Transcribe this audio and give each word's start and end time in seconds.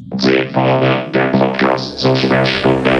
Zehn 0.00 0.48
Vorne, 0.50 1.10
der 1.12 1.26
Podcast 1.28 1.98
zur 1.98 2.16
Sperrstunde. 2.16 2.90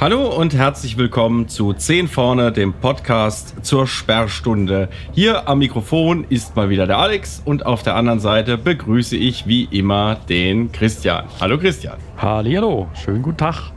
Hallo 0.00 0.26
und 0.36 0.52
herzlich 0.52 0.96
willkommen 0.98 1.48
zu 1.48 1.72
10 1.72 2.08
vorne, 2.08 2.50
dem 2.50 2.74
Podcast 2.74 3.64
zur 3.64 3.86
Sperrstunde. 3.86 4.88
Hier 5.12 5.48
am 5.48 5.60
Mikrofon 5.60 6.24
ist 6.28 6.56
mal 6.56 6.70
wieder 6.70 6.88
der 6.88 6.98
Alex 6.98 7.40
und 7.44 7.64
auf 7.64 7.84
der 7.84 7.94
anderen 7.94 8.18
Seite 8.18 8.58
begrüße 8.58 9.16
ich 9.16 9.46
wie 9.46 9.64
immer 9.70 10.16
den 10.28 10.72
Christian. 10.72 11.24
Hallo 11.40 11.56
Christian. 11.56 11.98
Hallo, 12.16 12.88
schönen 12.94 13.22
guten 13.22 13.38
Tag. 13.38 13.70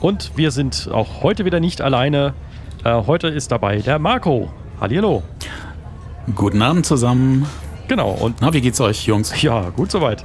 Und 0.00 0.32
wir 0.36 0.50
sind 0.50 0.90
auch 0.92 1.22
heute 1.22 1.46
wieder 1.46 1.58
nicht 1.58 1.80
alleine. 1.80 2.34
Äh, 2.84 2.92
heute 3.06 3.28
ist 3.28 3.50
dabei 3.50 3.78
der 3.78 3.98
Marco. 3.98 4.50
Hallo. 4.78 5.22
Guten 6.34 6.60
Abend 6.60 6.84
zusammen. 6.84 7.46
Genau. 7.88 8.10
Und 8.10 8.36
Na, 8.40 8.52
wie 8.52 8.60
geht's 8.60 8.80
euch, 8.80 9.06
Jungs? 9.06 9.40
ja, 9.42 9.70
gut 9.70 9.90
soweit. 9.90 10.24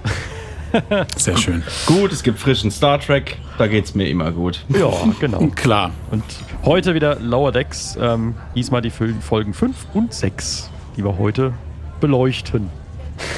Sehr 1.18 1.38
schön. 1.38 1.64
Gut, 1.86 2.12
es 2.12 2.24
gibt 2.24 2.40
frischen 2.40 2.72
Star 2.72 3.00
Trek, 3.00 3.38
da 3.60 3.68
geht's 3.68 3.94
mir 3.94 4.08
immer 4.10 4.32
gut. 4.32 4.66
Ja, 4.70 4.90
genau. 5.20 5.48
Klar. 5.56 5.92
Und 6.10 6.24
heute 6.66 6.96
wieder 6.96 7.20
Lower 7.20 7.52
Decks. 7.52 7.96
Ähm, 8.02 8.34
diesmal 8.56 8.82
die 8.82 8.90
Folgen 8.90 9.54
5 9.54 9.76
und 9.94 10.14
6, 10.14 10.72
die 10.98 11.04
wir 11.04 11.18
heute 11.20 11.54
beleuchten. 12.02 12.70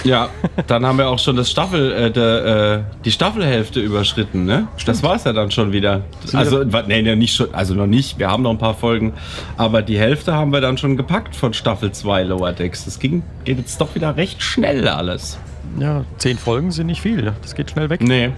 Ja, 0.04 0.30
dann 0.68 0.86
haben 0.86 0.98
wir 0.98 1.10
auch 1.10 1.20
schon 1.20 1.36
das 1.36 1.50
Staffel, 1.50 1.92
äh, 1.92 2.12
der, 2.12 2.46
äh, 2.46 3.04
die 3.04 3.12
Staffelhälfte 3.12 3.80
überschritten, 3.80 4.46
ne? 4.46 4.68
Das 4.86 5.04
war's 5.04 5.24
ja 5.24 5.34
dann 5.34 5.52
schon 5.52 5.72
wieder. 5.72 6.02
Also, 6.34 6.64
nee, 6.64 7.02
nee, 7.02 7.16
nicht 7.16 7.36
schon, 7.36 7.54
also 7.54 7.74
noch 7.74 7.88
nicht. 7.88 8.20
Wir 8.20 8.30
haben 8.30 8.44
noch 8.44 8.52
ein 8.52 8.58
paar 8.58 8.76
Folgen, 8.76 9.14
aber 9.58 9.82
die 9.82 9.98
Hälfte 9.98 10.34
haben 10.34 10.52
wir 10.52 10.62
dann 10.62 10.78
schon 10.78 10.98
gepackt 10.98 11.36
von 11.36 11.54
Staffel 11.54 11.92
2 11.92 12.24
Lower 12.24 12.54
Decks. 12.54 12.86
Das 12.86 13.00
ging, 13.00 13.24
geht 13.44 13.58
jetzt 13.58 13.80
doch 13.82 13.96
wieder 13.96 14.16
recht 14.16 14.42
schnell 14.42 14.88
alles. 14.88 15.38
Ja, 15.80 16.06
10 16.20 16.38
Folgen 16.38 16.72
sind 16.72 16.88
nicht 16.88 17.02
viel. 17.02 17.34
Das 17.42 17.56
geht 17.56 17.72
schnell 17.72 17.90
weg. 17.90 18.02
Nee. 18.02 18.32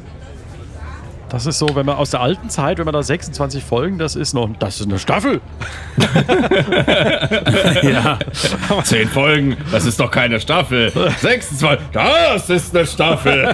Das 1.30 1.46
ist 1.46 1.60
so, 1.60 1.76
wenn 1.76 1.86
man 1.86 1.98
aus 1.98 2.12
der 2.12 2.22
alten 2.22 2.50
Zeit, 2.50 2.78
wenn 2.78 2.86
man 2.86 2.94
da 2.94 3.04
26 3.04 3.62
Folgen, 3.64 3.98
das 3.98 4.16
ist 4.16 4.34
noch, 4.34 4.50
das 4.60 4.80
ist 4.80 4.88
eine 4.88 4.98
Staffel. 5.00 5.42
Ja. 7.84 8.18
Zehn 8.84 9.08
Folgen, 9.08 9.56
das 9.72 9.86
ist 9.86 10.00
doch 10.00 10.10
keine 10.12 10.40
Staffel. 10.40 10.92
26, 11.20 11.88
das 11.92 12.50
ist 12.50 12.76
eine 12.76 12.86
Staffel. 12.86 13.54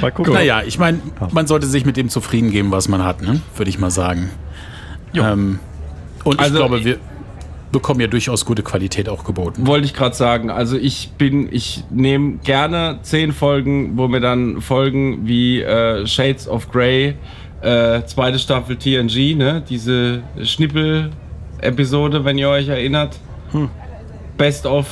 Mal 0.00 0.12
gucken. 0.12 0.32
Naja, 0.34 0.62
ich 0.64 0.78
meine, 0.78 0.98
man 1.30 1.46
sollte 1.46 1.66
sich 1.66 1.84
mit 1.84 1.96
dem 1.96 2.08
zufrieden 2.08 2.50
geben, 2.50 2.70
was 2.72 2.88
man 2.88 3.04
hat, 3.04 3.22
ne? 3.22 3.40
würde 3.56 3.68
ich 3.68 3.78
mal 3.78 3.90
sagen. 3.90 4.30
Ähm, 5.14 5.58
und 6.24 6.40
Also, 6.40 6.54
ich 6.54 6.58
glaube, 6.58 6.84
wir 6.84 6.98
bekommen 7.72 8.00
ja 8.00 8.06
durchaus 8.06 8.44
gute 8.44 8.62
Qualität 8.62 9.08
auch 9.08 9.24
geboten. 9.24 9.66
Wollte 9.66 9.86
ich 9.86 9.94
gerade 9.94 10.14
sagen. 10.14 10.50
Also 10.50 10.76
ich 10.76 11.10
bin, 11.18 11.48
ich 11.50 11.82
nehme 11.90 12.36
gerne 12.44 12.98
zehn 13.02 13.32
Folgen, 13.32 13.96
wo 13.96 14.06
mir 14.08 14.20
dann 14.20 14.60
Folgen 14.60 15.26
wie 15.26 15.60
äh, 15.62 16.06
Shades 16.06 16.46
of 16.46 16.70
Grey, 16.70 17.14
äh, 17.62 18.02
zweite 18.04 18.38
Staffel 18.38 18.76
TNG, 18.76 19.34
ne? 19.36 19.62
Diese 19.68 20.22
Schnippel-Episode, 20.42 22.24
wenn 22.24 22.38
ihr 22.38 22.48
euch 22.48 22.68
erinnert. 22.68 23.18
Best 24.36 24.66
of 24.66 24.86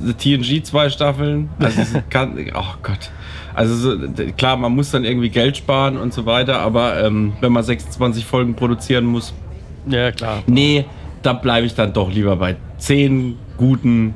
the 0.00 0.12
TNG 0.12 0.62
zwei 0.64 0.88
Staffeln. 0.90 1.48
Also 1.58 1.82
kann, 2.10 2.36
oh 2.54 2.74
Gott. 2.82 3.10
Also 3.54 3.74
so, 3.74 3.98
klar, 4.36 4.56
man 4.56 4.74
muss 4.74 4.90
dann 4.90 5.04
irgendwie 5.04 5.30
Geld 5.30 5.56
sparen 5.56 5.96
und 5.96 6.12
so 6.12 6.26
weiter, 6.26 6.58
aber 6.60 7.02
ähm, 7.02 7.32
wenn 7.40 7.52
man 7.52 7.62
26 7.62 8.24
Folgen 8.26 8.54
produzieren 8.54 9.06
muss, 9.06 9.32
Ja, 9.88 10.12
klar. 10.12 10.42
nee, 10.46 10.84
da 11.22 11.32
bleibe 11.32 11.66
ich 11.66 11.74
dann 11.74 11.92
doch 11.92 12.10
lieber 12.10 12.36
bei 12.36 12.56
zehn 12.78 13.36
guten 13.56 14.14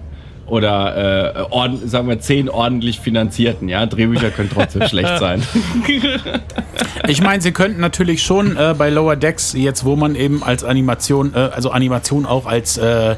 oder 0.50 1.36
äh, 1.36 1.42
ord, 1.50 1.88
sagen 1.88 2.08
wir 2.08 2.20
zehn 2.20 2.48
ordentlich 2.48 2.98
finanzierten. 3.00 3.68
Ja, 3.68 3.86
Drehbücher 3.86 4.30
können 4.30 4.50
trotzdem 4.52 4.82
schlecht 4.88 5.18
sein. 5.18 5.42
Ich 7.08 7.22
meine, 7.22 7.40
sie 7.40 7.52
könnten 7.52 7.80
natürlich 7.80 8.22
schon 8.22 8.56
äh, 8.56 8.74
bei 8.76 8.90
Lower 8.90 9.16
Decks, 9.16 9.52
jetzt 9.52 9.84
wo 9.84 9.96
man 9.96 10.16
eben 10.16 10.42
als 10.42 10.64
Animation, 10.64 11.34
äh, 11.34 11.38
also 11.38 11.70
Animation 11.70 12.26
auch 12.26 12.46
als 12.46 12.76
äh, 12.78 13.14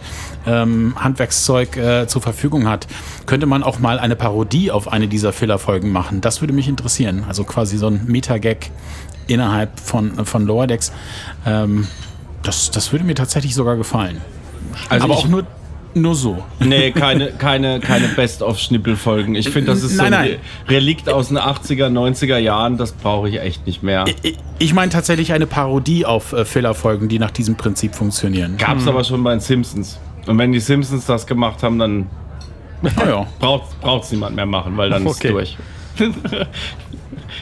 ähm, 0.46 0.94
Handwerkszeug 0.96 1.76
äh, 1.76 2.06
zur 2.06 2.20
Verfügung 2.20 2.68
hat, 2.68 2.86
könnte 3.26 3.46
man 3.46 3.62
auch 3.62 3.78
mal 3.78 3.98
eine 3.98 4.14
Parodie 4.14 4.70
auf 4.70 4.92
eine 4.92 5.08
dieser 5.08 5.32
Filler-Folgen 5.32 5.90
machen. 5.90 6.20
Das 6.20 6.42
würde 6.42 6.52
mich 6.52 6.68
interessieren. 6.68 7.24
Also 7.26 7.44
quasi 7.44 7.78
so 7.78 7.86
ein 7.86 8.02
Meta-Gag 8.06 8.70
innerhalb 9.26 9.80
von, 9.80 10.26
von 10.26 10.46
Lower 10.46 10.66
Decks. 10.66 10.92
Ähm, 11.46 11.86
das, 12.42 12.70
das 12.70 12.92
würde 12.92 13.04
mir 13.04 13.14
tatsächlich 13.14 13.54
sogar 13.54 13.76
gefallen. 13.76 14.20
Also 14.88 15.04
Aber 15.04 15.14
auch 15.14 15.28
nur, 15.28 15.44
nur 15.94 16.14
so. 16.14 16.42
nee, 16.60 16.90
keine, 16.92 17.32
keine, 17.32 17.78
keine 17.80 18.08
Best-of-Schnippelfolgen. 18.08 19.34
Ich 19.34 19.50
finde, 19.50 19.72
das 19.72 19.82
ist 19.82 19.92
so 19.96 20.02
Nein, 20.02 20.14
ein 20.14 20.28
nein. 20.30 20.38
Re- 20.68 20.74
Relikt 20.76 21.08
aus 21.10 21.28
den 21.28 21.38
80er, 21.38 21.88
90er 21.88 22.38
Jahren. 22.38 22.78
Das 22.78 22.92
brauche 22.92 23.28
ich 23.28 23.40
echt 23.40 23.66
nicht 23.66 23.82
mehr. 23.82 24.04
Ich- 24.22 24.38
Ich 24.58 24.72
meine 24.74 24.90
tatsächlich 24.90 25.32
eine 25.32 25.46
Parodie 25.46 26.06
auf 26.06 26.32
äh, 26.32 26.44
Filler-Folgen, 26.44 27.08
die 27.08 27.18
nach 27.18 27.30
diesem 27.30 27.56
Prinzip 27.56 27.94
funktionieren. 27.94 28.56
Gab 28.56 28.78
es 28.78 28.86
aber 28.88 29.04
schon 29.04 29.22
bei 29.22 29.32
den 29.32 29.40
Simpsons. 29.40 29.98
Und 30.26 30.38
wenn 30.38 30.52
die 30.52 30.60
Simpsons 30.60 31.04
das 31.06 31.26
gemacht 31.26 31.62
haben, 31.62 31.78
dann 31.78 32.06
Oh 32.84 33.06
ja. 33.08 33.26
braucht 33.38 34.04
es 34.04 34.10
niemand 34.12 34.34
mehr 34.36 34.46
machen, 34.46 34.76
weil 34.76 34.90
dann 34.90 35.06
Okay. 35.06 35.28
ist 35.28 35.32
durch. 35.32 35.56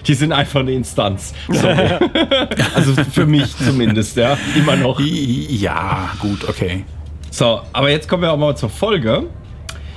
Die 0.06 0.14
sind 0.14 0.32
einfach 0.32 0.60
eine 0.60 0.72
Instanz. 0.72 1.34
Sorry. 1.48 1.76
also 2.74 2.94
für 3.12 3.26
mich 3.26 3.56
zumindest, 3.56 4.16
ja. 4.16 4.36
Immer 4.56 4.76
noch. 4.76 5.00
Ja, 5.00 6.10
gut, 6.20 6.48
okay. 6.48 6.84
So, 7.30 7.60
aber 7.72 7.90
jetzt 7.90 8.08
kommen 8.08 8.22
wir 8.22 8.32
auch 8.32 8.38
mal 8.38 8.56
zur 8.56 8.70
Folge. 8.70 9.26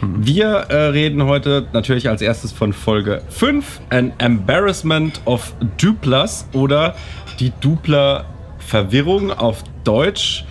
Wir 0.05 0.47
äh, 0.47 0.75
reden 0.87 1.23
heute 1.23 1.67
natürlich 1.71 2.09
als 2.09 2.21
erstes 2.21 2.51
von 2.51 2.73
Folge 2.73 3.21
5, 3.29 3.81
An 3.89 4.11
Embarrassment 4.17 5.21
of 5.25 5.53
Duplas 5.77 6.47
oder 6.51 6.95
die 7.39 7.53
Dupler-Verwirrung 7.61 9.31
auf 9.31 9.63
Deutsch. 9.85 10.45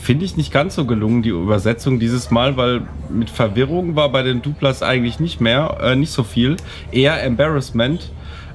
Finde 0.00 0.24
ich 0.24 0.36
nicht 0.36 0.52
ganz 0.52 0.76
so 0.76 0.84
gelungen, 0.84 1.22
die 1.22 1.30
Übersetzung 1.30 1.98
dieses 1.98 2.30
Mal, 2.30 2.56
weil 2.56 2.82
mit 3.08 3.28
Verwirrung 3.28 3.96
war 3.96 4.08
bei 4.10 4.22
den 4.22 4.40
Duplas 4.40 4.82
eigentlich 4.82 5.18
nicht 5.18 5.40
mehr, 5.40 5.78
äh, 5.82 5.96
nicht 5.96 6.12
so 6.12 6.22
viel. 6.22 6.56
Eher 6.92 7.22
Embarrassment. 7.22 8.10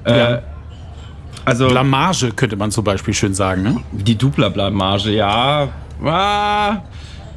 Äh, 0.08 0.18
Ja. 0.18 0.42
Also 1.44 1.68
Blamage 1.68 2.32
könnte 2.36 2.56
man 2.56 2.70
zum 2.70 2.84
Beispiel 2.84 3.14
schön 3.14 3.32
sagen, 3.32 3.62
ne? 3.62 3.76
die 3.92 4.16
Dupler-Blamage, 4.16 5.10
ja. 5.12 5.68
Ah, 6.04 6.76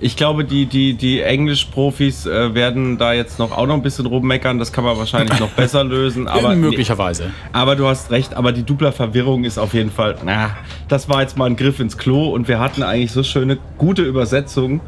ich 0.02 0.18
glaube, 0.18 0.44
die, 0.44 0.66
die, 0.66 0.96
die 0.96 1.22
Englisch-Profis 1.22 2.26
äh, 2.26 2.54
werden 2.54 2.98
da 2.98 3.14
jetzt 3.14 3.40
noch 3.40 3.56
auch 3.56 3.68
noch 3.68 3.76
ein 3.76 3.82
bisschen 3.84 4.08
rummeckern. 4.08 4.60
Das 4.60 4.74
kann 4.74 4.84
man 4.84 4.98
wahrscheinlich 4.98 5.40
noch 5.40 5.50
besser 5.56 5.84
lösen. 5.86 6.28
Aber, 6.28 6.56
möglicherweise. 6.56 7.32
aber 7.54 7.76
du 7.78 7.88
hast 7.88 8.12
recht, 8.12 8.34
aber 8.34 8.52
die 8.52 8.64
Dupler-Verwirrung 8.64 9.46
ist 9.46 9.58
auf 9.58 9.74
jeden 9.74 9.92
Fall, 9.92 10.16
na, 10.26 10.58
das 10.90 11.08
war 11.08 11.22
jetzt 11.22 11.38
mal 11.38 11.46
ein 11.46 11.56
Griff 11.56 11.80
ins 11.80 11.98
Klo 11.98 12.30
und 12.32 12.48
wir 12.50 12.60
hatten 12.60 12.84
eigentlich 12.84 13.12
so 13.14 13.24
schöne, 13.24 13.60
gute 13.78 14.02
Übersetzungen 14.02 14.82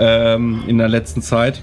ähm, 0.00 0.64
in 0.66 0.78
der 0.78 0.88
letzten 0.88 1.22
Zeit. 1.22 1.62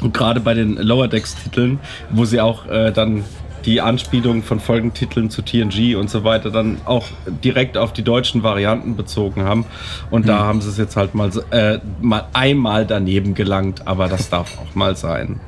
Und 0.00 0.14
gerade 0.14 0.40
bei 0.40 0.54
den 0.54 0.76
Lower 0.76 1.06
Decks-Titeln, 1.08 1.78
wo 2.10 2.24
sie 2.24 2.40
auch 2.40 2.66
äh, 2.66 2.90
dann 2.90 3.22
die 3.64 3.80
Anspielung 3.80 4.42
von 4.42 4.60
Folgentiteln 4.60 5.30
zu 5.30 5.42
TNG 5.42 5.96
und 5.96 6.10
so 6.10 6.24
weiter 6.24 6.50
dann 6.50 6.78
auch 6.84 7.06
direkt 7.44 7.76
auf 7.76 7.92
die 7.92 8.02
deutschen 8.02 8.42
Varianten 8.42 8.96
bezogen 8.96 9.42
haben. 9.42 9.64
Und 10.10 10.28
da 10.28 10.40
haben 10.40 10.60
sie 10.60 10.68
es 10.68 10.78
jetzt 10.78 10.96
halt 10.96 11.14
mal, 11.14 11.30
äh, 11.50 11.78
mal 12.00 12.26
einmal 12.32 12.86
daneben 12.86 13.34
gelangt, 13.34 13.86
aber 13.86 14.08
das 14.08 14.30
darf 14.30 14.58
auch 14.58 14.74
mal 14.74 14.96
sein. 14.96 15.40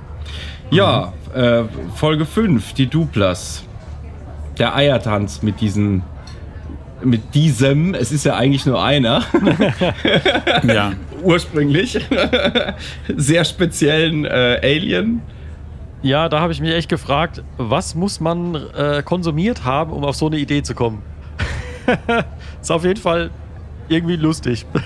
Ja, 0.71 1.13
äh, 1.35 1.65
Folge 1.95 2.25
5, 2.25 2.75
die 2.75 2.87
Duplas. 2.87 3.65
Der 4.59 4.75
Eiertanz 4.75 5.43
mit 5.43 5.61
diesen 5.61 6.03
mit 7.05 7.35
diesem, 7.35 7.95
es 7.95 8.13
ist 8.13 8.25
ja 8.25 8.37
eigentlich 8.37 8.65
nur 8.65 8.83
einer, 8.83 9.23
Ja. 10.63 10.93
ursprünglich, 11.23 11.99
sehr 13.17 13.45
speziellen 13.45 14.25
äh, 14.25 14.61
Alien. 14.63 15.23
Ja, 16.03 16.29
da 16.29 16.41
habe 16.41 16.53
ich 16.53 16.61
mich 16.61 16.73
echt 16.73 16.89
gefragt, 16.89 17.43
was 17.59 17.95
muss 17.95 18.19
man 18.21 18.55
äh, 18.77 19.03
konsumiert 19.05 19.65
haben, 19.65 19.93
um 19.93 20.05
auf 20.05 20.17
so 20.17 20.27
eine 20.27 20.37
Idee 20.39 20.63
zu 20.63 20.75
kommen? 20.75 21.03
ist 22.61 22.71
auf 22.73 22.85
jeden 22.85 23.01
Fall 23.01 23.31
irgendwie 23.89 24.17
lustig. 24.17 24.67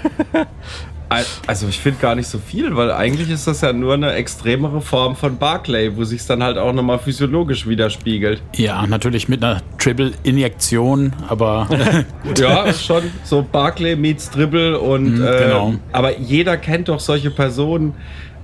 Al- 1.09 1.25
Also 1.47 1.69
ich 1.69 1.79
finde 1.79 2.01
gar 2.01 2.17
nicht 2.17 2.27
so 2.27 2.39
viel, 2.39 2.75
weil 2.75 2.91
eigentlich 2.91 3.31
ist 3.31 3.47
das 3.47 3.61
ja 3.61 3.73
nur 3.73 3.95
eine 3.95 4.13
extremere 4.15 4.81
Form 4.81 5.15
von 5.15 5.39
Barclay, 5.39 5.97
wo 5.97 6.03
sich 6.03 6.21
es 6.21 6.27
dann 6.27 6.43
halt 6.43 6.59
auch 6.59 6.73
nochmal 6.73 6.99
physiologisch 6.99 7.67
widerspiegelt. 7.67 8.43
ja, 8.57 8.85
natürlich 8.89 9.29
mit 9.29 9.45
einer 9.45 9.63
Triple-Injektion, 9.79 11.13
aber 11.29 11.69
Ja, 12.37 12.73
schon 12.73 13.05
so 13.23 13.47
Barclay 13.51 13.95
meets 13.95 14.31
Dribble 14.31 14.79
und 14.81 15.19
Mhm, 15.19 15.25
äh, 15.25 15.39
genau. 15.45 15.75
aber 15.93 16.19
jeder 16.19 16.57
kennt 16.57 16.89
doch 16.89 16.99
solche 16.99 17.31
Personen, 17.31 17.95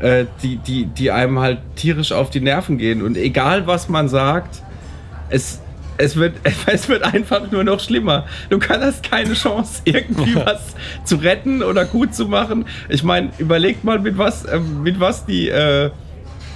äh, 0.03 0.27
die, 0.43 0.57
die, 0.57 0.87
die 0.87 1.11
einem 1.11 1.39
halt 1.39 1.59
tierisch 1.77 2.13
auf 2.13 2.31
die 2.31 2.41
Nerven 2.41 2.77
gehen 2.77 3.03
und 3.03 3.17
egal 3.17 3.67
was 3.67 3.89
man 3.89 4.09
sagt, 4.09 4.63
es 5.31 5.61
es 5.99 6.17
wird, 6.17 6.35
es 6.67 6.89
wird 6.89 7.03
einfach 7.03 7.51
nur 7.51 7.65
noch 7.65 7.81
schlimmer. 7.81 8.27
Du 8.51 8.59
hast 8.61 9.03
keine 9.09 9.35
Chance, 9.35 9.83
irgendwie 9.85 10.35
was 10.35 10.75
zu 11.05 11.17
retten 11.17 11.63
oder 11.63 11.85
gut 11.85 12.15
zu 12.15 12.27
machen. 12.27 12.67
Ich 12.89 13.03
meine, 13.03 13.31
überleg 13.39 13.85
mal, 13.85 13.99
mit 13.99 14.19
was, 14.19 14.45
äh, 14.45 14.59
mit 14.59 15.01
was 15.01 15.27
die, 15.27 15.49
äh, 15.49 15.91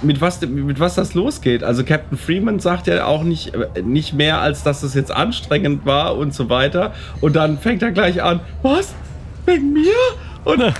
mit 0.01 0.21
was, 0.21 0.41
mit 0.41 0.79
was 0.79 0.95
das 0.95 1.13
losgeht. 1.13 1.63
Also 1.63 1.83
Captain 1.83 2.17
Freeman 2.17 2.59
sagt 2.59 2.87
ja 2.87 3.05
auch 3.05 3.23
nicht, 3.23 3.53
äh, 3.53 3.81
nicht 3.81 4.13
mehr, 4.13 4.41
als 4.41 4.63
dass 4.63 4.83
es 4.83 4.93
jetzt 4.93 5.11
anstrengend 5.11 5.85
war 5.85 6.17
und 6.17 6.33
so 6.33 6.49
weiter. 6.49 6.93
Und 7.21 7.35
dann 7.35 7.57
fängt 7.57 7.81
er 7.81 7.91
gleich 7.91 8.21
an, 8.21 8.41
was? 8.61 8.93
Wegen 9.45 9.73
mir? 9.73 9.93
Und, 10.47 10.61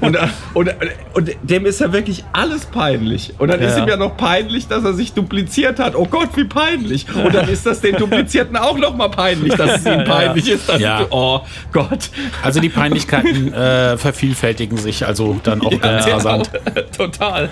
und, 0.00 0.16
und, 0.54 0.70
und, 1.14 1.30
dem 1.42 1.66
ist 1.66 1.80
ja 1.80 1.92
wirklich 1.92 2.24
alles 2.32 2.66
peinlich. 2.66 3.34
Und 3.38 3.48
dann 3.48 3.60
Ja. 3.60 3.68
ist 3.68 3.78
ihm 3.78 3.88
ja 3.88 3.96
noch 3.96 4.16
peinlich, 4.16 4.68
dass 4.68 4.84
er 4.84 4.92
sich 4.94 5.12
dupliziert 5.12 5.80
hat. 5.80 5.96
Oh 5.96 6.06
Gott, 6.06 6.28
wie 6.36 6.44
peinlich. 6.44 7.06
Und 7.12 7.34
dann 7.34 7.48
ist 7.48 7.66
das 7.66 7.80
den 7.80 7.96
Duplizierten 7.96 8.56
auch 8.56 8.78
noch 8.78 8.94
mal 8.96 9.08
peinlich, 9.08 9.54
dass 9.54 9.80
es 9.80 9.86
ihm 9.86 10.04
peinlich 10.04 10.48
ist. 10.48 10.68
Dass 10.68 10.80
Ja. 10.80 11.04
Oh 11.10 11.40
Gott. 11.72 12.10
Also 12.42 12.60
die 12.60 12.68
Peinlichkeiten 12.68 13.52
äh, 13.52 13.96
vervielfältigen 13.98 14.78
sich 14.78 15.04
also 15.04 15.40
dann 15.42 15.60
auch 15.62 15.80
ganz 15.80 16.06
rasant. 16.06 16.50
Total. 16.96 17.48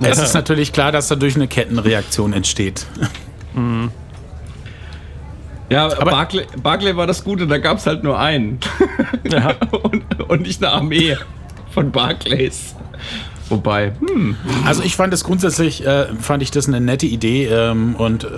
Es 0.00 0.18
ist 0.18 0.34
natürlich 0.34 0.72
klar, 0.72 0.92
dass 0.92 1.08
dadurch 1.08 1.34
eine 1.34 1.48
Kettenreaktion 1.48 2.32
entsteht. 2.32 2.86
Ja, 5.68 5.86
Aber- 5.86 6.10
Barclay, 6.12 6.46
Barclay 6.62 6.96
war 6.96 7.06
das 7.08 7.24
Gute, 7.24 7.46
da 7.46 7.58
gab 7.58 7.78
es 7.78 7.86
halt 7.86 8.04
nur 8.04 8.18
einen. 8.18 8.60
Ja. 9.30 9.54
und, 9.82 10.04
und 10.28 10.42
nicht 10.42 10.62
eine 10.62 10.72
Armee 10.72 11.16
von 11.70 11.90
Barclays. 11.90 12.75
Wobei, 13.48 13.92
hm, 14.00 14.36
Also 14.64 14.82
ich 14.82 14.96
fand 14.96 15.14
es 15.14 15.22
grundsätzlich, 15.22 15.86
äh, 15.86 16.06
fand 16.18 16.42
ich 16.42 16.50
das 16.50 16.66
eine 16.66 16.80
nette 16.80 17.06
Idee 17.06 17.46
ähm, 17.46 17.94
und 17.96 18.24
äh, 18.24 18.28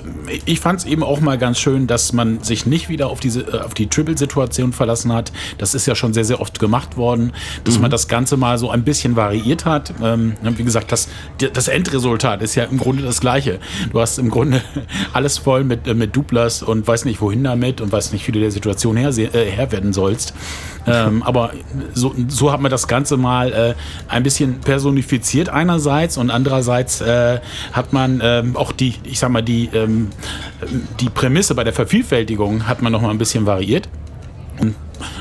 ich 0.44 0.60
fand 0.60 0.80
es 0.80 0.86
eben 0.86 1.02
auch 1.02 1.20
mal 1.20 1.38
ganz 1.38 1.58
schön, 1.58 1.86
dass 1.86 2.12
man 2.12 2.42
sich 2.42 2.66
nicht 2.66 2.88
wieder 2.90 3.08
auf 3.08 3.20
diese, 3.20 3.40
äh, 3.40 3.60
auf 3.60 3.72
die 3.72 3.86
Triple-Situation 3.86 4.72
verlassen 4.72 5.12
hat. 5.12 5.32
Das 5.56 5.74
ist 5.74 5.86
ja 5.86 5.94
schon 5.94 6.12
sehr, 6.12 6.24
sehr 6.24 6.40
oft 6.40 6.58
gemacht 6.58 6.96
worden, 6.96 7.32
dass 7.64 7.78
man 7.78 7.90
das 7.90 8.08
Ganze 8.08 8.36
mal 8.36 8.58
so 8.58 8.70
ein 8.70 8.84
bisschen 8.84 9.16
variiert 9.16 9.64
hat. 9.64 9.94
Ähm, 10.02 10.34
wie 10.42 10.64
gesagt, 10.64 10.92
das, 10.92 11.08
das 11.52 11.68
Endresultat 11.68 12.42
ist 12.42 12.54
ja 12.54 12.64
im 12.64 12.76
Grunde 12.78 13.02
das 13.02 13.20
gleiche. 13.20 13.60
Du 13.92 14.00
hast 14.00 14.18
im 14.18 14.28
Grunde 14.28 14.60
alles 15.14 15.38
voll 15.38 15.64
mit, 15.64 15.86
äh, 15.86 15.94
mit 15.94 16.14
Duplas 16.14 16.62
und 16.62 16.86
weiß 16.86 17.06
nicht 17.06 17.20
wohin 17.22 17.44
damit 17.44 17.80
und 17.80 17.90
weiß 17.90 18.12
nicht, 18.12 18.26
wie 18.28 18.32
du 18.32 18.40
der 18.40 18.50
Situation 18.50 18.96
her, 18.96 19.10
äh, 19.16 19.50
Herr 19.50 19.72
werden 19.72 19.94
sollst. 19.94 20.34
Ähm, 20.92 21.22
aber 21.22 21.52
so, 21.94 22.14
so 22.28 22.52
hat 22.52 22.60
man 22.60 22.70
das 22.70 22.88
Ganze 22.88 23.16
mal 23.16 23.52
äh, 23.52 23.74
ein 24.08 24.22
bisschen 24.22 24.60
personifiziert 24.60 25.48
einerseits 25.48 26.16
und 26.16 26.30
andererseits 26.30 27.00
äh, 27.00 27.40
hat 27.72 27.92
man 27.92 28.20
ähm, 28.22 28.56
auch 28.56 28.72
die, 28.72 28.94
ich 29.04 29.18
sag 29.18 29.30
mal, 29.30 29.42
die, 29.42 29.68
ähm, 29.72 30.08
die 31.00 31.10
Prämisse 31.10 31.54
bei 31.54 31.64
der 31.64 31.72
Vervielfältigung 31.72 32.66
hat 32.68 32.82
man 32.82 32.92
noch 32.92 33.02
mal 33.02 33.10
ein 33.10 33.18
bisschen 33.18 33.46
variiert. 33.46 33.88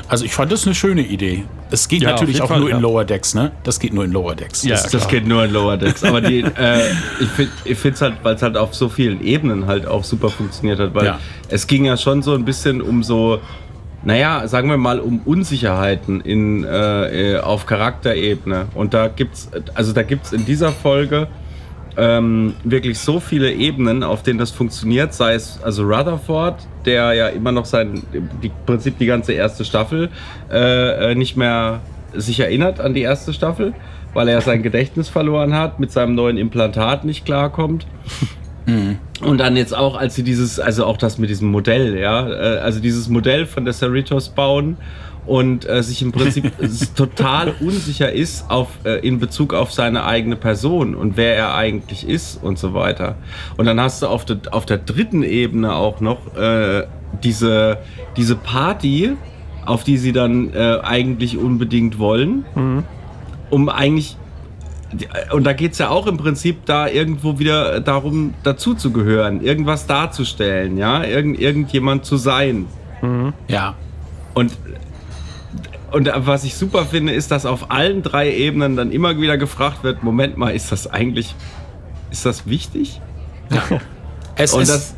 Also 0.08 0.24
ich 0.24 0.32
fand 0.34 0.50
das 0.50 0.66
eine 0.66 0.74
schöne 0.74 1.02
Idee. 1.02 1.44
Es 1.70 1.86
geht 1.86 2.02
Ja, 2.02 2.10
natürlich 2.10 2.42
auch 2.42 2.48
Fall, 2.48 2.58
nur 2.60 2.70
in 2.70 2.76
ja. 2.76 2.80
Lower 2.82 3.04
Decks, 3.04 3.34
ne? 3.34 3.52
Das 3.62 3.78
geht 3.78 3.92
nur 3.92 4.04
in 4.04 4.10
Lower 4.10 4.34
Decks. 4.34 4.64
Ja, 4.64 4.70
das 4.74 4.90
das 4.90 5.06
geht 5.06 5.26
nur 5.26 5.44
in 5.44 5.52
Lower 5.52 5.76
Decks. 5.76 6.02
Aber 6.02 6.20
die, 6.20 6.40
äh, 6.40 6.90
ich 7.64 7.78
finde 7.78 7.94
es 7.94 8.00
halt, 8.02 8.14
weil 8.24 8.34
es 8.34 8.42
halt 8.42 8.56
auf 8.56 8.74
so 8.74 8.88
vielen 8.88 9.22
Ebenen 9.22 9.66
halt 9.66 9.86
auch 9.86 10.02
super 10.02 10.30
funktioniert 10.30 10.80
hat. 10.80 10.94
Weil 10.94 11.04
Ja. 11.06 11.18
es 11.48 11.66
ging 11.68 11.84
ja 11.84 11.96
schon 11.96 12.22
so 12.22 12.34
ein 12.34 12.44
bisschen 12.44 12.82
um 12.82 13.04
so, 13.04 13.38
naja, 14.08 14.48
sagen 14.48 14.70
wir 14.70 14.78
mal, 14.78 15.00
um 15.00 15.20
Unsicherheiten 15.26 16.22
in, 16.22 16.64
äh, 16.64 17.34
äh, 17.34 17.40
auf 17.40 17.66
Charakterebene. 17.66 18.68
Und 18.74 18.94
da 18.94 19.08
gibt's, 19.08 19.50
also 19.74 19.92
in 20.32 20.46
dieser 20.46 20.72
Folge 20.72 21.28
ähm, 21.98 22.54
wirklich 22.64 22.98
so 23.00 23.20
viele 23.20 23.52
Ebenen, 23.52 24.02
auf 24.02 24.22
denen 24.22 24.38
das 24.38 24.50
funktioniert, 24.50 25.12
sei 25.12 25.34
es 25.34 25.60
also 25.62 25.82
Rutherford, 25.82 26.66
der 26.86 27.12
ja 27.12 27.28
immer 27.28 27.52
noch 27.52 27.66
sein, 27.66 28.02
im 28.12 28.50
Prinzip 28.64 28.96
die 28.96 29.04
ganze 29.04 29.34
erste 29.34 29.66
Staffel 29.66 30.08
äh, 30.50 31.10
äh, 31.10 31.14
nicht 31.14 31.36
mehr 31.36 31.80
sich 32.14 32.40
erinnert 32.40 32.80
an 32.80 32.94
die 32.94 33.02
erste 33.02 33.34
Staffel, 33.34 33.74
weil 34.14 34.28
er 34.28 34.40
sein 34.40 34.62
Gedächtnis 34.62 35.10
verloren 35.10 35.54
hat, 35.54 35.80
mit 35.80 35.92
seinem 35.92 36.14
neuen 36.14 36.38
Implantat 36.38 37.04
nicht 37.04 37.26
klarkommt. 37.26 37.86
Und 39.22 39.38
dann 39.38 39.56
jetzt 39.56 39.74
auch, 39.74 39.96
als 39.96 40.14
sie 40.14 40.22
dieses, 40.22 40.60
also 40.60 40.84
auch 40.84 40.96
das 40.96 41.18
mit 41.18 41.30
diesem 41.30 41.50
Modell, 41.50 41.98
ja, 41.98 42.28
äh, 42.28 42.58
also 42.58 42.80
dieses 42.80 43.08
Modell 43.08 43.46
von 43.46 43.64
der 43.64 43.74
Cerritos 43.74 44.28
bauen 44.28 44.76
und 45.26 45.68
äh, 45.68 45.82
sich 45.82 46.02
im 46.02 46.12
Prinzip 46.12 46.52
total 46.96 47.54
unsicher 47.60 48.12
ist 48.12 48.50
auf, 48.50 48.68
äh, 48.84 49.06
in 49.06 49.18
Bezug 49.18 49.54
auf 49.54 49.72
seine 49.72 50.04
eigene 50.04 50.36
Person 50.36 50.94
und 50.94 51.16
wer 51.16 51.36
er 51.36 51.54
eigentlich 51.54 52.08
ist 52.08 52.42
und 52.42 52.58
so 52.58 52.74
weiter. 52.74 53.16
Und 53.56 53.66
dann 53.66 53.80
hast 53.80 54.02
du 54.02 54.06
auf 54.06 54.24
der, 54.24 54.38
auf 54.50 54.66
der 54.66 54.78
dritten 54.78 55.22
Ebene 55.22 55.74
auch 55.74 56.00
noch 56.00 56.36
äh, 56.36 56.84
diese, 57.22 57.78
diese 58.16 58.36
Party, 58.36 59.16
auf 59.64 59.84
die 59.84 59.98
sie 59.98 60.12
dann 60.12 60.54
äh, 60.54 60.78
eigentlich 60.82 61.36
unbedingt 61.36 61.98
wollen, 61.98 62.44
um 63.50 63.68
eigentlich 63.68 64.16
und 65.32 65.44
da 65.44 65.52
geht 65.52 65.72
es 65.72 65.78
ja 65.78 65.90
auch 65.90 66.06
im 66.06 66.16
Prinzip 66.16 66.64
da 66.64 66.88
irgendwo 66.88 67.38
wieder 67.38 67.80
darum, 67.80 68.34
dazuzugehören, 68.42 69.42
irgendwas 69.42 69.86
darzustellen, 69.86 70.78
ja, 70.78 71.04
Irgend, 71.04 71.38
irgendjemand 71.38 72.04
zu 72.04 72.16
sein. 72.16 72.66
Ja. 73.48 73.74
Und, 74.34 74.56
und 75.92 76.10
was 76.14 76.44
ich 76.44 76.54
super 76.54 76.84
finde, 76.86 77.12
ist, 77.12 77.30
dass 77.30 77.44
auf 77.44 77.70
allen 77.70 78.02
drei 78.02 78.32
Ebenen 78.32 78.76
dann 78.76 78.90
immer 78.90 79.20
wieder 79.20 79.36
gefragt 79.36 79.84
wird: 79.84 80.02
Moment 80.02 80.36
mal, 80.36 80.50
ist 80.50 80.72
das 80.72 80.86
eigentlich, 80.86 81.34
ist 82.10 82.24
das 82.26 82.46
wichtig? 82.46 83.00
Es 84.40 84.52
Und 84.52 84.62
ist, 84.62 84.70
das, 84.70 84.94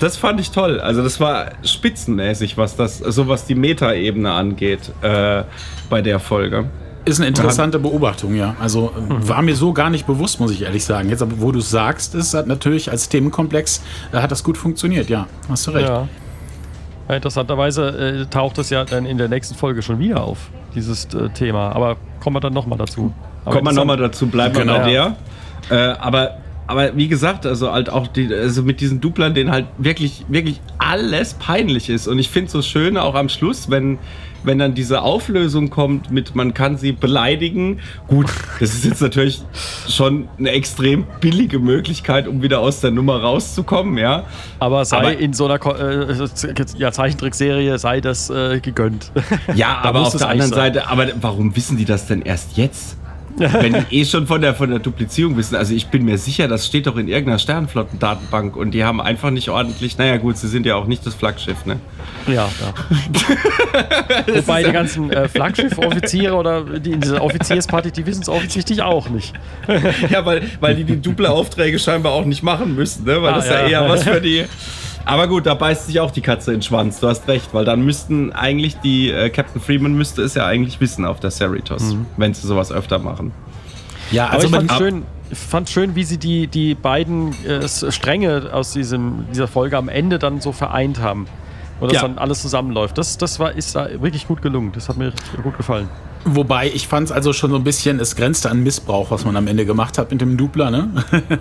das 0.00 0.16
fand 0.16 0.40
ich 0.40 0.50
toll. 0.50 0.80
Also, 0.80 1.00
das 1.04 1.20
war 1.20 1.52
spitzenmäßig, 1.62 2.58
was 2.58 2.74
das, 2.74 2.98
so 2.98 3.28
was 3.28 3.46
die 3.46 3.54
Metaebene 3.54 4.32
angeht, 4.32 4.90
äh, 5.00 5.44
bei 5.88 6.02
der 6.02 6.18
Folge. 6.18 6.68
Ist 7.08 7.20
eine 7.20 7.28
interessante 7.28 7.78
Beobachtung, 7.78 8.34
ja. 8.34 8.54
Also 8.60 8.92
äh, 8.96 9.28
war 9.28 9.42
mir 9.42 9.54
so 9.56 9.72
gar 9.72 9.90
nicht 9.90 10.06
bewusst, 10.06 10.40
muss 10.40 10.50
ich 10.52 10.62
ehrlich 10.62 10.84
sagen. 10.84 11.08
Jetzt 11.08 11.22
aber, 11.22 11.40
wo 11.40 11.52
du 11.52 11.58
es 11.60 11.70
sagst, 11.70 12.14
ist 12.14 12.34
hat 12.34 12.46
natürlich 12.46 12.90
als 12.90 13.08
Themenkomplex 13.08 13.82
äh, 14.12 14.18
hat 14.18 14.30
das 14.30 14.44
gut 14.44 14.58
funktioniert, 14.58 15.08
ja. 15.08 15.26
Hast 15.48 15.66
du 15.66 15.70
recht. 15.72 15.88
Ja. 15.88 16.06
Ja, 17.08 17.14
Interessanterweise 17.14 17.88
äh, 17.88 18.26
taucht 18.26 18.58
es 18.58 18.68
ja 18.70 18.84
dann 18.84 19.06
in 19.06 19.16
der 19.16 19.28
nächsten 19.28 19.54
Folge 19.54 19.80
schon 19.80 19.98
wieder 19.98 20.22
auf, 20.22 20.50
dieses 20.74 21.06
äh, 21.14 21.30
Thema. 21.30 21.72
Aber 21.74 21.96
kommen 22.20 22.36
wir 22.36 22.40
dann 22.40 22.52
nochmal 22.52 22.78
dazu. 22.78 23.12
Aber 23.44 23.54
Kommen 23.56 23.66
wir 23.68 23.72
nochmal 23.72 23.96
dazu, 23.96 24.26
bleiben 24.26 24.54
wir 24.54 24.62
Genau. 24.62 24.78
bei 24.80 24.90
der. 24.90 25.16
Äh, 25.70 25.96
aber, 25.98 26.36
aber 26.66 26.94
wie 26.96 27.08
gesagt, 27.08 27.46
also 27.46 27.72
halt 27.72 27.88
auch 27.88 28.08
die, 28.08 28.32
also 28.34 28.62
mit 28.62 28.82
diesen 28.82 29.00
Duplern, 29.00 29.32
denen 29.32 29.50
halt 29.50 29.64
wirklich, 29.78 30.26
wirklich 30.28 30.60
alles 30.76 31.32
peinlich 31.34 31.88
ist. 31.88 32.08
Und 32.08 32.18
ich 32.18 32.28
finde 32.28 32.46
es 32.48 32.52
so 32.52 32.60
schön 32.60 32.98
auch 32.98 33.14
am 33.14 33.30
Schluss, 33.30 33.70
wenn, 33.70 33.98
wenn 34.44 34.58
dann 34.58 34.74
diese 34.74 35.02
Auflösung 35.02 35.70
kommt 35.70 36.10
mit, 36.10 36.34
man 36.34 36.54
kann 36.54 36.76
sie 36.78 36.92
beleidigen. 36.92 37.80
Gut, 38.06 38.26
das 38.60 38.74
ist 38.74 38.84
jetzt 38.84 39.00
natürlich 39.02 39.42
schon 39.88 40.28
eine 40.38 40.50
extrem 40.50 41.04
billige 41.20 41.58
Möglichkeit, 41.58 42.28
um 42.28 42.42
wieder 42.42 42.60
aus 42.60 42.80
der 42.80 42.90
Nummer 42.90 43.20
rauszukommen, 43.20 43.98
ja. 43.98 44.24
Aber 44.58 44.84
sei 44.84 44.98
Aber- 44.98 45.18
in 45.18 45.32
so 45.32 45.46
einer 45.46 45.58
Ko 45.58 45.72
äh, 45.72 46.06
ja, 46.76 46.92
Zeichentrickserie 46.92 47.78
sei 47.78 48.00
das 48.00 48.30
äh, 48.30 48.60
gegönnt. 48.60 49.10
Ja, 49.54 49.78
aber 49.82 50.00
auf 50.02 50.16
der 50.16 50.28
anderen 50.28 50.50
sein. 50.50 50.74
Seite, 50.74 50.88
aber 50.88 51.06
warum 51.20 51.54
wissen 51.56 51.76
die 51.76 51.84
das 51.84 52.06
denn 52.06 52.22
erst 52.22 52.56
jetzt? 52.56 52.96
Wenn 53.38 53.84
die 53.90 54.00
eh 54.00 54.04
schon 54.04 54.26
von 54.26 54.40
der, 54.40 54.54
von 54.54 54.70
der 54.70 54.78
Duplizierung 54.78 55.36
wissen. 55.36 55.56
Also 55.56 55.74
ich 55.74 55.88
bin 55.88 56.04
mir 56.04 56.18
sicher, 56.18 56.48
das 56.48 56.66
steht 56.66 56.86
doch 56.86 56.96
in 56.96 57.08
irgendeiner 57.08 57.38
Sternflottendatenbank 57.38 58.56
und 58.56 58.72
die 58.72 58.84
haben 58.84 59.00
einfach 59.00 59.30
nicht 59.30 59.48
ordentlich, 59.48 59.96
naja 59.98 60.16
gut, 60.16 60.36
sie 60.36 60.48
sind 60.48 60.66
ja 60.66 60.74
auch 60.76 60.86
nicht 60.86 61.06
das 61.06 61.14
Flaggschiff, 61.14 61.64
ne? 61.66 61.78
Ja, 62.26 62.48
ja. 62.60 62.74
Wobei 64.34 64.62
die 64.62 64.72
ganzen 64.72 65.10
äh, 65.10 65.28
Flaggschiff-Offiziere 65.28 66.34
oder 66.34 66.62
die 66.62 66.92
in 66.92 67.00
dieser 67.00 67.22
Offiziersparty, 67.22 67.92
die 67.92 68.06
wissen 68.06 68.22
es 68.22 68.28
offensichtlich 68.28 68.82
auch 68.82 69.08
nicht. 69.08 69.32
Ja, 70.10 70.24
weil, 70.26 70.42
weil 70.60 70.74
die 70.74 70.84
die 70.84 71.00
duple 71.00 71.30
Aufträge 71.30 71.78
scheinbar 71.78 72.12
auch 72.12 72.24
nicht 72.24 72.42
machen 72.42 72.74
müssen, 72.74 73.04
ne? 73.04 73.22
Weil 73.22 73.32
Ah, 73.32 73.36
das 73.36 73.44
ist 73.44 73.50
ja, 73.50 73.60
ja. 73.66 73.68
eher 73.82 73.88
was 73.88 74.02
für 74.04 74.20
die. 74.20 74.44
Aber 75.08 75.26
gut, 75.26 75.46
da 75.46 75.54
beißt 75.54 75.86
sich 75.86 76.00
auch 76.00 76.10
die 76.10 76.20
Katze 76.20 76.52
in 76.52 76.58
den 76.58 76.62
Schwanz, 76.62 77.00
du 77.00 77.08
hast 77.08 77.26
recht, 77.28 77.54
weil 77.54 77.64
dann 77.64 77.80
müssten 77.82 78.32
eigentlich 78.32 78.76
die, 78.80 79.10
äh, 79.10 79.30
Captain 79.30 79.60
Freeman 79.60 79.94
müsste 79.94 80.20
es 80.22 80.34
ja 80.34 80.46
eigentlich 80.46 80.80
wissen 80.80 81.04
auf 81.06 81.18
der 81.18 81.30
Cerritos, 81.30 81.96
wenn 82.18 82.34
sie 82.34 82.46
sowas 82.46 82.70
öfter 82.70 82.98
machen. 82.98 83.32
Ja, 84.10 84.26
Aber 84.26 84.34
also 84.34 84.46
ich 84.46 84.52
man, 84.52 84.68
fand 84.68 84.78
schön, 84.78 85.02
ich 85.30 85.38
fand 85.38 85.68
schön, 85.70 85.94
wie 85.94 86.04
sie 86.04 86.18
die, 86.18 86.46
die 86.46 86.74
beiden 86.74 87.32
äh, 87.46 87.66
Stränge 87.68 88.50
aus 88.52 88.72
diesem, 88.72 89.24
dieser 89.32 89.48
Folge 89.48 89.78
am 89.78 89.88
Ende 89.88 90.18
dann 90.18 90.40
so 90.42 90.52
vereint 90.52 91.00
haben. 91.00 91.26
Und 91.80 91.92
dass 91.92 92.02
Ja. 92.02 92.08
dann 92.08 92.18
alles 92.18 92.42
zusammenläuft. 92.42 92.98
Das, 92.98 93.18
das 93.18 93.38
war, 93.38 93.52
ist 93.52 93.76
da 93.76 93.88
wirklich 94.02 94.26
gut 94.26 94.42
gelungen. 94.42 94.72
Das 94.74 94.88
hat 94.88 94.96
mir 94.96 95.12
gut 95.42 95.56
gefallen. 95.56 95.88
Wobei 96.34 96.68
ich 96.68 96.88
fand 96.88 97.06
es 97.06 97.12
also 97.12 97.32
schon 97.32 97.50
so 97.50 97.56
ein 97.56 97.64
bisschen, 97.64 98.00
es 98.00 98.16
grenzte 98.16 98.50
an 98.50 98.62
Missbrauch, 98.62 99.10
was 99.10 99.24
man 99.24 99.36
am 99.36 99.46
Ende 99.46 99.66
gemacht 99.66 99.98
hat 99.98 100.10
mit 100.10 100.20
dem 100.20 100.36
Dupler, 100.36 100.70
ne? 100.70 100.90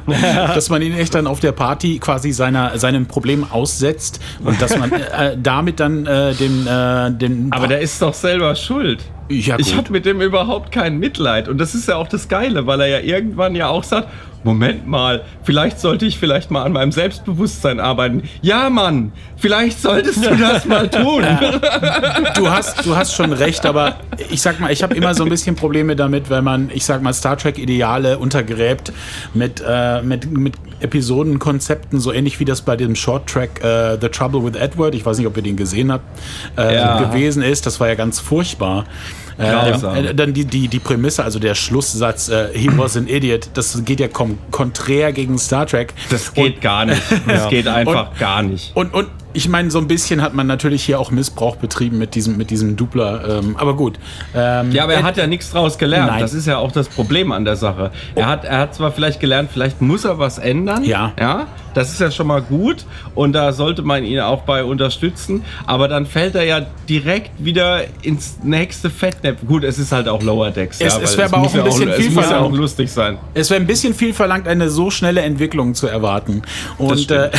dass 0.08 0.70
man 0.70 0.82
ihn 0.82 0.94
echt 0.94 1.16
dann 1.16 1.28
auf 1.28 1.40
der 1.40 1.52
Party 1.52 2.00
quasi 2.00 2.32
seiner, 2.32 2.78
seinem 2.78 3.06
Problem 3.06 3.46
aussetzt 3.50 4.20
und 4.44 4.62
dass 4.62 4.78
man 4.78 4.92
äh, 4.92 5.38
damit 5.42 5.80
dann 5.80 6.06
äh, 6.06 6.34
dem, 6.34 6.68
äh, 6.68 7.12
dem 7.12 7.52
Aber 7.52 7.68
der 7.68 7.82
ist 7.82 8.02
doch 8.02 8.14
selber 8.14 8.56
schuld. 8.56 9.04
Ja, 9.30 9.58
Ich 9.60 9.76
habe 9.76 9.92
mit 9.92 10.06
dem 10.06 10.22
überhaupt 10.22 10.72
kein 10.72 11.00
Mitleid. 11.00 11.48
Und 11.48 11.58
das 11.58 11.76
ist 11.76 11.88
ja 11.88 11.96
auch 11.96 12.08
das 12.08 12.28
Geile, 12.28 12.66
weil 12.68 12.82
er 12.82 12.88
ja 12.88 13.00
irgendwann 13.00 13.56
ja 13.56 13.68
auch 13.68 13.84
sagt, 13.84 14.08
Moment 14.44 14.88
mal, 14.88 15.24
vielleicht 15.44 15.80
sollte 15.80 16.06
ich 16.06 16.18
vielleicht 16.20 16.52
mal 16.52 16.64
an 16.64 16.72
meinem 16.72 16.92
Selbstbewusstsein 16.94 17.80
arbeiten. 17.82 18.24
Ja, 18.42 18.70
Mann, 18.70 19.12
vielleicht 19.36 19.82
solltest 19.82 20.26
du 20.26 20.36
das 20.36 20.66
mal 20.66 20.88
tun. 20.90 21.24
du 22.36 22.50
hast, 22.50 22.86
du 22.86 22.96
hast 22.96 23.14
schon 23.14 23.34
recht, 23.34 23.66
aber 23.66 23.98
ich 24.30 24.42
sag 24.42 24.60
mal, 24.60 24.72
ich 24.72 24.84
habe 24.84 24.96
immer 24.96 25.14
so 25.16 25.24
ein 25.24 25.30
bisschen 25.30 25.56
Probleme 25.56 25.96
damit, 25.98 26.30
wenn 26.30 26.44
man, 26.44 26.70
ich 26.74 26.86
sag 26.86 27.02
mal, 27.02 27.14
Star 27.14 27.38
Trek-Ideale 27.38 28.20
untergräbt 28.20 28.94
mit, 29.34 29.62
äh, 29.68 30.02
mit, 30.02 30.32
mit 30.32 30.54
Episodenkonzepten, 30.82 32.00
so 32.00 32.12
ähnlich 32.14 32.40
wie 32.40 32.46
das 32.46 32.62
bei 32.62 32.76
dem 32.76 32.96
Short-Track 32.96 33.64
äh, 33.64 33.98
The 34.00 34.10
Trouble 34.10 34.44
with 34.44 34.60
Edward, 34.60 34.96
ich 34.96 35.06
weiß 35.06 35.18
nicht, 35.18 35.28
ob 35.28 35.36
ihr 35.38 35.44
den 35.44 35.56
gesehen 35.58 35.92
habt, 35.92 36.04
äh, 36.58 36.76
Ja. 36.76 37.02
gewesen 37.04 37.42
ist. 37.44 37.66
Das 37.66 37.80
war 37.80 37.88
ja 37.88 37.96
ganz 37.96 38.20
furchtbar. 38.20 38.86
Äh, 39.40 39.70
äh, 40.10 40.16
dann 40.16 40.34
die, 40.34 40.46
die, 40.46 40.68
die 40.68 40.80
Prämisse, 40.80 41.24
also 41.24 41.38
der 41.38 41.54
Schlusssatz, 41.54 42.28
äh, 42.30 42.50
he 42.54 42.70
was 42.76 42.98
an 42.98 43.08
idiot, 43.08 43.50
das 43.54 43.84
geht 43.86 44.00
ja 44.00 44.08
kom 44.08 44.40
konträr 44.50 45.12
gegen 45.14 45.38
Star 45.38 45.68
Trek. 45.68 45.94
Das 46.10 46.34
geht 46.34 46.60
gar 46.62 46.86
nicht. 46.86 47.02
Das 47.28 47.48
geht 47.50 47.68
einfach 47.68 48.18
gar 48.18 48.42
nicht. 48.42 48.72
Und, 48.76 48.94
und 48.94 49.08
ich 49.34 49.48
meine, 49.50 49.70
so 49.70 49.78
ein 49.80 49.88
bisschen 49.88 50.22
hat 50.22 50.34
man 50.34 50.48
natürlich 50.48 50.84
hier 50.84 51.00
auch 51.00 51.12
Missbrauch 51.12 51.58
betrieben 51.58 51.98
mit 51.98 52.16
diesem, 52.16 52.38
mit 52.38 52.50
diesem 52.50 52.76
Dupler. 52.76 53.40
Ähm, 53.40 53.56
aber 53.58 53.76
gut. 53.76 54.00
Ähm, 54.36 54.72
Ja, 54.72 54.84
aber 54.84 54.94
er 54.96 55.04
hat 55.04 55.18
ja 55.18 55.28
nichts 55.28 55.52
draus 55.52 55.78
gelernt. 55.78 56.12
Nein. 56.12 56.22
Das 56.22 56.34
ist 56.34 56.48
ja 56.48 56.58
auch 56.58 56.72
das 56.72 56.88
Problem 56.90 57.32
an 57.32 57.46
der 57.46 57.56
Sache. 57.56 57.92
Er 58.16 58.28
hat, 58.28 58.46
er 58.46 58.58
hat 58.60 58.74
zwar 58.76 58.92
vielleicht 58.92 59.20
gelernt, 59.20 59.50
vielleicht 59.54 59.82
muss 59.82 60.06
er 60.06 60.18
was 60.18 60.38
ändern. 60.40 60.84
Ja. 60.84 61.14
Ja. 61.20 61.48
Das 61.74 61.92
ist 61.92 62.00
ja 62.02 62.10
schon 62.10 62.26
mal 62.26 62.42
gut. 62.42 62.86
Und 63.14 63.34
da 63.34 63.52
sollte 63.54 63.84
man 63.84 64.04
ihn 64.04 64.20
auch 64.22 64.42
bei 64.42 64.64
unterstützen. 64.64 65.44
Aber 65.68 65.88
dann 65.88 66.08
fällt 66.08 66.34
er 66.34 66.44
ja 66.46 66.62
direkt 66.90 67.32
wieder 67.38 67.82
ins 68.02 68.40
nächste 68.42 68.90
Fettnäpfchen. 68.90 69.48
Gut, 69.48 69.64
es 69.64 69.78
ist 69.78 69.92
halt 69.92 70.08
auch 70.08 70.24
Lower 70.24 70.50
Decks. 70.50 70.80
Es- 70.82 70.96
ja, 70.96 71.02
es 71.04 71.16
wäre 71.18 71.28
aber 71.32 71.44
auch 71.46 71.54
ein 71.54 71.64
bisschen 71.64 71.90
es 71.90 71.96
viel 71.98 72.10
muss 72.12 72.24
ja 72.24 72.30
auch 72.32 72.34
verlangt. 72.40 72.56
lustig 72.58 72.92
sein. 72.92 73.18
Es 73.36 73.52
wäre 73.52 73.62
ein 73.62 73.68
bisschen 73.68 73.94
viel 73.94 74.14
verlangt, 74.14 74.48
eine 74.48 74.70
so 74.72 74.90
schnelle 74.90 75.22
Entwicklung 75.22 75.76
zu 75.76 75.86
erwarten. 75.86 76.42
Und, 76.80 77.12
äh, 77.12 77.30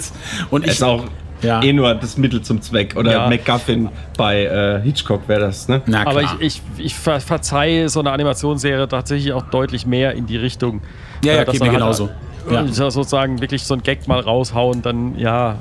und 0.50 0.64
Es 0.64 0.72
ich, 0.72 0.76
ist 0.76 0.82
auch 0.82 1.04
Ja. 1.42 1.62
eh 1.62 1.72
nur 1.72 1.94
das 1.94 2.16
Mittel 2.16 2.40
zum 2.42 2.62
Zweck. 2.62 2.94
Oder 2.96 3.12
Ja. 3.12 3.28
MacGuffin 3.28 3.88
bei 4.16 4.44
äh, 4.44 4.80
Hitchcock 4.82 5.28
wäre 5.28 5.40
das, 5.40 5.68
ne? 5.68 5.82
na 5.86 6.02
klar. 6.02 6.06
Aber 6.14 6.22
ich, 6.22 6.30
ich, 6.40 6.62
ich 6.78 6.94
ver 6.94 7.20
verzeihe 7.20 7.88
so 7.88 8.00
eine 8.00 8.10
Animationsserie 8.12 8.88
tatsächlich 8.88 9.32
auch 9.32 9.42
deutlich 9.50 9.86
mehr 9.86 10.14
in 10.14 10.26
die 10.26 10.36
Richtung. 10.36 10.80
Ja, 11.24 11.34
ja, 11.34 11.42
äh, 11.42 11.44
geht 11.44 11.60
mir 11.60 11.66
dann 11.66 11.74
genauso. 11.74 12.06
äh, 12.48 12.54
Ja. 12.54 12.66
so- 12.68 12.90
Sozusagen 12.90 13.40
wirklich 13.40 13.64
so 13.64 13.74
ein 13.74 13.82
Gag 13.82 14.06
mal 14.08 14.20
raushauen, 14.20 14.80
dann 14.82 15.18
ja. 15.18 15.52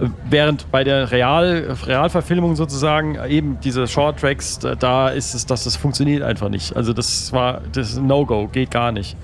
äh, 0.00 0.08
Während 0.28 0.70
bei 0.70 0.82
der 0.84 1.10
Real, 1.10 1.74
Realverfilmung 1.86 2.54
sozusagen 2.56 3.16
eben 3.28 3.58
diese 3.62 3.86
Short 3.86 4.18
Tracks, 4.20 4.58
da- 4.78 5.08
ist 5.08 5.34
es, 5.34 5.46
dass 5.46 5.64
das 5.64 5.76
funktioniert 5.76 6.22
einfach 6.22 6.48
nicht. 6.48 6.76
Also 6.76 6.92
das 6.92 7.32
war 7.32 7.60
das 7.72 7.96
No-Go, 7.98 8.48
geht 8.48 8.70
gar 8.70 8.92
nicht. 8.92 9.16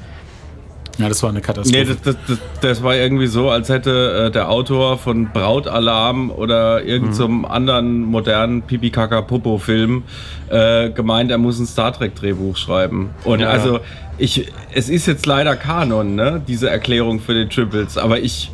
Ja, 1.01 1.09
das 1.09 1.23
war 1.23 1.31
eine 1.31 1.41
Katastrophe. 1.41 1.79
Nee, 1.79 1.85
das, 1.85 2.01
das, 2.03 2.17
das, 2.29 2.39
das 2.61 2.83
war 2.83 2.95
irgendwie 2.95 3.27
so, 3.27 3.51
als 3.51 3.69
hätte 3.69 4.27
äh, 4.27 4.31
der 4.31 4.49
Autor 4.51 4.99
von 4.99 5.31
Brautalarm 5.33 6.31
oder 6.31 6.85
irgendeinem 6.85 7.39
Mhm. 7.39 7.45
anderen 7.47 8.01
modernen 8.03 8.63
pipi 8.63 8.91
kaka 8.91 9.23
popo 9.23 9.59
film 9.59 10.03
äh, 10.49 10.91
gemeint, 10.91 11.31
er 11.31 11.39
muss 11.39 11.59
ein 11.59 11.67
Star 11.67 11.93
Trek-Drehbuch 11.93 12.57
schreiben. 12.57 13.11
Und 13.25 13.41
Ja. 13.41 13.49
also, 13.51 13.81
ich, 14.19 14.49
es 14.75 14.89
ist 14.91 15.07
jetzt 15.07 15.25
leider 15.27 15.57
Kanon, 15.57 16.15
ne, 16.15 16.43
diese 16.47 16.69
Erklärung 16.69 17.21
für 17.21 17.33
die 17.35 17.49
Triples, 17.49 17.97
aber 17.97 18.19
ich, 18.21 18.51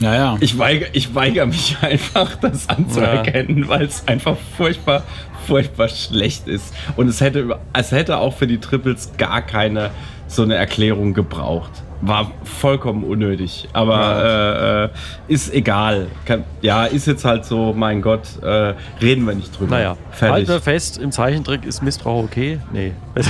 ja, 0.00 0.14
ja. 0.14 0.36
ich, 0.40 0.56
weiger, 0.58 0.86
ich 0.92 1.14
weigere 1.14 1.46
mich 1.46 1.76
einfach, 1.82 2.36
das 2.36 2.68
anzuerkennen, 2.68 3.68
weil 3.68 3.82
es 3.86 4.06
einfach 4.06 4.36
furchtbar, 4.56 5.02
furchtbar 5.46 5.88
schlecht 5.88 6.46
ist. 6.46 6.72
Und 6.96 7.08
es 7.08 7.20
hätte, 7.20 7.58
es 7.72 7.90
hätte 7.90 8.18
auch 8.18 8.34
für 8.36 8.46
die 8.46 8.58
Triples 8.58 9.10
gar 9.18 9.42
keine 9.42 9.90
so 10.30 10.42
eine 10.42 10.54
Erklärung 10.54 11.12
gebraucht. 11.12 11.82
War 12.02 12.30
vollkommen 12.44 13.04
unnötig. 13.04 13.68
Aber 13.74 14.24
äh, 14.24 14.84
äh, 14.84 14.88
ist 15.32 15.52
egal. 15.52 16.06
Kann, 16.24 16.44
ja, 16.62 16.86
ist 16.86 17.06
jetzt 17.06 17.24
halt 17.26 17.44
so, 17.44 17.74
mein 17.76 18.00
Gott, 18.00 18.22
äh, 18.42 18.74
reden 19.02 19.26
wir 19.26 19.34
nicht 19.34 19.58
drüber. 19.58 19.76
Naja, 19.76 19.96
fertig. 20.10 20.32
halten 20.34 20.48
wir 20.48 20.60
fest, 20.62 20.96
im 20.98 21.12
Zeichentrick 21.12 21.64
ist 21.66 21.82
Missbrauch 21.82 22.24
okay? 22.24 22.58
Nee. 22.72 22.92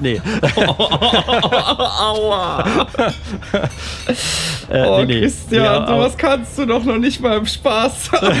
nee. 0.00 0.20
Aua! 2.00 2.64
Äh, 4.70 4.86
Oh, 4.86 5.02
nee. 5.04 5.20
Christian, 5.22 5.64
Ja, 5.64 5.86
sowas 5.86 6.16
kannst 6.16 6.56
du 6.56 6.64
doch 6.64 6.84
noch 6.84 6.98
nicht 6.98 7.20
mal 7.20 7.36
im 7.38 7.46
Spaß 7.46 8.12
haben. 8.12 8.36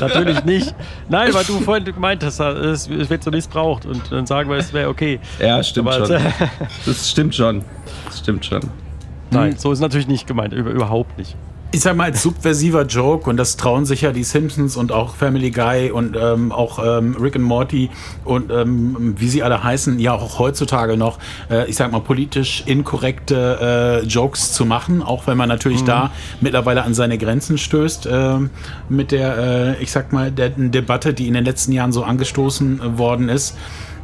Natürlich 0.00 0.44
nicht. 0.44 0.74
Nein, 1.08 1.32
weil 1.32 1.44
du 1.44 1.60
vorhin 1.60 1.84
gemeint 1.84 2.24
hast, 2.24 2.40
es 2.40 2.88
es 2.88 3.08
wird 3.08 3.22
so 3.22 3.30
missbraucht 3.30 3.86
und 3.86 4.10
dann 4.10 4.26
sagen 4.26 4.50
wir, 4.50 4.56
es 4.56 4.72
wäre 4.72 4.88
okay. 4.88 5.20
ja, 5.38 5.62
stimmt 5.62 5.88
Aber- 5.88 6.06
schon. 6.06 6.20
Das 6.86 7.10
stimmt 7.10 7.34
schon. 7.34 7.64
Das 8.06 8.18
stimmt 8.18 8.44
schon. 8.44 8.60
Nein, 9.30 9.56
so 9.56 9.72
ist 9.72 9.80
natürlich 9.80 10.08
nicht 10.08 10.26
gemeint, 10.26 10.52
über, 10.52 10.70
überhaupt 10.70 11.16
nicht. 11.16 11.36
ich 11.74 11.80
sag 11.80 11.96
mal, 11.96 12.04
als 12.04 12.22
subversiver 12.22 12.82
Joke, 12.84 13.30
und 13.30 13.38
das 13.38 13.56
trauen 13.56 13.86
sich 13.86 14.02
ja 14.02 14.12
die 14.12 14.24
Simpsons 14.24 14.76
und 14.76 14.92
auch 14.92 15.16
Family 15.16 15.50
Guy 15.50 15.90
und 15.90 16.16
ähm, 16.20 16.52
auch 16.52 16.78
ähm, 16.84 17.16
Rick 17.18 17.36
and 17.36 17.46
Morty 17.46 17.88
und 18.26 18.50
ähm, 18.50 19.14
wie 19.18 19.28
sie 19.28 19.42
alle 19.42 19.64
heißen, 19.64 19.98
ja 19.98 20.12
auch 20.12 20.38
heutzutage 20.38 20.98
noch, 20.98 21.18
äh, 21.50 21.68
ich 21.70 21.76
sag 21.76 21.90
mal, 21.90 22.00
politisch 22.00 22.62
inkorrekte 22.66 24.02
äh, 24.02 24.06
Jokes 24.06 24.52
zu 24.52 24.66
machen, 24.66 25.02
auch 25.02 25.26
wenn 25.26 25.38
man 25.38 25.48
natürlich 25.48 25.82
da 25.82 26.10
mittlerweile 26.42 26.82
an 26.82 26.92
seine 26.92 27.16
Grenzen 27.16 27.56
stößt 27.56 28.06
ähm, 28.10 28.50
mit 28.90 29.10
der, 29.10 29.38
äh, 29.78 29.82
ich 29.82 29.90
sag 29.92 30.12
mal, 30.12 30.30
der 30.30 30.50
Debatte, 30.50 31.14
die 31.14 31.26
in 31.26 31.32
den 31.32 31.44
letzten 31.46 31.72
Jahren 31.72 31.92
so 31.92 32.04
angestoßen 32.04 32.82
äh, 32.82 32.98
worden 32.98 33.30
ist. 33.30 33.56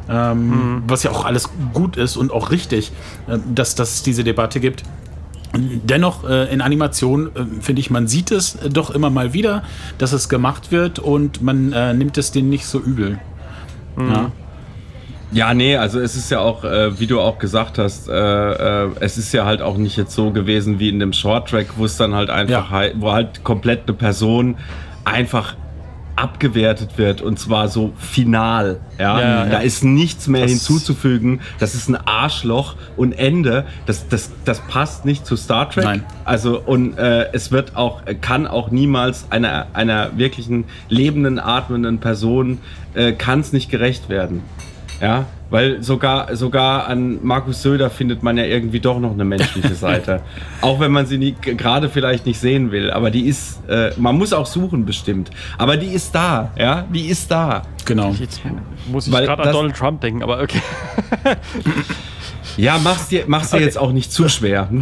Ähm, 0.09 0.83
Was 0.87 1.03
ja 1.03 1.11
auch 1.11 1.25
alles 1.25 1.49
gut 1.73 1.95
ist 1.97 2.17
und 2.17 2.31
auch 2.31 2.51
richtig, 2.51 2.91
äh, 3.27 3.37
dass, 3.53 3.75
dass 3.75 3.93
es 3.95 4.03
diese 4.03 4.23
Debatte 4.23 4.59
gibt. 4.59 4.83
Dennoch 5.55 6.29
äh, 6.29 6.51
in 6.53 6.61
Animation 6.61 7.27
äh, 7.35 7.61
finde 7.61 7.79
ich, 7.79 7.89
man 7.89 8.07
sieht 8.07 8.31
es 8.31 8.55
äh, 8.55 8.69
doch 8.69 8.91
immer 8.91 9.09
mal 9.09 9.33
wieder, 9.33 9.63
dass 9.97 10.13
es 10.13 10.29
gemacht 10.29 10.71
wird 10.71 10.99
und 10.99 11.41
man 11.41 11.73
äh, 11.73 11.93
nimmt 11.93 12.17
es 12.17 12.31
denen 12.31 12.49
nicht 12.49 12.65
so 12.65 12.79
übel. 12.79 13.19
Ja. 13.97 14.31
Ja, 15.31 15.53
nee, 15.53 15.75
also 15.77 15.99
es 15.99 16.15
ist 16.15 16.31
ja 16.31 16.39
auch, 16.39 16.63
äh, 16.63 16.99
wie 16.99 17.05
du 17.05 17.19
auch 17.21 17.37
gesagt 17.37 17.77
hast, 17.77 18.07
äh, 18.09 18.13
äh, 18.85 18.89
es 18.99 19.17
ist 19.19 19.31
ja 19.31 19.45
halt 19.45 19.61
auch 19.61 19.77
nicht 19.77 19.95
jetzt 19.95 20.13
so 20.15 20.31
gewesen 20.31 20.79
wie 20.79 20.89
in 20.89 20.99
dem 20.99 21.13
Short-Track, 21.13 21.67
wo 21.77 21.85
es 21.85 21.97
dann 21.97 22.15
halt 22.15 22.31
einfach, 22.31 22.51
Ja. 22.65 22.69
halt, 22.71 22.95
wo 22.97 23.11
halt 23.11 23.43
komplett 23.43 23.83
eine 23.87 23.95
Person 23.95 24.57
einfach 25.05 25.55
abgewertet 26.19 26.97
wird 26.97 27.21
und 27.21 27.39
zwar 27.39 27.69
so 27.69 27.93
final. 27.97 28.79
Ja, 28.97 29.19
Ja, 29.19 29.27
ja, 29.27 29.45
da 29.45 29.51
ja. 29.53 29.59
ist 29.59 29.83
nichts 29.83 30.27
mehr 30.27 30.41
Das- 30.41 30.51
hinzuzufügen. 30.51 31.39
Das 31.59 31.75
ist 31.75 31.87
ein 31.89 31.95
Arschloch 31.95 32.75
und 32.97 33.13
Ende. 33.13 33.65
Das, 33.85 34.07
das, 34.09 34.31
das 34.45 34.59
passt 34.61 35.05
nicht 35.05 35.25
zu 35.25 35.35
Star 35.37 35.69
Trek. 35.69 35.85
Nein. 35.85 36.03
Also 36.25 36.59
und 36.59 36.97
äh, 36.97 37.31
es 37.31 37.51
wird 37.51 37.75
auch, 37.75 38.01
kann 38.21 38.47
auch 38.47 38.69
niemals 38.71 39.27
einer, 39.31 39.67
einer 39.73 40.17
wirklichen 40.17 40.65
lebenden, 40.89 41.39
atmenden 41.39 41.99
Person 41.99 42.59
äh, 42.95 43.13
kann 43.13 43.39
es 43.39 43.53
nicht 43.53 43.69
gerecht 43.71 44.09
werden. 44.09 44.41
Ja, 45.01 45.25
weil 45.49 45.81
sogar, 45.83 46.35
sogar 46.35 46.87
an 46.87 47.19
Markus 47.23 47.61
Söder 47.61 47.89
findet 47.89 48.21
man 48.23 48.37
ja 48.37 48.43
irgendwie 48.45 48.79
doch 48.79 48.99
noch 48.99 49.11
eine 49.13 49.25
menschliche 49.25 49.73
Seite. 49.85 50.21
auch 50.61 50.79
wenn 50.79 50.91
man 50.91 51.05
sie 51.05 51.17
nie- 51.17 51.35
gerade 51.39 51.89
vielleicht 51.89 52.25
nicht 52.25 52.39
sehen 52.39 52.71
will. 52.71 52.91
Aber 52.91 53.09
die 53.11 53.27
ist, 53.27 53.67
äh, 53.67 53.91
man 53.97 54.17
muss 54.17 54.31
auch 54.33 54.45
suchen 54.45 54.85
bestimmt. 54.85 55.31
Aber 55.57 55.77
die 55.77 55.87
ist 55.87 56.13
da, 56.13 56.51
ja, 56.57 56.85
die 56.93 57.07
ist 57.07 57.29
da. 57.31 57.63
Genau. 57.85 58.11
Jetzt 58.11 58.41
muss 58.91 59.07
ich 59.07 59.13
gerade 59.13 59.43
an 59.43 59.51
Donald 59.53 59.75
Trump 59.75 60.01
denken, 60.01 60.21
aber 60.23 60.41
okay. 60.41 60.61
Ja, 62.57 62.77
mach's 62.83 63.07
dir, 63.07 63.23
mach's 63.27 63.51
dir 63.51 63.61
jetzt 63.61 63.77
auch 63.77 63.91
nicht 63.93 64.11
zu 64.11 64.27
schwer. 64.27 64.67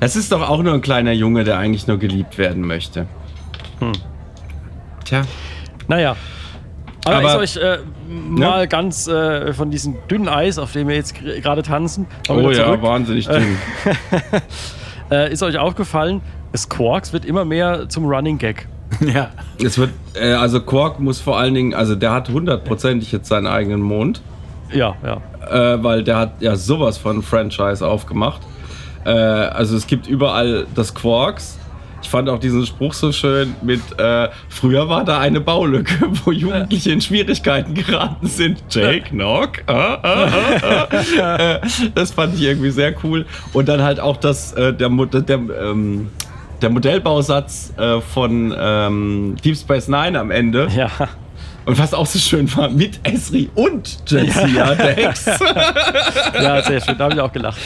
Das 0.00 0.16
ist 0.16 0.32
doch 0.32 0.48
auch 0.48 0.62
nur 0.62 0.72
ein 0.74 0.80
kleiner 0.80 1.12
Junge, 1.12 1.44
der 1.44 1.58
eigentlich 1.58 1.86
nur 1.86 1.98
geliebt 1.98 2.38
werden 2.38 2.62
möchte. 2.66 3.06
Tja. 5.04 5.22
Naja. 5.90 6.14
Aber, 7.04 7.16
Aber- 7.16 7.42
ist 7.42 7.56
euch 7.58 7.62
äh, 7.64 7.78
mal 8.08 8.68
ganz 8.68 9.08
äh, 9.08 9.52
von 9.52 9.70
diesem 9.72 9.96
dünnen 10.08 10.28
Eis, 10.28 10.56
auf 10.58 10.70
dem 10.72 10.86
wir 10.86 10.94
jetzt 10.94 11.14
gerade 11.16 11.62
tanzen, 11.62 12.06
Oh 12.28 12.50
ja, 12.50 12.64
zurück. 12.64 12.82
wahnsinnig 12.82 13.26
dünn. 13.26 13.56
Äh, 15.12 15.32
ist 15.32 15.42
euch 15.42 15.58
aufgefallen, 15.58 16.20
Squawks 16.56 17.12
wird 17.12 17.24
immer 17.24 17.44
mehr 17.44 17.88
zum 17.88 18.04
Running 18.06 18.38
Gag. 18.38 18.68
Ja. 19.00 19.30
Es 19.60 19.76
wird, 19.76 19.90
äh, 20.14 20.30
also 20.34 20.60
Quark 20.60 21.00
muss 21.00 21.20
vor 21.20 21.36
allen 21.36 21.54
Dingen, 21.54 21.74
also 21.74 21.96
der 21.96 22.12
hat 22.12 22.28
hundertprozentig 22.28 23.10
jetzt 23.10 23.28
seinen 23.28 23.48
eigenen 23.48 23.80
Mond, 23.80 24.22
Ja, 24.72 24.94
ja. 25.04 25.74
äh, 25.74 25.82
weil 25.82 26.04
der 26.04 26.16
hat 26.16 26.34
ja 26.40 26.54
sowas 26.54 26.96
von 26.98 27.22
Franchise 27.24 27.84
aufgemacht. 27.84 28.40
Äh, 29.04 29.10
also 29.10 29.76
es 29.76 29.88
gibt 29.88 30.06
überall 30.06 30.66
das 30.76 30.94
Quarks. 30.94 31.58
Ich 32.02 32.08
fand 32.08 32.28
auch 32.28 32.38
diesen 32.38 32.64
Spruch 32.64 32.94
so 32.94 33.12
schön 33.12 33.54
mit, 33.62 33.80
äh, 33.98 34.28
früher 34.48 34.88
war 34.88 35.04
da 35.04 35.18
eine 35.20 35.40
Baulücke, 35.40 35.94
wo 36.24 36.32
Jugendliche 36.32 36.92
in 36.92 37.00
Schwierigkeiten 37.00 37.74
geraten 37.74 38.26
sind. 38.26 38.62
Jake, 38.70 39.10
Knock. 39.10 39.62
Ah, 39.66 39.98
ah, 40.02 40.28
ah, 40.62 40.88
ah. 41.20 41.36
äh, 41.36 41.60
das 41.94 42.12
fand 42.12 42.34
ich 42.34 42.42
irgendwie 42.42 42.70
sehr 42.70 42.94
cool. 43.04 43.26
Und 43.52 43.68
dann 43.68 43.82
halt 43.82 44.00
auch 44.00 44.16
das, 44.16 44.52
äh, 44.54 44.72
der, 44.72 44.88
Mutter- 44.88 45.20
der, 45.22 45.36
ähm, 45.38 46.08
der 46.62 46.70
Modellbausatz 46.70 47.74
äh, 47.76 48.00
von 48.00 48.54
ähm, 48.58 49.36
Deep 49.44 49.56
Space 49.56 49.88
Nine 49.88 50.18
am 50.18 50.30
Ende. 50.30 50.68
Ja. 50.74 50.90
Und 51.66 51.78
was 51.78 51.92
auch 51.92 52.06
so 52.06 52.18
schön 52.18 52.54
war, 52.56 52.70
mit 52.70 52.98
Esri 53.02 53.50
und 53.54 53.98
Jadzia 54.10 54.74
Dex. 54.74 55.26
ja, 56.34 56.62
sehr 56.62 56.80
schön. 56.80 56.96
Da 56.96 57.04
habe 57.04 57.14
ich 57.14 57.20
auch 57.20 57.32
gelacht. 57.32 57.58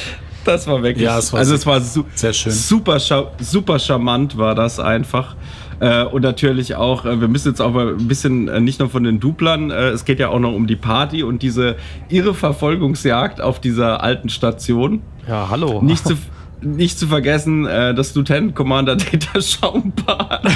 Das 0.45 0.67
war 0.67 0.83
wirklich. 0.83 1.05
Ja, 1.05 1.19
es 1.19 1.33
war 1.33 1.41
also 1.41 1.55
es 1.55 1.67
war 1.67 1.81
su 1.81 2.05
sehr 2.15 2.33
schön. 2.33 2.53
Super, 2.53 2.99
super 3.41 3.79
charmant 3.79 4.37
war 4.37 4.55
das 4.55 4.79
einfach. 4.81 5.37
Äh, 5.81 6.05
und 6.05 6.23
natürlich 6.23 6.77
auch, 6.77 7.05
äh, 7.05 7.21
wir 7.21 7.27
müssen 7.29 7.49
jetzt 7.49 7.61
auch 7.61 7.73
mal 7.73 7.89
ein 7.89 8.07
bisschen, 8.07 8.47
äh, 8.49 8.61
nicht 8.61 8.79
nur 8.79 8.89
von 8.89 9.03
den 9.03 9.19
Duplern, 9.19 9.71
äh, 9.73 9.89
es 9.89 10.05
geht 10.05 10.21
ja 10.21 10.29
auch 10.29 10.39
noch 10.39 10.53
um 10.53 10.67
die 10.69 10.77
Party 10.77 11.25
und 11.25 11.43
diese 11.43 11.75
irre 12.09 12.33
Verfolgungsjagd 12.35 13.41
auf 13.41 13.61
dieser 13.61 14.01
alten 14.03 14.29
Station. 14.29 15.03
Ja, 15.29 15.49
hallo. 15.51 15.83
Nicht 15.83 16.07
zu, 16.07 16.15
nicht 16.63 16.97
zu 16.99 17.09
vergessen, 17.09 17.67
äh, 17.67 17.93
das 17.93 18.15
Lieutenant 18.15 18.55
Commander 18.55 18.95
Data 18.97 19.41
Schaumbad. 19.41 20.43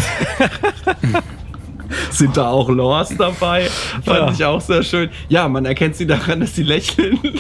Sind 2.11 2.37
da 2.37 2.49
auch 2.51 2.69
Lores 2.69 3.15
dabei? 3.19 3.65
Fand 4.05 4.07
Ja. 4.07 4.31
ich 4.31 4.45
auch 4.45 4.61
sehr 4.61 4.83
schön. 4.83 5.09
Ja, 5.29 5.49
man 5.49 5.65
erkennt 5.65 5.97
sie 5.97 6.07
daran, 6.07 6.41
dass 6.41 6.55
sie 6.55 6.63
lächeln. 6.63 7.19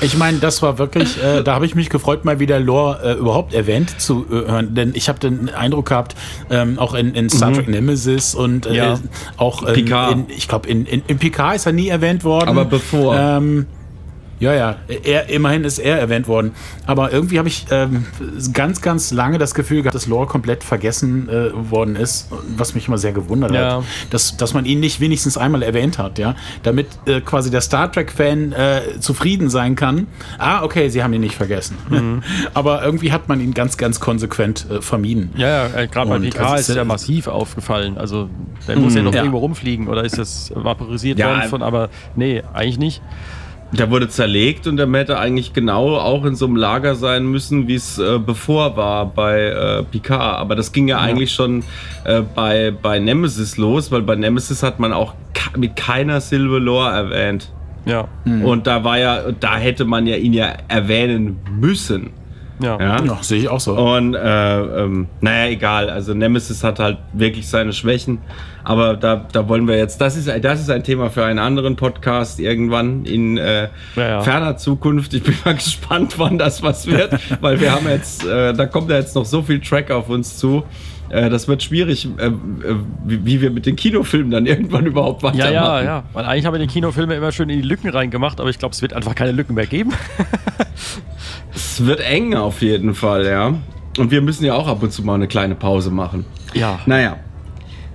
Ich 0.00 0.16
meine, 0.16 0.38
das 0.38 0.62
war 0.62 0.78
wirklich, 0.78 1.20
äh, 1.22 1.42
da 1.42 1.54
habe 1.54 1.66
ich 1.66 1.74
mich 1.74 1.90
gefreut, 1.90 2.24
mal 2.24 2.38
wieder 2.38 2.60
Lore 2.60 3.00
äh, 3.02 3.12
überhaupt 3.18 3.52
erwähnt 3.52 4.00
zu 4.00 4.24
äh, 4.30 4.48
hören, 4.48 4.74
denn 4.74 4.92
ich 4.94 5.08
habe 5.08 5.18
den 5.18 5.48
Eindruck 5.48 5.86
gehabt, 5.86 6.14
ähm, 6.50 6.78
auch 6.78 6.94
in, 6.94 7.14
in 7.14 7.28
Star 7.28 7.52
Trek 7.52 7.68
Nemesis 7.68 8.34
und 8.34 8.66
äh, 8.66 8.74
Ja. 8.76 9.00
auch 9.38 9.64
in, 9.64 9.86
in, 9.88 10.26
ich 10.28 10.46
glaube, 10.46 10.68
in, 10.68 10.86
in, 10.86 11.02
in 11.08 11.18
Picard 11.18 11.56
ist 11.56 11.66
er 11.66 11.72
nie 11.72 11.88
erwähnt 11.88 12.22
worden. 12.22 12.48
Aber 12.48 12.64
bevor. 12.64 13.16
Ähm, 13.16 13.66
ja, 14.40 14.54
ja, 14.54 14.76
er, 15.04 15.28
immerhin 15.28 15.64
ist 15.64 15.78
er 15.78 15.98
erwähnt 15.98 16.28
worden. 16.28 16.52
Aber 16.86 17.12
irgendwie 17.12 17.38
habe 17.38 17.48
ich 17.48 17.66
ähm, 17.70 18.06
ganz, 18.52 18.80
ganz 18.80 19.10
lange 19.10 19.38
das 19.38 19.54
Gefühl 19.54 19.82
gehabt, 19.82 19.94
dass 19.94 20.06
Lore 20.06 20.26
komplett 20.26 20.62
vergessen 20.64 21.28
äh, 21.28 21.50
worden 21.70 21.96
ist, 21.96 22.28
was 22.56 22.74
mich 22.74 22.86
immer 22.88 22.98
sehr 22.98 23.12
gewundert 23.12 23.52
Ja. 23.52 23.76
hat. 23.78 23.84
Dass, 24.10 24.36
dass 24.36 24.54
man 24.54 24.64
ihn 24.64 24.80
nicht 24.80 25.00
wenigstens 25.00 25.36
einmal 25.36 25.62
erwähnt 25.62 25.98
hat, 25.98 26.18
ja. 26.18 26.34
Damit 26.62 26.86
äh, 27.06 27.20
quasi 27.20 27.50
der 27.50 27.60
Star 27.60 27.90
Trek-Fan 27.90 28.52
äh, 28.52 28.80
zufrieden 29.00 29.50
sein 29.50 29.74
kann. 29.76 30.06
Ah, 30.38 30.62
okay, 30.62 30.88
sie 30.88 31.02
haben 31.02 31.12
ihn 31.12 31.20
nicht 31.20 31.34
vergessen. 31.34 31.76
Mhm. 31.88 32.22
Aber 32.54 32.84
irgendwie 32.84 33.12
hat 33.12 33.28
man 33.28 33.40
ihn 33.40 33.54
ganz, 33.54 33.76
ganz 33.76 34.00
konsequent 34.00 34.66
äh, 34.70 34.80
vermieden. 34.82 35.30
Ja, 35.36 35.66
ja, 35.68 35.76
äh, 35.80 35.86
gerade 35.88 36.10
bei 36.10 36.18
PK 36.18 36.44
also 36.44 36.72
ist 36.72 36.76
ja 36.76 36.84
massiv 36.84 37.26
aufgefallen. 37.26 37.98
Also, 37.98 38.28
der 38.66 38.76
muss 38.76 38.94
ja 38.94 39.02
noch 39.02 39.12
Ja. 39.12 39.20
irgendwo 39.20 39.38
rumfliegen 39.38 39.88
oder 39.88 40.04
ist 40.04 40.18
das 40.18 40.52
vaporisiert 40.54 41.18
Ja, 41.18 41.28
worden 41.30 41.48
von, 41.48 41.62
aber 41.62 41.88
nee, 42.16 42.42
eigentlich 42.54 42.78
nicht. 42.78 43.02
Der 43.72 43.90
wurde 43.90 44.08
zerlegt 44.08 44.66
und 44.66 44.78
der 44.78 44.90
hätte 44.90 45.18
eigentlich 45.18 45.52
genau 45.52 45.96
auch 45.96 46.24
in 46.24 46.34
so 46.34 46.46
einem 46.46 46.56
Lager 46.56 46.94
sein 46.94 47.26
müssen, 47.26 47.68
wie 47.68 47.74
es 47.74 47.98
äh, 47.98 48.18
bevor 48.18 48.76
war 48.76 49.06
bei 49.06 49.42
äh, 49.42 49.82
Picard. 49.82 50.38
Aber 50.38 50.56
das 50.56 50.72
ging 50.72 50.88
ja, 50.88 50.98
eigentlich 50.98 51.32
schon 51.32 51.62
äh, 52.04 52.22
bei, 52.34 52.70
bei 52.70 52.98
Nemesis 52.98 53.58
los, 53.58 53.92
weil 53.92 54.02
bei 54.02 54.16
Nemesis 54.16 54.62
hat 54.62 54.80
man 54.80 54.92
auch 54.92 55.14
mit 55.56 55.76
keiner 55.76 56.20
Silver 56.20 56.60
Lore 56.60 56.90
erwähnt. 56.90 57.52
Ja, 57.84 58.08
Und 58.44 58.66
da 58.66 58.84
war 58.84 58.98
ja, 58.98 59.32
da 59.38 59.56
hätte 59.56 59.84
man 59.84 60.06
ja 60.06 60.16
ihn 60.16 60.32
ja 60.32 60.52
erwähnen 60.68 61.38
müssen. 61.58 62.10
Ja. 62.60 62.78
Ja. 62.80 63.04
Ja, 63.04 63.18
sehe 63.22 63.38
ich 63.38 63.48
auch 63.48 63.60
so. 63.60 63.76
Und 63.76 64.14
äh, 64.14 64.60
ähm, 64.60 65.08
naja, 65.20 65.50
egal. 65.50 65.90
Also 65.90 66.14
Nemesis 66.14 66.64
hat 66.64 66.78
halt 66.78 66.98
wirklich 67.12 67.48
seine 67.48 67.72
Schwächen. 67.72 68.18
Aber 68.64 68.96
da, 68.96 69.26
da 69.32 69.48
wollen 69.48 69.66
wir 69.66 69.78
jetzt, 69.78 70.00
das 70.00 70.16
ist, 70.16 70.28
das 70.42 70.60
ist 70.60 70.68
ein 70.70 70.84
Thema 70.84 71.08
für 71.08 71.24
einen 71.24 71.38
anderen 71.38 71.76
Podcast 71.76 72.38
irgendwann 72.38 73.04
in 73.04 73.38
äh, 73.38 73.68
Ja, 73.96 74.20
ferner 74.20 74.56
Zukunft. 74.56 75.14
Ich 75.14 75.22
bin 75.22 75.34
mal 75.44 75.54
gespannt, 75.56 76.18
wann 76.18 76.36
das 76.36 76.62
was 76.62 76.86
wird, 76.86 77.18
weil 77.40 77.60
wir 77.60 77.72
haben 77.72 77.88
jetzt, 77.88 78.26
äh, 78.26 78.52
da 78.52 78.66
kommt 78.66 78.90
ja 78.90 78.96
jetzt 78.96 79.14
noch 79.14 79.24
so 79.24 79.42
viel 79.42 79.60
Track 79.60 79.90
auf 79.90 80.08
uns 80.08 80.36
zu. 80.36 80.64
Äh, 81.10 81.30
das 81.30 81.48
wird 81.48 81.62
schwierig, 81.62 82.08
äh, 82.18 82.26
äh, 82.26 82.32
wie, 83.04 83.24
wie 83.24 83.40
wir 83.40 83.50
mit 83.50 83.66
den 83.66 83.76
Kinofilmen 83.76 84.30
dann 84.30 84.46
irgendwann 84.46 84.86
überhaupt 84.86 85.22
Ja, 85.22 85.28
weitermachen. 85.28 85.52
ja, 85.54 85.82
ja. 85.82 86.02
Weil 86.12 86.24
eigentlich 86.24 86.46
haben 86.46 86.54
wir 86.54 86.60
die 86.60 86.66
Kinofilme 86.66 87.14
immer 87.14 87.32
schön 87.32 87.48
in 87.48 87.62
die 87.62 87.66
Lücken 87.68 87.88
reingemacht, 87.90 88.40
aber 88.40 88.50
ich 88.50 88.58
glaube, 88.58 88.74
es 88.74 88.82
wird 88.82 88.92
einfach 88.92 89.14
keine 89.14 89.32
Lücken 89.32 89.54
mehr 89.54 89.66
geben. 89.66 89.92
Es 91.54 91.84
wird 91.84 92.00
eng 92.00 92.34
auf 92.34 92.60
jeden 92.62 92.94
Fall, 92.94 93.26
ja. 93.26 93.54
Und 93.98 94.10
wir 94.10 94.20
müssen 94.20 94.44
ja 94.44 94.54
auch 94.54 94.68
ab 94.68 94.82
und 94.82 94.92
zu 94.92 95.02
mal 95.02 95.14
eine 95.14 95.26
kleine 95.28 95.54
Pause 95.54 95.90
machen. 95.90 96.24
Ja. 96.54 96.78
Naja. 96.86 97.16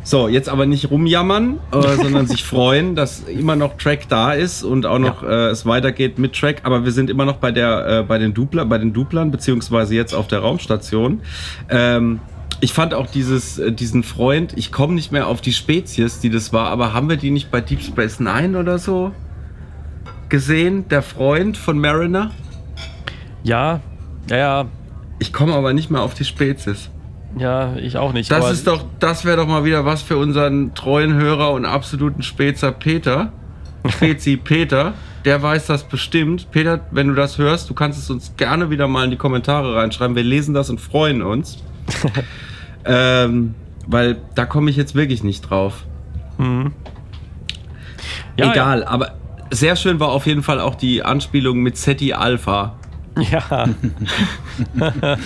So, 0.06 0.28
jetzt 0.28 0.50
aber 0.50 0.66
nicht 0.66 0.92
rumjammern, 0.92 1.60
äh, 1.72 1.82
sondern 1.96 2.28
sich 2.28 2.44
freuen, 2.44 2.96
dass 2.96 3.22
immer 3.22 3.56
noch 3.56 3.78
Track 3.78 4.10
da 4.10 4.34
ist 4.34 4.64
und 4.64 4.86
auch 4.86 5.00
noch 5.00 5.24
äh, 5.24 5.48
es 5.50 5.66
weitergeht 5.66 6.20
mit 6.20 6.34
Track. 6.34 6.62
Aber 6.64 6.84
wir 6.84 6.92
sind 6.92 7.10
immer 7.10 7.24
noch 7.24 7.38
bei 7.38 7.52
der, 7.52 8.00
äh, 8.00 8.04
bei 8.04 8.18
den 8.18 8.34
Dupler, 8.34 8.66
bei 8.66 8.78
den 8.78 8.92
Duplern 8.92 9.32
beziehungsweise 9.32 9.96
jetzt 9.96 10.14
auf 10.14 10.28
der 10.28 10.40
Raumstation. 10.40 11.22
Ähm, 11.70 12.20
ich 12.64 12.72
fand 12.72 12.94
auch 12.94 13.08
dieses, 13.08 13.60
äh, 13.60 13.74
diesen 13.74 14.04
Freund. 14.04 14.54
Ich 14.56 14.72
komme 14.72 14.94
nicht 14.94 15.12
mehr 15.12 15.28
auf 15.28 15.42
die 15.42 15.52
Spezies, 15.52 16.22
die 16.22 16.30
das 16.30 16.54
war, 16.54 16.70
aber 16.70 16.94
haben 16.94 17.10
wir 17.10 17.18
die 17.18 17.30
nicht 17.30 17.52
bei 17.52 17.60
Deep 17.60 17.82
Space 17.82 18.22
Nine 18.22 18.58
oder 18.58 18.80
so 18.80 19.12
gesehen? 20.30 20.88
Der 20.88 21.02
Freund 21.02 21.58
von 21.58 21.78
Mariner. 21.78 22.32
Ja, 23.44 23.82
ja, 24.30 24.38
ja, 24.38 24.66
Ich 25.20 25.34
komme 25.34 25.54
aber 25.54 25.74
nicht 25.74 25.92
mehr 25.92 26.02
auf 26.02 26.14
die 26.14 26.24
Spezies. 26.24 26.90
ja, 27.38 27.76
ich 27.76 27.98
auch 27.98 28.14
nicht. 28.14 28.32
Das 28.32 28.46
aber 28.46 28.54
ist 28.54 28.66
doch, 28.66 28.86
das 28.98 29.26
wäre 29.26 29.36
doch 29.36 29.48
mal 29.48 29.66
wieder 29.66 29.84
was 29.84 30.02
für 30.02 30.16
unseren 30.16 30.74
treuen 30.74 31.16
Hörer 31.16 31.52
und 31.52 31.66
absoluten 31.66 32.24
Spezer 32.24 32.72
Peter. 32.72 33.34
Spezi 33.90 34.38
Peter, 34.38 34.94
der 35.26 35.44
weiß 35.44 35.66
das 35.66 35.84
bestimmt. 35.84 36.50
Peter, 36.52 36.80
wenn 36.92 37.10
du 37.10 37.14
das 37.14 37.38
hörst, 37.38 37.70
du 37.70 37.74
kannst 37.74 38.00
es 38.00 38.10
uns 38.10 38.38
gerne 38.38 38.70
wieder 38.70 38.88
mal 38.88 39.04
in 39.04 39.12
die 39.12 39.18
Kommentare 39.18 39.76
reinschreiben. 39.76 40.16
Wir 40.16 40.24
lesen 40.24 40.54
das 40.54 40.70
und 40.70 40.80
freuen 40.80 41.22
uns. 41.22 41.58
ähm, 42.86 43.56
weil 43.88 44.18
da 44.36 44.46
komme 44.46 44.70
ich 44.70 44.76
jetzt 44.78 44.96
wirklich 44.96 45.24
nicht 45.24 45.42
drauf. 45.42 45.86
ja, 48.38 48.52
Egal, 48.52 48.84
aber 48.84 49.14
sehr 49.52 49.76
schön 49.76 50.00
war 50.00 50.10
auf 50.10 50.26
jeden 50.26 50.44
Fall 50.44 50.60
auch 50.60 50.76
die 50.76 51.04
Anspielung 51.04 51.60
mit 51.60 51.78
SETI 51.78 52.14
Alpha. 52.14 52.76
Ja. 53.32 53.70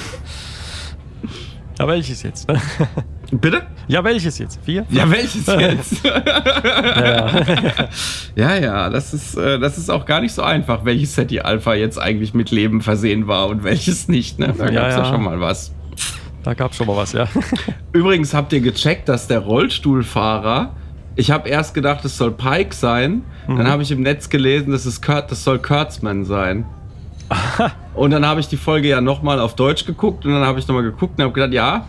ja, 1.80 1.88
welches 1.88 2.24
jetzt? 2.24 2.48
ne? 2.50 2.60
Bitte? 3.32 3.64
Ja, 3.88 4.04
welches 4.04 4.38
jetzt? 4.40 4.60
Vier? 4.64 4.86
Ja, 4.90 5.10
welches 5.10 5.46
jetzt? 5.48 6.04
ja, 8.36 8.56
ja, 8.56 8.90
das 8.90 9.14
ist, 9.14 9.36
äh, 9.36 9.60
das 9.60 9.78
ist 9.78 9.90
auch 9.90 10.06
gar 10.06 10.22
nicht 10.22 10.34
so 10.34 10.44
einfach, 10.44 10.86
welches 10.86 11.16
SETI 11.16 11.42
Alpha 11.42 11.74
jetzt 11.74 12.00
eigentlich 12.00 12.34
mit 12.34 12.52
Leben 12.52 12.82
versehen 12.82 13.28
war 13.28 13.48
und 13.48 13.64
welches 13.64 14.08
nicht. 14.08 14.40
Ne? 14.40 14.54
Da 14.58 14.70
Ja, 14.70 14.82
gab 14.82 14.90
es 14.90 14.96
ja. 14.96 15.04
ja. 15.04 15.10
schon 15.10 15.24
mal 15.24 15.40
was. 15.42 15.74
Da 16.48 16.54
gab 16.54 16.72
es 16.72 16.78
schon 16.78 16.88
mal 16.88 16.96
was, 16.96 17.12
ja. 17.12 17.28
Übrigens 17.92 18.34
habt 18.34 18.54
ihr 18.54 18.62
gecheckt, 18.62 19.10
dass 19.10 19.28
der 19.28 19.40
Rollstuhlfahrer, 19.40 20.74
ich 21.18 21.30
habe 21.30 21.50
erst 21.50 21.74
gedacht, 21.74 22.06
es 22.06 22.18
soll 22.18 22.32
Pike 22.32 22.74
sein, 22.74 23.24
dann 23.50 23.68
habe 23.68 23.84
ich 23.84 23.92
im 23.92 24.02
Netz 24.02 24.30
gelesen, 24.30 24.72
das, 24.72 24.86
ist 24.86 25.02
Kurt, 25.02 25.30
das 25.30 25.44
soll 25.44 25.60
Kurtzman 25.60 26.24
sein. 26.24 26.66
und 27.96 28.12
dann 28.12 28.26
habe 28.26 28.40
ich 28.40 28.48
die 28.48 28.56
Folge 28.56 28.88
ja 28.88 29.02
nochmal 29.02 29.42
auf 29.42 29.56
Deutsch 29.58 29.86
geguckt 29.86 30.26
und 30.26 30.32
dann 30.32 30.46
habe 30.46 30.58
ich 30.58 30.66
nochmal 30.70 30.84
geguckt 30.84 31.18
und 31.18 31.24
habe 31.26 31.34
gedacht, 31.34 31.52
ja, 31.52 31.86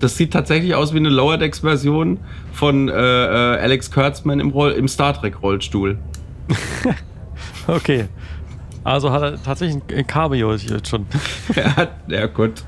das 0.00 0.16
sieht 0.16 0.32
tatsächlich 0.32 0.74
aus 0.74 0.92
wie 0.92 0.98
eine 0.98 1.08
Lower 1.08 1.38
Decks 1.38 1.60
Version 1.60 2.18
von 2.52 2.88
äh, 2.88 2.92
äh, 2.92 3.60
Alex 3.60 3.92
Kurtzman 3.92 4.40
im, 4.40 4.50
Roll 4.50 4.72
im 4.72 4.88
Star 4.88 5.14
Trek 5.14 5.40
Rollstuhl. 5.40 5.96
Okay. 7.68 8.06
Also 8.84 9.12
hat 9.12 9.22
er 9.22 9.42
tatsächlich 9.42 9.80
ein 9.94 10.06
Cameo 10.06 10.52
jetzt 10.54 10.88
schon. 10.88 11.06
Er 11.54 11.76
hat, 11.76 11.90
ja 12.08 12.26
gut. 12.26 12.64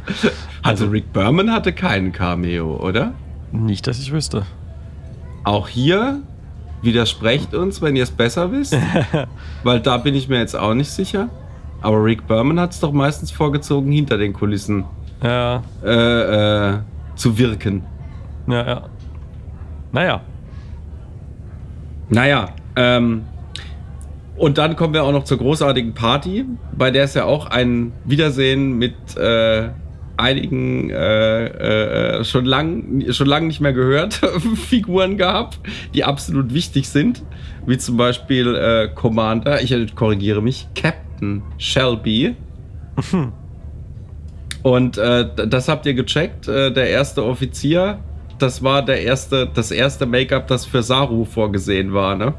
Also 0.63 0.87
Rick 0.87 1.13
Berman 1.13 1.51
hatte 1.53 1.73
keinen 1.73 2.13
Cameo, 2.13 2.77
oder? 2.77 3.13
Nicht, 3.53 3.87
dass 3.87 3.99
ich 3.99 4.13
wüsste. 4.13 4.45
Auch 5.43 5.69
hier 5.69 6.21
widersprecht 6.83 7.55
uns, 7.55 7.83
wenn 7.83 7.97
ihr 7.97 8.05
es 8.05 8.11
besser 8.11 8.53
wisst. 8.53 8.77
weil 9.65 9.81
da 9.81 9.97
bin 9.97 10.15
ich 10.15 10.29
mir 10.29 10.39
jetzt 10.39 10.55
auch 10.57 10.75
nicht 10.75 10.91
sicher. 10.91 11.29
Aber 11.83 12.03
Rick 12.05 12.27
Berman 12.27 12.59
hat 12.61 12.73
es 12.73 12.81
doch 12.81 12.93
meistens 12.93 13.31
vorgezogen, 13.31 13.91
hinter 13.93 14.17
den 14.17 14.33
Kulissen 14.33 14.85
Ja, 15.23 15.63
äh, 15.85 16.71
äh, 16.75 16.79
zu 17.17 17.37
wirken. 17.37 17.83
ja, 18.47 18.67
ja. 18.67 18.83
Naja. 19.93 20.21
Naja, 22.09 22.49
ähm, 22.77 23.25
und 24.37 24.59
dann 24.59 24.77
kommen 24.77 24.95
wir 24.95 25.05
auch 25.05 25.13
noch 25.13 25.25
zur 25.25 25.39
großartigen 25.39 25.95
Party, 25.95 26.45
bei 26.77 26.91
der 26.91 27.05
es 27.05 27.15
ja 27.15 27.25
auch 27.25 27.47
ein 27.47 27.93
Wiedersehen 28.05 28.73
mit 28.79 28.95
äh, 29.17 29.69
einigen 30.17 30.91
äh, 30.91 32.19
äh, 32.19 32.25
schon 32.25 32.45
lang 32.45 33.05
schon 33.13 33.27
lang 33.27 33.47
nicht 33.49 33.61
mehr 33.61 33.73
gehört 33.73 34.15
Figuren 34.69 35.17
gab, 35.17 35.57
die 35.93 36.05
absolut 36.05 36.55
wichtig 36.55 36.89
sind, 36.89 37.23
wie 37.67 37.79
zum 37.79 37.97
Beispiel 37.97 38.55
äh, 38.55 38.89
Commander, 38.95 39.61
ich 39.63 39.73
äh, 39.73 39.87
korrigiere 39.95 40.41
mich, 40.43 40.69
Captain 40.75 41.43
Shelby. 41.59 42.37
Und 44.63 44.97
äh, 44.99 45.27
d- 45.35 45.47
das 45.47 45.69
habt 45.69 45.85
ihr 45.87 45.95
gecheckt, 45.95 46.49
äh, 46.49 46.73
der 46.73 46.89
erste 46.89 47.25
Offizier, 47.25 47.99
das 48.39 48.63
war 48.63 48.85
der 48.85 49.03
erste, 49.03 49.49
das 49.53 49.71
erste 49.71 50.07
Make-up, 50.07 50.47
das 50.49 50.65
für 50.65 50.83
Saru 50.83 51.25
vorgesehen 51.25 51.93
war, 51.93 52.17
ne? 52.17 52.35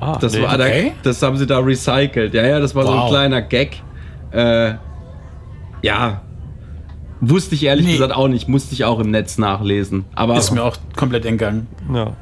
Ah, 0.00 0.18
Das 0.20 0.34
nee. 0.34 0.42
war 0.42 0.54
okay. 0.54 0.92
da, 1.02 1.08
das 1.10 1.22
haben 1.22 1.36
sie 1.36 1.46
da 1.46 1.58
recycelt. 1.58 2.34
Ja, 2.34 2.46
ja, 2.46 2.60
das 2.60 2.74
war 2.74 2.84
so 2.84 2.92
ein 2.92 2.98
Wow. 2.98 3.08
kleiner 3.10 3.40
Gag. 3.42 3.82
Äh, 4.30 4.74
ja, 5.82 6.20
wusste 7.20 7.54
ich 7.54 7.64
ehrlich 7.64 7.86
Nee. 7.86 7.92
gesagt 7.92 8.14
auch 8.14 8.28
nicht, 8.28 8.46
musste 8.48 8.74
ich 8.74 8.84
auch 8.84 9.00
im 9.00 9.10
Netz 9.10 9.38
nachlesen. 9.38 10.04
Aber, 10.14 10.36
Ist 10.36 10.50
mir 10.50 10.62
auch 10.62 10.76
komplett 10.96 11.24
entgangen. 11.24 11.66
Ja. 11.92 12.12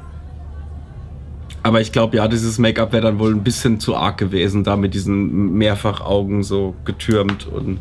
aber 1.63 1.81
ich 1.81 1.91
glaube, 1.91 2.15
ja, 2.17 2.27
dieses 2.27 2.59
Make-up 2.59 2.93
wäre 2.93 3.01
dann 3.03 3.17
wohl 3.19 3.33
ein 3.33 3.43
bisschen 3.43 3.79
zu 3.79 3.95
arg 3.95 4.17
gewesen, 4.19 4.63
da 4.63 4.77
mit 4.77 4.93
diesen 4.93 5.53
Mehrfachaugen 5.53 6.43
so 6.43 6.75
getürmt 6.85 7.47
und. 7.47 7.79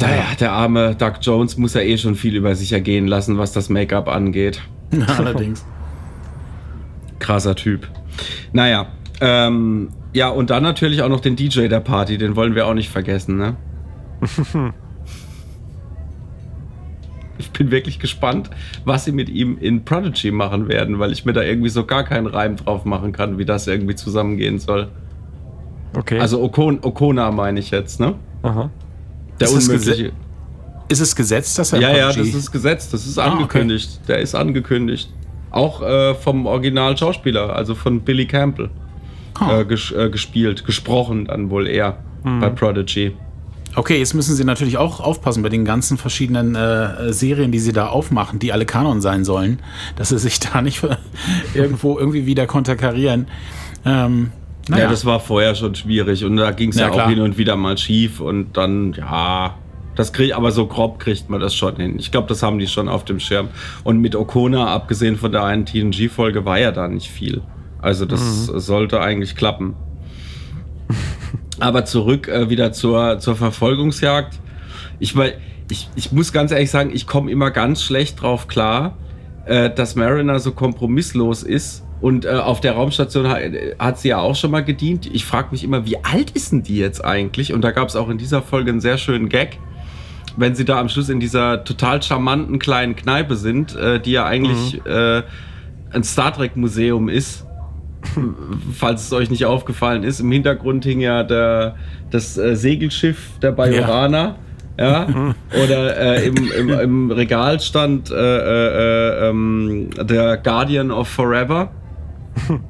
Naja, 0.00 0.24
der 0.40 0.52
arme 0.52 0.94
Doug 0.96 1.16
Jones 1.20 1.58
muss 1.58 1.74
ja 1.74 1.82
eh 1.82 1.98
schon 1.98 2.14
viel 2.14 2.34
über 2.34 2.54
sich 2.54 2.72
ergehen 2.72 3.06
lassen, 3.06 3.36
was 3.36 3.52
das 3.52 3.68
Make-up 3.68 4.08
angeht. 4.08 4.62
Allerdings. 5.18 5.64
Krasser 7.18 7.54
Typ. 7.54 7.86
Naja, 8.52 8.86
ähm, 9.20 9.88
ja, 10.12 10.28
und 10.28 10.50
dann 10.50 10.62
natürlich 10.62 11.02
auch 11.02 11.08
noch 11.08 11.20
den 11.20 11.36
DJ 11.36 11.68
der 11.68 11.80
Party, 11.80 12.18
den 12.18 12.34
wollen 12.36 12.54
wir 12.54 12.66
auch 12.66 12.74
nicht 12.74 12.88
vergessen, 12.90 13.36
ne? 13.36 13.56
ich 17.38 17.50
bin 17.52 17.70
wirklich 17.70 17.98
gespannt, 17.98 18.50
was 18.84 19.04
sie 19.06 19.12
mit 19.12 19.28
ihm 19.30 19.56
in 19.58 19.84
Prodigy 19.84 20.30
machen 20.30 20.68
werden, 20.68 20.98
weil 20.98 21.12
ich 21.12 21.24
mir 21.24 21.32
da 21.32 21.42
irgendwie 21.42 21.70
so 21.70 21.84
gar 21.86 22.04
keinen 22.04 22.26
Reim 22.26 22.56
drauf 22.56 22.84
machen 22.84 23.12
kann, 23.12 23.38
wie 23.38 23.44
das 23.46 23.66
irgendwie 23.66 23.94
zusammengehen 23.94 24.58
soll. 24.58 24.88
Okay. 25.96 26.18
Also 26.20 26.42
Okon 26.42 26.78
Okona 26.82 27.30
meine 27.30 27.58
ich 27.60 27.70
jetzt, 27.70 27.98
ne? 27.98 28.14
Aha. 28.42 28.70
Der 29.40 29.48
Ist 29.48 29.68
unmögliche. 29.68 30.12
Ist 30.88 31.00
es 31.00 31.16
gesetzt, 31.16 31.58
dass 31.58 31.72
er 31.72 31.80
Ja, 31.80 31.96
ja, 31.96 32.08
Prodigy- 32.10 32.32
das 32.32 32.40
ist 32.42 32.52
gesetzt, 32.52 32.92
das 32.92 33.06
ist 33.06 33.18
Ah, 33.18 33.26
okay. 33.28 33.32
angekündigt. 33.36 34.00
Der 34.08 34.18
ist 34.18 34.34
angekündigt. 34.34 35.10
Auch 35.50 35.82
äh, 35.82 36.14
vom 36.14 36.46
Original-Schauspieler, 36.46 37.54
also 37.54 37.74
von 37.74 38.00
Billy 38.00 38.26
Campbell. 38.26 38.70
Ah. 39.38 39.60
Äh, 39.60 39.64
ges 39.64 39.90
äh, 39.92 40.10
gespielt, 40.10 40.64
gesprochen 40.64 41.26
dann 41.26 41.50
wohl 41.50 41.66
eher 41.66 41.98
bei 42.22 42.50
Prodigy. 42.50 43.14
Okay, 43.76 43.98
jetzt 43.98 44.14
müssen 44.14 44.34
sie 44.34 44.44
natürlich 44.44 44.78
auch 44.78 45.00
aufpassen 45.00 45.42
bei 45.42 45.48
den 45.48 45.64
ganzen 45.64 45.96
verschiedenen 45.96 46.54
äh, 46.56 47.12
Serien, 47.12 47.52
die 47.52 47.60
sie 47.60 47.72
da 47.72 47.86
aufmachen, 47.86 48.38
die 48.38 48.52
alle 48.52 48.66
Kanon 48.66 49.00
sein 49.00 49.24
sollen, 49.24 49.60
dass 49.96 50.08
sie 50.08 50.18
sich 50.18 50.40
da 50.52 50.60
nicht 50.60 50.82
irgendwo 51.54 51.98
irgendwie 51.98 52.26
wieder 52.26 52.46
konterkarieren. 52.46 53.28
Ähm, 53.84 54.32
naja, 54.68 54.84
Ja, 54.84 54.90
das 54.90 55.04
war 55.04 55.20
vorher 55.20 55.54
schon 55.54 55.74
schwierig 55.74 56.24
und 56.24 56.36
da 56.36 56.50
ging 56.50 56.70
es 56.70 56.76
Ja, 56.76 56.88
ja, 56.88 57.04
auch 57.04 57.08
hin 57.08 57.20
und 57.20 57.38
wieder 57.38 57.56
mal 57.56 57.78
schief 57.78 58.20
und 58.20 58.56
dann, 58.56 58.92
ja, 58.92 59.54
das 59.96 60.12
kriegt, 60.12 60.34
aber 60.34 60.52
so 60.52 60.66
grob 60.66 60.98
kriegt 60.98 61.28
man 61.28 61.40
das 61.40 61.54
schon 61.54 61.76
hin. 61.76 61.96
Ich 61.98 62.10
glaube, 62.10 62.28
das 62.28 62.42
haben 62.42 62.58
die 62.58 62.66
schon 62.66 62.88
auf 62.88 63.04
dem 63.04 63.20
Schirm. 63.20 63.48
Und 63.84 64.00
mit 64.00 64.14
Okona, 64.14 64.66
abgesehen 64.68 65.16
von 65.16 65.32
der 65.32 65.44
einen 65.44 65.66
TNG-Folge, 65.66 66.44
war 66.44 66.58
ja 66.58 66.72
da 66.72 66.88
nicht 66.88 67.10
viel. 67.10 67.42
Also 67.80 68.06
das 68.06 68.46
sollte 68.46 69.00
eigentlich 69.00 69.36
klappen. 69.36 69.74
Aber 71.60 71.84
zurück 71.84 72.28
äh, 72.28 72.48
wieder 72.48 72.72
zur, 72.72 73.18
zur 73.18 73.36
Verfolgungsjagd. 73.36 74.38
Ich, 74.98 75.16
weil, 75.16 75.34
ich, 75.70 75.88
ich 75.94 76.12
muss 76.12 76.32
ganz 76.32 76.52
ehrlich 76.52 76.70
sagen, 76.70 76.90
ich 76.92 77.06
komme 77.06 77.30
immer 77.30 77.50
ganz 77.50 77.82
schlecht 77.82 78.22
drauf 78.22 78.48
klar, 78.48 78.96
äh, 79.44 79.70
dass 79.70 79.94
Mariner 79.94 80.38
so 80.40 80.52
kompromisslos 80.52 81.42
ist. 81.42 81.84
Und 82.00 82.24
äh, 82.24 82.30
auf 82.30 82.62
der 82.62 82.72
Raumstation 82.72 83.28
hat, 83.28 83.42
hat 83.78 83.98
sie 83.98 84.08
ja 84.08 84.18
auch 84.18 84.34
schon 84.34 84.50
mal 84.50 84.64
gedient. 84.64 85.06
Ich 85.12 85.26
frage 85.26 85.48
mich 85.50 85.62
immer, 85.62 85.84
wie 85.84 86.02
alt 86.02 86.30
ist 86.30 86.52
denn 86.52 86.62
die 86.62 86.78
jetzt 86.78 87.04
eigentlich? 87.04 87.52
Und 87.52 87.60
da 87.62 87.72
gab 87.72 87.88
es 87.88 87.96
auch 87.96 88.08
in 88.08 88.16
dieser 88.16 88.40
Folge 88.40 88.70
einen 88.70 88.80
sehr 88.80 88.96
schönen 88.96 89.28
Gag, 89.28 89.58
wenn 90.36 90.54
sie 90.54 90.64
da 90.64 90.78
am 90.78 90.88
Schluss 90.88 91.08
in 91.08 91.20
dieser 91.20 91.64
total 91.64 92.02
charmanten 92.02 92.58
kleinen 92.58 92.96
Kneipe 92.96 93.36
sind, 93.36 93.76
äh, 93.76 94.00
die 94.00 94.12
ja 94.12 94.24
eigentlich 94.26 94.84
äh, 94.86 95.22
ein 95.92 96.04
Star 96.04 96.32
Trek 96.32 96.56
Museum 96.56 97.08
ist. 97.08 97.46
Falls 98.72 99.04
es 99.04 99.12
euch 99.12 99.30
nicht 99.30 99.44
aufgefallen 99.44 100.04
ist, 100.04 100.20
im 100.20 100.32
Hintergrund 100.32 100.84
hing 100.84 101.00
ja 101.00 101.22
der, 101.22 101.76
das 102.10 102.38
äh, 102.38 102.56
Segelschiff 102.56 103.38
der 103.42 103.52
Bajoraner. 103.52 104.36
Ja. 104.78 105.06
Oder 105.62 105.96
äh, 105.98 106.26
im, 106.26 106.50
im, 106.52 106.70
im 106.70 107.10
Regal 107.10 107.60
stand 107.60 108.10
äh, 108.10 108.14
äh, 108.14 109.28
ähm, 109.28 109.90
der 110.00 110.38
Guardian 110.38 110.90
of 110.90 111.08
Forever. 111.08 111.70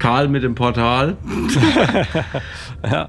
Karl 0.00 0.26
mit 0.28 0.42
dem 0.42 0.54
Portal. 0.54 1.16
Ja. 2.84 3.08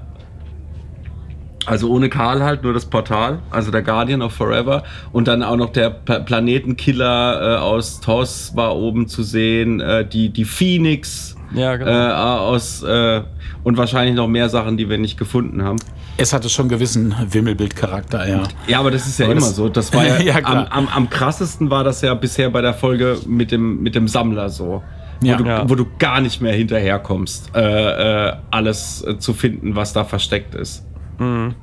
Also 1.66 1.88
ohne 1.90 2.08
Karl 2.08 2.42
halt, 2.42 2.62
nur 2.62 2.72
das 2.74 2.84
Portal. 2.86 3.38
Also 3.50 3.70
der 3.70 3.82
Guardian 3.82 4.22
of 4.22 4.32
Forever. 4.32 4.82
Und 5.12 5.28
dann 5.28 5.42
auch 5.42 5.56
noch 5.56 5.70
der 5.70 5.90
Pla 5.90 6.18
Planetenkiller 6.20 7.54
äh, 7.54 7.58
aus 7.58 8.00
TOS 8.00 8.52
war 8.54 8.76
oben 8.76 9.08
zu 9.08 9.22
sehen. 9.22 9.80
Äh, 9.80 10.06
die, 10.06 10.28
die 10.30 10.44
Phoenix 10.44 11.36
Ja, 11.54 11.76
genau. 11.76 11.90
äh, 11.90 12.12
aus 12.12 12.82
äh, 12.82 13.22
und 13.62 13.76
wahrscheinlich 13.78 14.14
noch 14.14 14.28
mehr 14.28 14.48
Sachen, 14.48 14.76
die 14.76 14.88
wir 14.90 14.98
nicht 14.98 15.16
gefunden 15.18 15.62
haben. 15.64 15.78
es 16.18 16.32
hatte 16.34 16.48
schon 16.50 16.68
gewissen 16.68 17.14
Wimmelbildcharakter, 17.30 18.28
ja. 18.28 18.42
Ja, 18.66 18.80
aber 18.80 18.90
das 18.90 19.06
ist 19.06 19.18
ja 19.18 19.24
Aber 19.24 19.32
immer 19.32 19.40
so. 19.42 19.68
Das 19.70 19.92
war 19.94 20.06
ja, 20.06 20.20
Ja, 20.20 20.36
am, 20.44 20.66
am, 20.66 20.88
am 20.88 21.08
krassesten 21.10 21.70
war 21.70 21.82
das 21.84 22.02
ja 22.02 22.12
bisher 22.14 22.50
bei 22.50 22.60
der 22.60 22.74
Folge 22.74 23.16
mit 23.26 23.50
dem, 23.52 23.82
mit 23.82 23.94
dem 23.94 24.06
Sammler 24.08 24.50
so. 24.50 24.82
Wo, 25.20 25.26
Ja. 25.26 25.36
du, 25.36 25.44
Ja. 25.44 25.68
wo 25.70 25.74
du 25.76 25.86
gar 25.98 26.20
nicht 26.20 26.42
mehr 26.42 26.52
hinterherkommst, 26.52 27.52
äh, 27.54 28.28
äh, 28.28 28.32
alles 28.50 29.02
äh, 29.06 29.18
zu 29.18 29.32
finden, 29.32 29.76
was 29.76 29.92
da 29.94 30.04
versteckt 30.04 30.54
ist. 30.54 30.84
Mhm. 31.18 31.54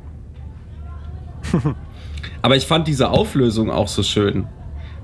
Aber 2.41 2.55
ich 2.55 2.65
fand 2.67 2.87
diese 2.87 3.09
Auflösung 3.09 3.69
auch 3.69 3.87
so 3.87 4.03
schön, 4.03 4.47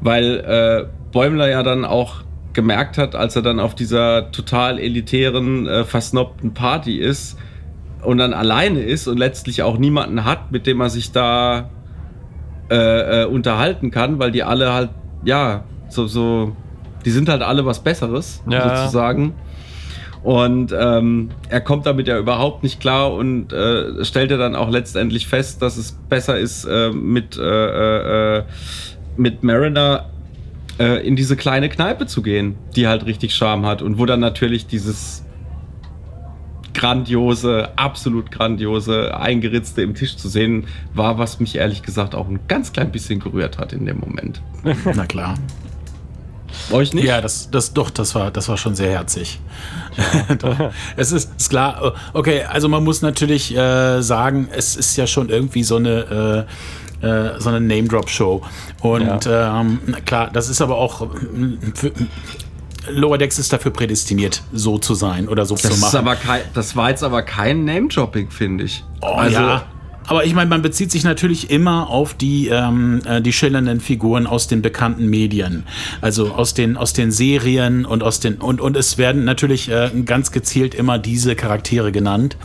weil 0.02 0.40
äh, 0.40 0.86
Bäumler 1.12 1.50
ja 1.50 1.64
dann 1.64 1.86
auch 1.86 2.24
gemerkt 2.54 2.98
hat, 2.98 3.16
als 3.16 3.36
er 3.36 3.44
dann 3.44 3.60
auf 3.60 3.76
dieser 3.76 4.32
total 4.32 4.80
elitären, 4.80 5.68
äh, 5.68 5.84
versnobten 5.84 6.54
Party 6.54 6.98
ist 6.98 7.38
und 8.04 8.18
dann 8.18 8.34
alleine 8.34 8.80
ist 8.82 9.08
und 9.08 9.18
letztlich 9.18 9.62
auch 9.62 9.78
niemanden 9.78 10.26
hat, 10.26 10.52
mit 10.52 10.66
dem 10.66 10.82
er 10.82 10.90
sich 10.90 11.12
da 11.12 11.70
äh, 12.70 13.24
äh, 13.24 13.26
unterhalten 13.26 13.92
kann, 13.92 14.18
weil 14.20 14.32
die 14.32 14.44
alle 14.44 14.74
halt, 14.74 14.90
ja, 15.24 15.64
so, 15.90 16.08
so, 16.08 16.56
die 17.06 17.12
sind 17.12 17.30
halt 17.30 17.42
alle 17.42 17.66
was 17.66 17.80
Besseres, 17.80 18.42
Ja. 18.50 18.76
sozusagen. 18.78 19.34
Und 20.28 20.76
ähm, 20.78 21.30
er 21.48 21.62
kommt 21.62 21.86
damit 21.86 22.10
ja 22.10 22.20
überhaupt 22.20 22.62
nicht 22.62 22.82
klar 22.82 23.14
und 23.14 23.54
äh, 23.54 24.04
stellt 24.04 24.30
ja 24.30 24.36
dann 24.36 24.56
auch 24.58 24.70
letztendlich 24.70 25.26
fest, 25.26 25.62
dass 25.62 25.78
es 25.78 25.94
besser 25.94 26.38
ist, 26.38 26.66
äh, 26.66 26.90
mit, 26.90 27.38
äh, 27.38 28.40
äh, 28.40 28.44
mit 29.16 29.44
Mariner 29.44 30.10
äh, 30.82 31.08
in 31.08 31.16
diese 31.16 31.38
kleine 31.38 31.70
Kneipe 31.70 32.08
zu 32.08 32.22
gehen, 32.22 32.58
die 32.76 32.90
halt 32.90 33.06
richtig 33.06 33.36
Charme 33.36 33.66
hat 33.66 33.82
und 33.82 34.00
wo 34.00 34.06
dann 34.06 34.20
natürlich 34.20 34.68
dieses 34.68 35.24
grandiose, 36.74 37.70
absolut 37.78 38.30
grandiose, 38.30 39.18
eingeritzte 39.18 39.82
im 39.82 39.96
Tisch 39.96 40.18
zu 40.18 40.28
sehen 40.28 40.68
war, 40.94 41.18
was 41.18 41.40
mich 41.40 41.56
ehrlich 41.56 41.84
gesagt 41.84 42.16
auch 42.16 42.28
ein 42.28 42.42
ganz 42.50 42.74
klein 42.74 42.92
bisschen 42.92 43.22
gerührt 43.22 43.60
hat 43.60 43.72
in 43.72 43.86
dem 43.86 44.00
Moment. 44.02 44.42
Na 44.94 45.06
klar. 45.06 45.36
Euch 46.72 46.94
nicht? 46.94 47.06
Ja, 47.06 47.22
das, 47.22 47.50
das 47.52 47.74
doch, 47.74 47.90
das 47.90 48.16
war, 48.16 48.32
das 48.32 48.50
war 48.50 48.58
schon 48.58 48.76
sehr 48.76 48.92
herzig. 48.92 49.40
Doch. 50.40 50.72
es 50.96 51.12
ist, 51.12 51.32
ist 51.38 51.50
klar, 51.50 51.94
okay, 52.14 52.44
also 52.44 52.70
man 52.70 52.84
muss 52.84 53.02
natürlich 53.02 53.56
äh, 53.56 54.02
sagen, 54.02 54.48
es 54.52 54.76
ist 54.76 54.96
ja 54.96 55.08
schon 55.08 55.30
irgendwie 55.30 55.64
so 55.64 55.78
eine 55.78 56.46
äh, 57.02 57.06
äh, 57.06 57.40
so 57.40 57.50
eine 57.50 57.62
Name-Drop-Show. 57.62 58.42
Und 58.82 59.28
ähm, 59.30 59.80
na 59.86 60.00
klar, 60.02 60.30
das 60.34 60.50
ist 60.50 60.62
aber 60.62 60.78
auch 60.78 61.02
ähm, 61.02 61.60
für, 61.76 61.92
Lower 62.90 63.18
Decks 63.18 63.38
ist 63.38 63.52
dafür 63.52 63.72
prädestiniert, 63.72 64.42
so 64.54 64.78
zu 64.78 64.96
sein 64.96 65.28
oder 65.28 65.46
so 65.46 65.56
Das, 65.56 65.64
zu 65.64 65.70
ist 65.70 65.82
machen. 65.82 65.98
aber 65.98 66.16
kein, 66.16 66.42
das 66.54 66.76
war 66.76 66.90
jetzt 66.90 67.04
aber 67.04 67.22
kein 67.22 67.66
Name-Dropping, 67.66 68.32
finde 68.32 68.64
ich. 68.64 68.84
Oh, 69.02 69.22
ja. 69.30 69.66
Aber 70.08 70.26
ich 70.26 70.34
meine, 70.34 70.50
man 70.50 70.62
bezieht 70.62 70.90
sich 70.90 71.04
natürlich 71.04 71.52
immer 71.52 71.90
auf 71.90 72.14
die, 72.14 72.48
ähm, 72.48 73.02
äh, 73.06 73.22
die 73.22 73.34
schillernden 73.34 73.82
Figuren 73.82 74.26
aus 74.26 74.48
den 74.48 74.62
bekannten 74.62 75.08
Medien. 75.08 75.64
Also 76.02 76.32
aus 76.32 76.54
den, 76.54 76.78
aus 76.78 76.94
den 76.94 77.12
Serien 77.12 77.86
und 77.86 78.04
aus 78.04 78.22
den, 78.22 78.36
und, 78.36 78.62
und 78.62 78.78
es 78.78 78.98
werden 78.98 79.26
natürlich 79.26 79.70
äh, 79.70 79.92
ganz 80.06 80.32
gezielt 80.32 80.74
immer 80.74 80.98
diese 80.98 81.36
Charaktere 81.36 81.92
genannt. 81.92 82.38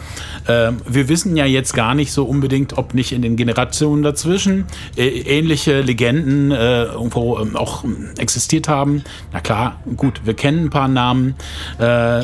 Ähm, 0.49 0.79
wir 0.89 1.09
wissen 1.09 1.37
ja 1.37 1.47
jetzt 1.47 1.73
gar 1.75 1.95
nicht 1.95 2.13
so 2.13 2.25
unbedingt, 2.25 2.77
ob 2.77 2.95
nicht 2.95 3.13
in 3.13 3.23
den 3.23 3.37
Generationen 3.37 4.03
dazwischen 4.03 4.67
äh, 4.97 5.07
ähnliche 5.07 5.83
Legenden 5.83 6.51
äh, 6.51 6.85
irgendwo 6.85 7.39
ähm, 7.39 7.57
auch 7.57 7.85
existiert 8.19 8.69
haben. 8.69 9.05
Na 9.33 9.41
klar, 9.41 9.81
gut, 9.97 10.23
wir 10.25 10.35
kennen 10.35 10.65
ein 10.65 10.71
paar 10.71 10.89
Namen, 10.89 11.37
äh, 11.79 12.23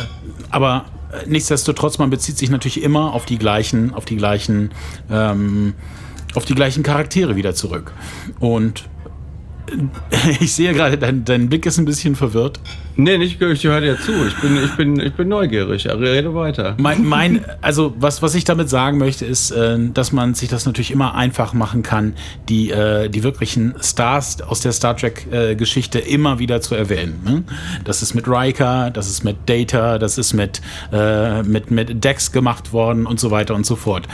aber 0.50 0.86
nichtsdestotrotz, 1.26 1.98
man 1.98 2.10
bezieht 2.10 2.38
sich 2.38 2.50
natürlich 2.50 2.82
immer 2.82 3.14
auf 3.14 3.24
die 3.24 3.38
gleichen, 3.38 3.94
auf 3.94 4.04
die 4.04 4.16
gleichen, 4.16 4.70
ähm, 5.10 5.74
auf 6.34 6.44
die 6.44 6.54
gleichen 6.54 6.82
Charaktere 6.82 7.36
wieder 7.36 7.54
zurück. 7.54 7.92
Und 8.38 8.80
äh, 8.80 8.88
ich 10.40 10.52
sehe 10.54 10.72
gerade, 10.72 10.98
dein, 10.98 11.24
dein 11.24 11.48
Blick 11.48 11.66
ist 11.66 11.78
ein 11.78 11.84
bisschen 11.84 12.16
verwirrt. 12.16 12.60
Nee, 12.96 13.16
nicht, 13.18 13.40
ich 13.40 13.64
höre 13.64 13.80
dir 13.80 13.98
zu. 13.98 14.12
Ich 14.26 14.34
bin, 14.40 14.56
ich 14.62 14.72
bin, 14.72 15.00
ich 15.00 15.12
bin 15.14 15.28
neugierig. 15.28 15.86
Rede 15.86 16.34
weiter. 16.34 16.74
Mein, 16.78 17.04
mein, 17.04 17.44
also 17.60 17.94
was, 17.98 18.22
was 18.22 18.34
ich 18.34 18.44
damit 18.44 18.68
sagen 18.68 18.98
möchte, 18.98 19.24
ist, 19.24 19.50
äh, 19.52 19.78
dass 19.92 20.12
man 20.12 20.34
sich 20.34 20.48
das 20.48 20.66
natürlich 20.66 20.90
immer 20.90 21.14
einfach 21.14 21.52
machen 21.52 21.82
kann, 21.82 22.14
die, 22.48 22.70
äh, 22.70 23.08
die 23.08 23.22
wirklichen 23.22 23.74
Stars 23.80 24.42
aus 24.42 24.60
der 24.60 24.72
Star 24.72 24.96
Trek-Geschichte 24.96 26.00
immer 26.00 26.38
wieder 26.38 26.60
zu 26.60 26.74
erwähnen. 26.74 27.20
Ne? 27.24 27.44
Das 27.84 28.02
ist 28.02 28.14
mit 28.14 28.26
Riker, 28.26 28.90
das 28.90 29.08
ist 29.08 29.24
mit 29.24 29.36
Data, 29.46 29.98
das 29.98 30.18
ist 30.18 30.32
mit, 30.32 30.60
äh, 30.92 31.42
mit, 31.44 31.70
mit 31.70 32.02
Dex 32.02 32.32
gemacht 32.32 32.72
worden 32.72 33.06
und 33.06 33.20
so 33.20 33.30
weiter 33.30 33.54
und 33.54 33.64
so 33.64 33.76
fort. 33.76 34.08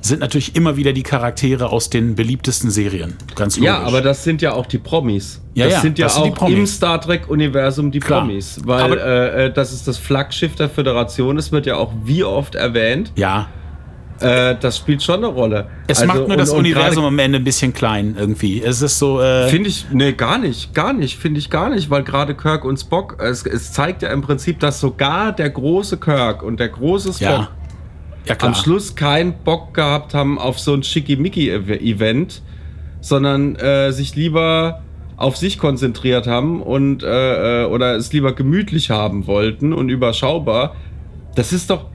Sind 0.00 0.20
natürlich 0.20 0.56
immer 0.56 0.76
wieder 0.76 0.92
die 0.92 1.02
Charaktere 1.02 1.70
aus 1.70 1.90
den 1.90 2.14
beliebtesten 2.14 2.70
Serien. 2.70 3.14
Ganz 3.34 3.56
logisch. 3.56 3.66
Ja, 3.66 3.80
aber 3.82 4.00
das 4.00 4.24
sind 4.24 4.42
ja 4.42 4.52
auch 4.52 4.66
die 4.66 4.78
Promis. 4.78 5.40
Ja, 5.54 5.64
das 5.66 5.74
ja, 5.74 5.80
sind 5.80 5.98
ja 5.98 6.06
das 6.06 6.14
sind 6.16 6.40
auch 6.40 6.48
im 6.48 6.66
Star 6.66 7.00
Trek-Universum 7.00 7.90
die 7.90 8.00
Klar. 8.00 8.20
Promis. 8.20 8.60
Weil 8.64 8.92
äh, 8.98 9.46
äh, 9.46 9.52
das 9.52 9.72
ist 9.72 9.88
das 9.88 9.98
Flaggschiff 9.98 10.54
der 10.54 10.68
Föderation. 10.68 11.36
Es 11.38 11.52
wird 11.52 11.66
ja 11.66 11.76
auch 11.76 11.92
wie 12.04 12.24
oft 12.24 12.54
erwähnt. 12.54 13.12
ja, 13.16 13.48
Äh, 14.20 14.56
das 14.60 14.76
spielt 14.78 15.00
schon 15.00 15.18
eine 15.18 15.28
Rolle. 15.28 15.68
es 15.86 15.98
Also, 16.00 16.06
macht 16.08 16.18
nur 16.22 16.30
und- 16.30 16.38
das 16.38 16.50
und 16.50 16.58
Universum 16.58 16.94
gerade- 17.02 17.06
am 17.06 17.18
Ende 17.20 17.38
ein 17.38 17.44
bisschen 17.44 17.72
klein 17.72 18.16
irgendwie. 18.18 18.60
Es 18.60 18.82
ist 18.82 18.98
so. 18.98 19.20
Äh, 19.20 19.46
Finde 19.48 19.68
ich, 19.68 19.86
nee, 19.92 20.12
gar 20.12 20.38
nicht, 20.38 20.74
gar 20.74 20.92
nicht, 20.92 21.16
finde 21.18 21.38
ich 21.38 21.50
gar 21.50 21.70
nicht, 21.70 21.88
weil 21.88 22.02
gerade 22.02 22.34
Kirk 22.34 22.64
und 22.64 22.78
Spock, 22.80 23.18
es, 23.22 23.46
es 23.46 23.72
zeigt 23.72 24.02
ja 24.02 24.08
im 24.10 24.22
Prinzip, 24.22 24.58
dass 24.58 24.80
sogar 24.80 25.30
der 25.32 25.50
große 25.50 25.98
Kirk 25.98 26.42
und 26.42 26.58
der 26.58 26.68
große 26.68 27.10
Spock 27.12 27.20
ja. 27.20 27.48
Ja, 28.28 28.36
am 28.40 28.54
Schluss 28.54 28.94
keinen 28.94 29.32
Bock 29.44 29.74
gehabt 29.74 30.14
haben 30.14 30.38
auf 30.38 30.58
so 30.58 30.74
ein 30.74 30.82
Schickimicki-Event, 30.82 32.42
sondern 33.00 33.56
äh, 33.56 33.92
sich 33.92 34.14
lieber 34.14 34.82
auf 35.16 35.36
sich 35.36 35.58
konzentriert 35.58 36.26
haben 36.26 36.62
und 36.62 37.02
äh, 37.02 37.62
äh, 37.62 37.66
oder 37.66 37.96
es 37.96 38.12
lieber 38.12 38.34
gemütlich 38.34 38.90
haben 38.90 39.26
wollten 39.26 39.72
und 39.72 39.88
überschaubar. 39.88 40.76
Das 41.34 41.52
ist 41.52 41.70
doch, 41.70 41.86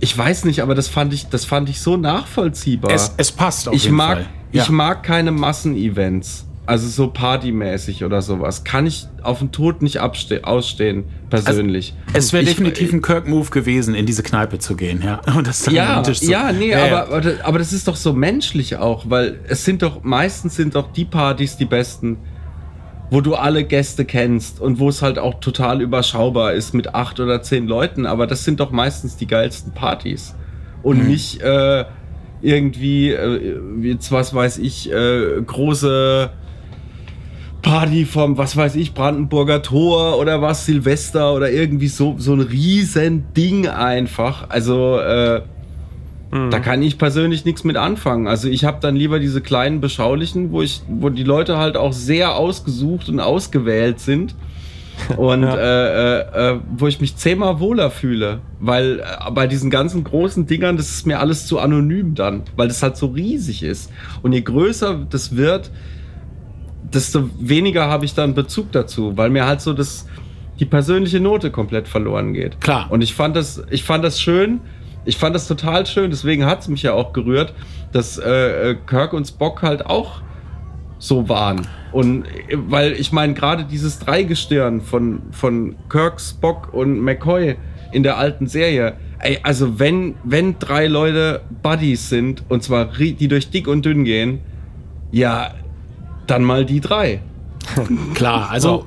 ich 0.00 0.16
weiß 0.16 0.44
nicht, 0.44 0.62
aber 0.62 0.74
das 0.74 0.88
fand 0.88 1.14
ich, 1.14 1.28
das 1.28 1.44
fand 1.44 1.68
ich 1.68 1.80
so 1.80 1.96
nachvollziehbar. 1.96 2.90
Es, 2.90 3.14
es 3.16 3.30
passt 3.30 3.68
auf 3.68 3.74
ich 3.74 3.84
jeden 3.84 3.96
mag, 3.96 4.18
Fall. 4.18 4.26
Ja. 4.52 4.62
ich 4.64 4.70
mag 4.70 5.02
keine 5.04 5.30
Massenevents. 5.30 6.45
Also 6.68 6.88
so 6.88 7.06
partymäßig 7.08 8.04
oder 8.04 8.22
sowas. 8.22 8.64
Kann 8.64 8.86
ich 8.86 9.06
auf 9.22 9.38
den 9.38 9.52
Tod 9.52 9.82
nicht 9.82 10.00
ausstehen, 10.00 11.04
persönlich. 11.30 11.94
Es 12.12 12.32
wäre 12.32 12.44
definitiv 12.44 12.92
ein 12.92 13.02
Kirk-Move 13.02 13.50
gewesen, 13.50 13.94
in 13.94 14.04
diese 14.04 14.24
Kneipe 14.24 14.58
zu 14.58 14.74
gehen, 14.74 15.00
ja. 15.04 15.20
Und 15.36 15.46
das 15.46 15.62
dann 15.62 15.74
ja, 15.74 16.02
Tisch 16.02 16.18
zu- 16.20 16.30
ja, 16.30 16.50
nee, 16.50 16.70
Ja, 16.70 16.86
ja. 16.86 17.02
aber, 17.04 17.16
aber, 17.18 17.32
aber 17.44 17.58
das 17.60 17.72
ist 17.72 17.86
doch 17.86 17.94
so 17.94 18.12
menschlich 18.12 18.76
auch, 18.78 19.08
weil 19.08 19.38
es 19.46 19.64
sind 19.64 19.82
doch, 19.82 20.02
meistens 20.02 20.56
sind 20.56 20.74
doch 20.74 20.90
die 20.92 21.04
Partys 21.04 21.56
die 21.56 21.66
besten, 21.66 22.18
wo 23.10 23.20
du 23.20 23.36
alle 23.36 23.62
Gäste 23.62 24.04
kennst 24.04 24.60
und 24.60 24.80
wo 24.80 24.88
es 24.88 25.02
halt 25.02 25.20
auch 25.20 25.38
total 25.38 25.80
überschaubar 25.80 26.52
ist 26.54 26.74
mit 26.74 26.96
acht 26.96 27.20
oder 27.20 27.42
zehn 27.42 27.68
Leuten, 27.68 28.06
aber 28.06 28.26
das 28.26 28.42
sind 28.44 28.58
doch 28.58 28.72
meistens 28.72 29.16
die 29.16 29.28
geilsten 29.28 29.70
Partys. 29.72 30.34
Und 30.82 30.98
Mhm. 31.04 31.06
nicht 31.06 31.40
äh, 31.42 31.84
irgendwie, 32.42 33.10
äh, 33.12 33.56
jetzt 33.82 34.10
was 34.10 34.34
weiß 34.34 34.58
ich, 34.58 34.90
äh, 34.90 35.40
große 35.46 36.30
Party 37.66 38.04
vom, 38.04 38.38
was 38.38 38.56
weiß 38.56 38.76
ich, 38.76 38.94
Brandenburger 38.94 39.60
Tor 39.60 40.20
oder 40.20 40.40
was, 40.40 40.66
Silvester 40.66 41.34
oder 41.34 41.50
irgendwie 41.50 41.88
so, 41.88 42.14
so 42.16 42.32
ein 42.32 42.40
riesen 42.40 43.24
Ding 43.36 43.66
einfach. 43.66 44.50
Also, 44.50 45.00
äh, 45.00 45.42
da 46.30 46.60
kann 46.60 46.80
ich 46.82 46.96
persönlich 46.96 47.44
nichts 47.44 47.64
mit 47.64 47.76
anfangen. 47.76 48.28
Also 48.28 48.48
ich 48.48 48.64
habe 48.64 48.78
dann 48.80 48.94
lieber 48.94 49.18
diese 49.18 49.40
kleinen 49.40 49.80
beschaulichen, 49.80 50.52
wo 50.52 50.62
ich, 50.62 50.82
wo 50.88 51.08
die 51.08 51.24
Leute 51.24 51.56
halt 51.58 51.76
auch 51.76 51.92
sehr 51.92 52.36
ausgesucht 52.36 53.08
und 53.08 53.18
ausgewählt 53.20 53.98
sind. 54.00 54.34
Und 55.18 55.42
Ja. 55.42 55.56
äh, 55.56 56.20
äh, 56.20 56.52
äh, 56.54 56.60
wo 56.78 56.86
ich 56.86 57.00
mich 57.02 57.16
zehnmal 57.16 57.60
wohler 57.60 57.90
fühle. 57.90 58.40
Weil 58.60 59.00
äh, 59.00 59.30
bei 59.30 59.46
diesen 59.46 59.70
ganzen 59.70 60.04
großen 60.04 60.46
Dingern, 60.46 60.76
das 60.78 60.88
ist 60.90 61.06
mir 61.06 61.20
alles 61.20 61.46
zu 61.46 61.58
anonym 61.58 62.14
dann, 62.14 62.42
weil 62.56 62.68
das 62.68 62.82
halt 62.82 62.96
so 62.96 63.08
riesig 63.08 63.62
ist. 63.62 63.90
Und 64.22 64.32
je 64.32 64.40
größer 64.40 65.06
das 65.10 65.36
wird, 65.36 65.70
desto 66.92 67.30
weniger 67.38 67.88
habe 67.88 68.04
ich 68.04 68.14
dann 68.14 68.34
Bezug 68.34 68.72
dazu, 68.72 69.16
weil 69.16 69.30
mir 69.30 69.46
halt 69.46 69.60
so 69.60 69.72
das, 69.72 70.06
die 70.58 70.64
persönliche 70.64 71.20
Note 71.20 71.50
komplett 71.50 71.88
verloren 71.88 72.32
geht. 72.32 72.60
Klar. 72.60 72.86
Und 72.90 73.02
ich 73.02 73.14
fand 73.14 73.36
das, 73.36 73.62
ich 73.70 73.84
fand 73.84 74.04
das 74.04 74.20
schön. 74.20 74.60
Ich 75.04 75.18
fand 75.18 75.36
das 75.36 75.46
total 75.46 75.86
schön, 75.86 76.10
deswegen 76.10 76.46
hat 76.46 76.62
es 76.62 76.68
mich 76.68 76.82
ja 76.82 76.92
auch 76.92 77.12
gerührt, 77.12 77.54
dass 77.92 78.18
äh, 78.18 78.70
äh, 78.70 78.76
Kirk 78.88 79.12
und 79.12 79.24
Spock 79.24 79.62
halt 79.62 79.86
auch 79.86 80.20
so 80.98 81.28
waren. 81.28 81.68
Und 81.92 82.24
äh, 82.24 82.56
weil 82.56 82.92
ich 82.94 83.12
meine, 83.12 83.32
gerade 83.34 83.64
dieses 83.64 84.00
Dreigestirn 84.00 84.80
von, 84.80 85.22
von 85.30 85.76
Kirk, 85.88 86.20
Spock 86.20 86.74
und 86.74 87.00
McCoy 87.00 87.54
in 87.92 88.02
der 88.02 88.18
alten 88.18 88.48
Serie, 88.48 88.94
ey, 89.20 89.38
also 89.44 89.78
wenn, 89.78 90.16
wenn 90.24 90.58
drei 90.58 90.88
Leute 90.88 91.42
Buddies 91.62 92.08
sind, 92.08 92.42
und 92.48 92.64
zwar 92.64 92.86
die 92.86 93.28
durch 93.28 93.50
dick 93.50 93.68
und 93.68 93.84
dünn 93.84 94.02
gehen, 94.02 94.40
ja, 95.12 95.54
dann 96.26 96.44
mal 96.44 96.64
die 96.64 96.80
drei. 96.80 97.20
Klar, 98.14 98.50
also 98.50 98.86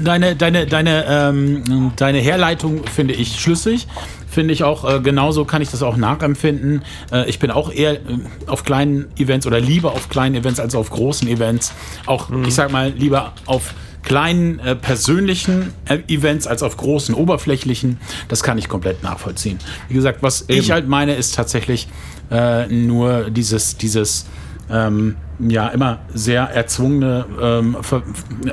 deine, 0.00 0.36
deine, 0.36 0.66
deine, 0.66 1.04
ähm, 1.08 1.92
deine 1.96 2.18
Herleitung 2.18 2.84
finde 2.86 3.14
ich 3.14 3.40
schlüssig. 3.40 3.86
Finde 4.28 4.54
ich 4.54 4.64
auch, 4.64 4.88
äh, 4.90 5.00
genauso 5.00 5.44
kann 5.44 5.60
ich 5.60 5.70
das 5.70 5.82
auch 5.82 5.96
nachempfinden. 5.96 6.82
Äh, 7.12 7.28
ich 7.28 7.38
bin 7.38 7.50
auch 7.50 7.70
eher 7.70 7.94
äh, 7.94 7.98
auf 8.46 8.64
kleinen 8.64 9.06
Events 9.18 9.46
oder 9.46 9.60
lieber 9.60 9.92
auf 9.92 10.08
kleinen 10.08 10.34
Events 10.34 10.58
als 10.58 10.74
auf 10.74 10.90
großen 10.90 11.28
Events. 11.28 11.72
Auch, 12.06 12.30
ich 12.46 12.54
sag 12.54 12.72
mal, 12.72 12.90
lieber 12.90 13.34
auf 13.44 13.74
kleinen 14.02 14.58
äh, 14.58 14.74
persönlichen 14.74 15.72
äh, 15.84 15.98
Events 16.08 16.46
als 16.46 16.62
auf 16.62 16.76
großen 16.76 17.14
oberflächlichen. 17.14 17.98
Das 18.28 18.42
kann 18.42 18.58
ich 18.58 18.68
komplett 18.68 19.02
nachvollziehen. 19.02 19.58
Wie 19.88 19.94
gesagt, 19.94 20.22
was 20.22 20.44
ich 20.48 20.70
halt 20.70 20.88
meine, 20.88 21.14
ist 21.14 21.34
tatsächlich 21.34 21.88
äh, 22.30 22.66
nur 22.66 23.30
dieses, 23.30 23.76
dieses 23.76 24.26
ähm, 24.72 25.16
ja 25.38 25.68
immer 25.68 25.98
sehr 26.14 26.44
erzwungene 26.44 27.24
ähm, 27.40 27.76
Ver 27.82 28.02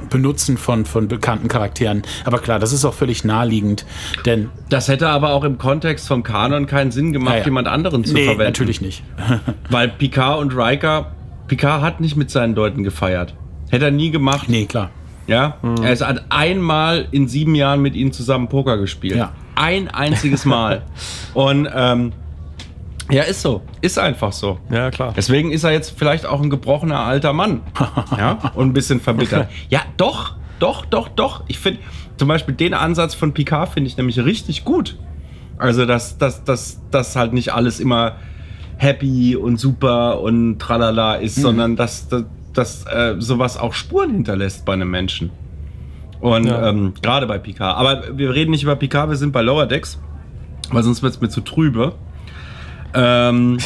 Benutzen 0.10 0.58
von, 0.58 0.86
von 0.86 1.08
bekannten 1.08 1.48
Charakteren. 1.48 2.02
Aber 2.26 2.40
klar, 2.40 2.60
das 2.60 2.74
ist 2.74 2.84
auch 2.86 2.94
völlig 2.94 3.24
naheliegend, 3.24 3.86
denn 4.26 4.50
Das 4.70 4.88
hätte 4.88 5.08
aber 5.10 5.32
auch 5.32 5.44
im 5.44 5.58
Kontext 5.58 6.08
vom 6.08 6.24
Kanon 6.24 6.66
keinen 6.68 6.92
Sinn 6.92 7.14
gemacht, 7.14 7.34
Ja, 7.36 7.40
ja. 7.40 7.46
jemand 7.46 7.68
anderen 7.68 8.04
zu 8.04 8.14
nee, 8.14 8.26
verwenden. 8.26 8.44
natürlich 8.46 8.82
nicht. 8.82 9.04
Weil 9.70 9.88
Picard 9.90 10.40
und 10.40 10.56
Riker, 10.56 11.12
Picard 11.48 11.82
hat 11.82 12.00
nicht 12.02 12.16
mit 12.18 12.30
seinen 12.32 12.54
Leuten 12.56 12.84
gefeiert. 12.84 13.34
Hätte 13.70 13.86
er 13.86 13.92
nie 13.92 14.12
gemacht. 14.12 14.50
nee, 14.50 14.66
klar. 14.66 14.90
Ja, 15.28 15.58
er 15.84 15.94
ist- 15.94 16.04
hat 16.06 16.24
einmal 16.30 17.08
in 17.12 17.28
sieben 17.28 17.54
Jahren 17.54 17.82
mit 17.84 17.94
ihnen 17.96 18.12
zusammen 18.12 18.50
Poker 18.50 18.78
gespielt. 18.78 19.16
Ja. 19.16 19.32
Ein 19.56 19.88
einziges 19.88 20.44
Mal. 20.46 20.82
Und 21.36 21.70
ähm, 21.72 22.14
ja, 23.10 23.24
ist 23.24 23.42
so. 23.42 23.62
Ist 23.82 23.98
einfach 24.00 24.32
so. 24.32 24.60
Ja, 24.72 24.92
klar. 24.92 25.14
Deswegen 25.16 25.52
ist 25.52 25.64
er 25.64 25.72
jetzt 25.72 25.98
vielleicht 25.98 26.26
auch 26.26 26.42
ein 26.42 26.50
gebrochener 26.50 27.00
alter 27.00 27.34
Mann. 27.34 27.62
ja, 28.18 28.38
und 28.56 28.68
ein 28.68 28.74
bisschen 28.74 29.00
verbittert. 29.00 29.50
Ja, 29.70 29.82
doch, 29.98 30.36
doch, 30.60 30.86
doch, 30.86 31.08
doch. 31.10 31.44
Ich 31.48 31.60
finde 31.60 31.80
zum 32.18 32.28
Beispiel 32.28 32.54
den 32.56 32.74
Ansatz 32.74 33.16
von 33.16 33.34
Picard 33.34 33.70
finde 33.70 33.88
ich 33.90 33.98
nämlich 33.98 34.20
richtig 34.24 34.66
gut. 34.66 34.98
Also, 35.58 35.86
dass, 35.86 36.18
dass, 36.18 36.44
dass, 36.44 36.80
dass 36.92 37.16
halt 37.16 37.34
nicht 37.34 37.54
alles 37.54 37.80
immer 37.80 38.16
happy 38.78 39.36
und 39.36 39.58
super 39.60 40.22
und 40.22 40.60
tralala 40.60 41.16
ist, 41.16 41.36
sondern 41.36 41.76
dass, 41.76 42.08
dass, 42.08 42.24
dass 42.54 42.86
äh, 42.86 43.16
sowas 43.20 43.58
auch 43.58 43.74
Spuren 43.74 44.12
hinterlässt 44.12 44.64
bei 44.66 44.74
einem 44.74 44.90
Menschen. 44.90 45.32
Und 46.22 46.46
Ja. 46.48 46.70
ähm, 46.70 46.94
gerade 47.02 47.28
bei 47.28 47.38
Picard. 47.40 47.78
Aber 47.78 48.18
wir 48.18 48.34
reden 48.34 48.52
nicht 48.52 48.64
über 48.64 48.76
Picard, 48.76 49.10
wir 49.10 49.18
sind 49.18 49.32
bei 49.32 49.42
Lower 49.42 49.66
Decks, 49.66 50.00
weil 50.72 50.84
sonst 50.84 51.02
wird 51.02 51.14
es 51.14 51.22
mir 51.22 51.30
zu 51.30 51.42
trübe. 51.42 51.94
Ähm, 52.94 53.58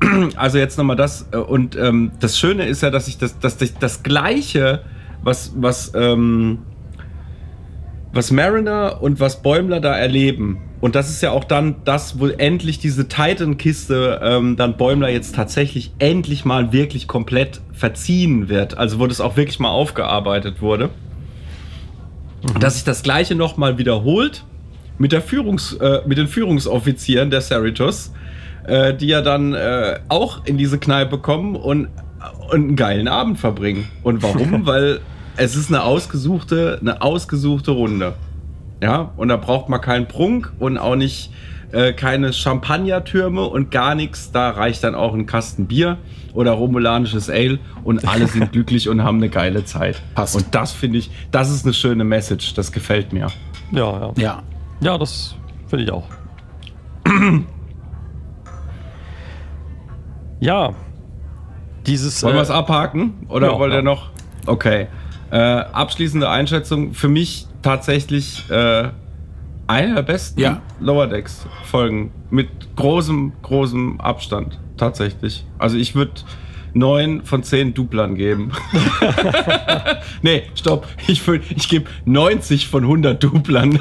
also 0.36 0.58
jetzt 0.58 0.78
nochmal 0.78 0.96
das. 0.96 1.28
äh, 1.32 1.36
Und 1.36 1.76
ähm, 1.76 2.12
das 2.20 2.38
Schöne 2.38 2.66
ist 2.66 2.82
ja, 2.82 2.90
dass 2.90 3.08
ich 3.08 3.18
das, 3.18 3.38
dass 3.38 3.60
ich 3.60 3.74
das 3.74 4.02
Gleiche, 4.02 4.82
was, 5.22 5.52
was, 5.56 5.92
ähm, 5.94 6.58
was 8.12 8.30
Mariner 8.30 8.98
und 9.00 9.20
was 9.20 9.42
Bäumler 9.42 9.80
da 9.80 9.94
erleben. 9.96 10.58
Und 10.80 10.94
das 10.94 11.08
ist 11.08 11.22
ja 11.22 11.30
auch 11.30 11.44
dann 11.44 11.76
das, 11.84 12.20
wo 12.20 12.28
endlich 12.28 12.78
diese 12.78 13.08
Titan-Kiste 13.08 14.20
ähm, 14.22 14.56
dann 14.56 14.76
Bäumler 14.76 15.08
jetzt 15.08 15.34
tatsächlich 15.34 15.92
endlich 15.98 16.44
mal 16.44 16.72
wirklich 16.72 17.08
komplett 17.08 17.60
verziehen 17.72 18.48
wird. 18.48 18.76
Also 18.76 18.98
wo 18.98 19.06
das 19.06 19.20
auch 19.20 19.36
wirklich 19.36 19.58
mal 19.58 19.70
aufgearbeitet 19.70 20.60
wurde. 20.60 20.90
Dass 22.60 22.74
sich 22.74 22.84
das 22.84 23.02
Gleiche 23.02 23.34
nochmal 23.34 23.78
wiederholt 23.78 24.44
mit, 24.98 25.12
der 25.12 25.22
Führungs, 25.22 25.72
äh, 25.74 26.00
mit 26.06 26.18
den 26.18 26.28
Führungsoffizieren 26.28 27.30
der 27.30 27.40
Cerritos, 27.40 28.12
äh, 28.66 28.94
die 28.94 29.06
ja 29.06 29.22
dann 29.22 29.54
äh, 29.54 30.00
auch 30.08 30.44
in 30.44 30.58
diese 30.58 30.78
Kneipe 30.78 31.18
kommen 31.18 31.56
und, 31.56 31.88
und 32.50 32.54
einen 32.54 32.76
geilen 32.76 33.08
Abend 33.08 33.38
verbringen. 33.38 33.88
Und 34.02 34.22
warum? 34.22 34.66
Weil 34.66 35.00
es 35.36 35.56
ist 35.56 35.68
eine 35.68 35.82
ausgesuchte, 35.82 36.78
eine 36.80 37.02
ausgesuchte 37.02 37.70
Runde. 37.70 38.14
Ja, 38.82 39.12
und 39.16 39.28
da 39.28 39.36
braucht 39.36 39.68
man 39.68 39.80
keinen 39.80 40.06
Prunk 40.06 40.52
und 40.58 40.78
auch 40.78 40.96
nicht 40.96 41.30
äh, 41.72 41.92
keine 41.92 42.32
Champagnertürme 42.32 43.42
und 43.42 43.70
gar 43.70 43.94
nichts. 43.94 44.32
Da 44.32 44.50
reicht 44.50 44.84
dann 44.84 44.94
auch 44.94 45.14
ein 45.14 45.26
Kasten 45.26 45.66
Bier 45.66 45.98
oder 46.34 46.52
romulanisches 46.52 47.30
Ale 47.30 47.58
und 47.84 48.06
alle 48.06 48.26
sind 48.26 48.52
glücklich 48.52 48.88
und 48.88 49.02
haben 49.02 49.18
eine 49.18 49.30
geile 49.30 49.64
Zeit. 49.64 50.02
Passt. 50.14 50.36
Und 50.36 50.54
das 50.54 50.72
finde 50.72 50.98
ich, 50.98 51.10
das 51.30 51.50
ist 51.50 51.64
eine 51.64 51.72
schöne 51.72 52.04
Message. 52.04 52.54
Das 52.54 52.72
gefällt 52.72 53.12
mir. 53.12 53.28
Ja, 53.72 54.00
ja. 54.00 54.12
Ja. 54.16 54.42
Ja, 54.80 54.98
das 54.98 55.34
finde 55.68 55.84
ich 55.84 55.90
auch. 55.90 56.04
ja. 60.40 60.74
Dieses. 61.86 62.22
Wollen 62.22 62.34
wir 62.34 62.40
äh, 62.40 62.44
es 62.44 62.50
abhaken? 62.50 63.26
Oder 63.28 63.52
ja, 63.52 63.58
wollt 63.58 63.72
ihr 63.72 63.76
ja. 63.76 63.82
noch? 63.82 64.10
Okay. 64.46 64.88
Äh, 65.30 65.36
abschließende 65.36 66.28
Einschätzung. 66.28 66.94
Für 66.94 67.08
mich 67.08 67.46
tatsächlich 67.62 68.48
äh, 68.50 68.88
eine 69.66 69.94
der 69.94 70.02
besten 70.02 70.40
Ja. 70.40 70.62
Lower 70.80 71.06
Decks 71.06 71.46
Folgen. 71.64 72.12
Mit 72.30 72.48
großem, 72.76 73.32
großem 73.42 74.00
Abstand. 74.00 74.58
Tatsächlich. 74.76 75.44
Also 75.58 75.76
ich 75.76 75.94
würde 75.94 76.12
neun 76.76 77.22
von 77.24 77.42
zehn 77.42 77.74
Duplern 77.74 78.14
geben. 78.14 78.52
nee, 80.22 80.42
stopp. 80.54 80.86
Ich, 81.06 81.22
ich 81.28 81.68
gebe 81.68 81.90
90 82.04 82.68
von 82.68 82.84
100 82.84 83.22
Duplern. 83.22 83.78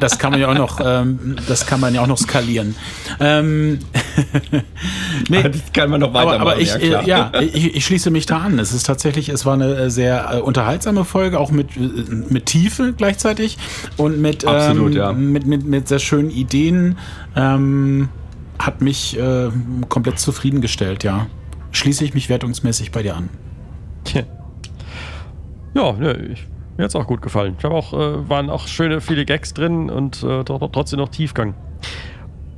Das 0.00 0.18
kann 0.18 0.32
man 0.32 0.40
ja 0.40 0.48
auch 0.48 0.54
noch, 0.54 0.80
ähm, 0.84 1.36
das 1.46 1.66
kann 1.66 1.80
man 1.80 1.94
ja 1.94 2.02
auch 2.02 2.06
noch 2.06 2.18
skalieren. 2.18 2.74
Ähm, 3.20 3.78
nee, 5.28 5.42
das 5.42 5.72
kann 5.72 5.90
man 5.90 6.00
noch 6.00 6.08
aber, 6.08 6.30
weitermachen. 6.30 6.40
aber 6.40 6.60
ich, 6.60 6.74
ja, 6.76 7.02
ja, 7.02 7.32
ich, 7.40 7.76
ich 7.76 7.84
schließe 7.84 8.10
mich 8.10 8.26
da 8.26 8.38
an. 8.38 8.58
Es 8.58 8.72
ist 8.72 8.84
tatsächlich, 8.84 9.28
es 9.28 9.46
war 9.46 9.54
eine 9.54 9.74
äh, 9.76 9.90
sehr 9.90 10.34
äh, 10.34 10.40
unterhaltsame 10.40 11.04
Folge, 11.04 11.38
auch 11.38 11.50
mit, 11.50 11.76
äh, 11.76 11.80
mit 12.28 12.46
Tiefe 12.46 12.92
gleichzeitig 12.96 13.58
und 13.96 14.20
mit, 14.20 14.44
Absolut, 14.44 14.92
ähm, 14.92 14.96
ja. 14.96 15.12
mit, 15.12 15.46
mit, 15.46 15.64
mit 15.64 15.88
sehr 15.88 15.98
schönen 15.98 16.30
Ideen. 16.30 16.98
Ähm, 17.36 18.08
hat 18.58 18.80
mich 18.80 19.18
äh, 19.18 19.50
komplett 19.88 20.18
zufriedengestellt, 20.18 21.04
ja. 21.04 21.26
Schließe 21.70 22.04
ich 22.04 22.14
mich 22.14 22.28
wertungsmäßig 22.28 22.92
bei 22.92 23.02
dir 23.02 23.16
an. 23.16 23.28
Ja, 25.74 25.92
ne, 25.92 26.16
ich, 26.32 26.46
mir 26.76 26.84
hat 26.84 26.90
es 26.90 26.96
auch 26.96 27.06
gut 27.06 27.22
gefallen. 27.22 27.54
Ich 27.58 27.64
habe 27.64 27.74
auch, 27.74 27.92
äh, 27.92 28.28
waren 28.28 28.50
auch 28.50 28.66
schöne, 28.66 29.00
viele 29.00 29.24
Gags 29.24 29.54
drin 29.54 29.90
und 29.90 30.22
äh, 30.22 30.40
tr- 30.40 30.72
trotzdem 30.72 30.98
noch 30.98 31.10
Tiefgang. 31.10 31.54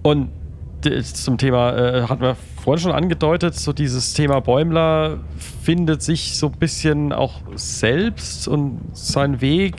Und 0.02 0.30
zum 1.02 1.36
Thema, 1.36 1.76
äh, 1.76 2.02
hatten 2.04 2.22
wir 2.22 2.36
vorhin 2.62 2.80
schon 2.80 2.92
angedeutet, 2.92 3.54
so 3.54 3.74
dieses 3.74 4.14
Thema 4.14 4.40
Bäumler 4.40 5.18
findet 5.62 6.00
sich 6.00 6.38
so 6.38 6.46
ein 6.46 6.52
bisschen 6.58 7.12
auch 7.12 7.42
selbst 7.54 8.48
und 8.48 8.80
seinen 8.94 9.42
Weg 9.42 9.74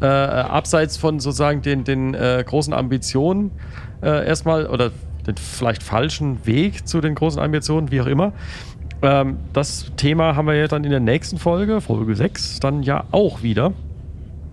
äh, 0.00 0.06
abseits 0.06 0.96
von 0.96 1.20
sozusagen 1.20 1.60
den, 1.60 1.84
den 1.84 2.14
äh, 2.14 2.42
großen 2.46 2.72
Ambitionen 2.72 3.50
äh, 4.00 4.26
erstmal 4.26 4.66
oder 4.66 4.92
den 5.28 5.36
vielleicht 5.36 5.82
falschen 5.82 6.44
Weg 6.46 6.88
zu 6.88 7.00
den 7.00 7.14
großen 7.14 7.40
Ambitionen, 7.40 7.90
wie 7.90 8.00
auch 8.00 8.06
immer. 8.06 8.32
Ähm, 9.02 9.36
das 9.52 9.92
Thema 9.96 10.34
haben 10.34 10.46
wir 10.46 10.54
ja 10.54 10.66
dann 10.66 10.84
in 10.84 10.90
der 10.90 11.00
nächsten 11.00 11.38
Folge, 11.38 11.80
Folge 11.80 12.16
6, 12.16 12.60
dann 12.60 12.82
ja 12.82 13.04
auch 13.12 13.42
wieder. 13.42 13.72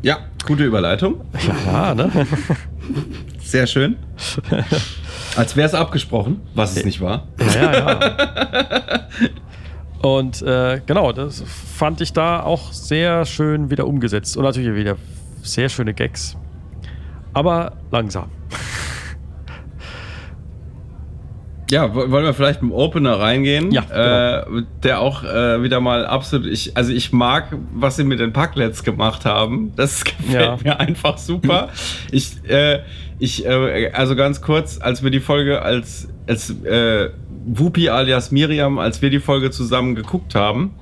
ja, 0.03 0.19
gute 0.45 0.63
Überleitung. 0.63 1.21
Ja, 1.65 1.95
ne? 1.95 2.11
Sehr 3.39 3.65
schön. 3.67 3.95
Als 5.35 5.55
wäre 5.55 5.67
es 5.67 5.73
abgesprochen, 5.73 6.41
was 6.53 6.77
es 6.77 6.85
nicht 6.85 7.01
war. 7.01 7.27
ja, 7.39 7.73
ja, 7.73 7.99
ja. 7.99 9.07
Und 10.01 10.41
äh, 10.43 10.81
genau, 10.85 11.11
das 11.11 11.43
fand 11.75 11.99
ich 11.99 12.13
da 12.13 12.41
auch 12.43 12.71
sehr 12.71 13.25
schön 13.25 13.71
wieder 13.71 13.87
umgesetzt. 13.87 14.37
Und 14.37 14.43
natürlich 14.43 14.75
wieder 14.75 14.97
sehr 15.41 15.67
schöne 15.67 15.95
Gags. 15.95 16.37
Aber 17.33 17.73
langsam. 17.91 18.29
Ja, 21.71 21.95
wo- 21.95 22.11
wollen 22.11 22.25
wir 22.25 22.33
vielleicht 22.33 22.61
mit 22.61 22.71
dem 22.71 22.75
Opener 22.77 23.19
reingehen? 23.19 23.71
Ja, 23.71 23.83
Äh, 24.39 24.63
der 24.83 24.99
auch 25.01 25.23
äh, 25.23 25.63
wieder 25.63 25.79
mal 25.81 26.05
absolut. 26.05 26.45
Ich, 26.47 26.77
also 26.77 26.91
ich 26.93 27.11
mag, 27.11 27.55
was 27.73 27.95
sie 27.95 28.03
mit 28.03 28.19
den 28.19 28.33
Packlets 28.33 28.83
gemacht 28.83 29.25
haben. 29.25 29.73
Das 29.75 30.03
gefällt 30.03 30.31
Ja. 30.33 30.57
mir 30.63 30.79
einfach 30.79 31.17
super. 31.17 31.69
ich, 32.11 32.33
äh, 32.47 32.79
ich, 33.17 33.45
äh, 33.45 33.89
also 33.93 34.15
ganz 34.15 34.41
kurz, 34.41 34.77
als 34.79 35.03
wir 35.03 35.09
die 35.09 35.19
Folge 35.21 35.61
als, 35.63 36.07
als 36.27 36.49
äh, 36.63 37.09
Wupi 37.47 37.89
alias 37.89 38.31
Miriam, 38.31 38.77
als 38.77 39.01
wir 39.01 39.09
die 39.09 39.19
Folge 39.19 39.49
zusammen 39.51 39.95
geguckt 39.95 40.35
haben, 40.35 40.75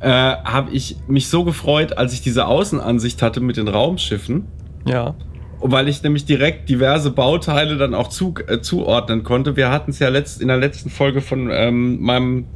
äh, 0.00 0.08
habe 0.08 0.70
ich 0.72 0.96
mich 1.08 1.28
so 1.28 1.44
gefreut, 1.44 1.98
als 1.98 2.12
ich 2.14 2.22
diese 2.22 2.46
Außenansicht 2.46 3.20
hatte 3.20 3.40
mit 3.40 3.56
den 3.56 3.68
Raumschiffen. 3.68 4.46
Ja. 4.86 5.14
Weil 5.60 5.88
ich 5.88 6.02
nämlich 6.02 6.24
direkt 6.24 6.68
diverse 6.68 7.10
Bauteile 7.10 7.76
dann 7.76 7.94
auch 7.94 8.08
zu, 8.08 8.34
äh, 8.46 8.60
zuordnen 8.60 9.24
konnte. 9.24 9.56
Wir 9.56 9.70
hatten 9.70 9.90
es 9.90 9.98
ja 9.98 10.08
letzt, 10.08 10.40
in 10.40 10.48
der 10.48 10.56
letzten 10.56 10.90
Folge 10.90 11.20
von 11.20 11.50
ähm, 11.50 12.00
meinem 12.00 12.46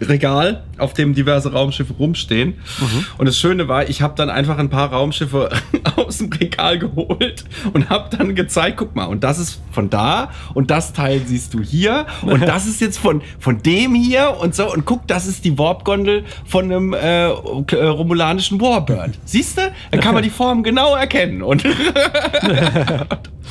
Regal, 0.00 0.62
auf 0.78 0.92
dem 0.92 1.14
diverse 1.14 1.52
Raumschiffe 1.52 1.92
rumstehen. 1.94 2.54
Und 3.18 3.26
das 3.26 3.38
Schöne 3.38 3.68
war, 3.68 3.88
ich 3.88 4.02
habe 4.02 4.14
dann 4.16 4.30
einfach 4.30 4.58
ein 4.58 4.70
paar 4.70 4.92
Raumschiffe 4.92 5.50
aus 5.96 6.18
dem 6.18 6.30
Regal 6.32 6.78
geholt 6.78 7.44
und 7.72 7.88
habe 7.90 8.14
dann 8.16 8.34
gezeigt, 8.34 8.76
guck 8.76 8.94
mal, 8.94 9.06
und 9.06 9.24
das 9.24 9.38
ist 9.38 9.60
von 9.72 9.90
da 9.90 10.30
und 10.54 10.70
das 10.70 10.92
Teil 10.92 11.22
siehst 11.24 11.54
du 11.54 11.60
hier 11.62 12.06
und 12.22 12.40
das 12.46 12.66
ist 12.66 12.80
jetzt 12.80 12.98
von, 12.98 13.22
von 13.38 13.62
dem 13.62 13.94
hier 13.94 14.36
und 14.40 14.54
so 14.54 14.72
und 14.72 14.84
guck, 14.84 15.06
das 15.06 15.26
ist 15.26 15.44
die 15.44 15.58
Warp-Gondel 15.58 16.24
von 16.44 16.64
einem 16.64 16.92
äh, 16.92 17.26
äh, 17.28 17.30
romulanischen 17.86 18.60
Warbird. 18.60 19.12
Siehst 19.24 19.58
du? 19.58 19.62
Dann 19.90 20.00
kann 20.00 20.14
man 20.14 20.22
die 20.22 20.30
Form 20.30 20.62
genau 20.62 20.94
erkennen 20.96 21.42
und 21.42 21.64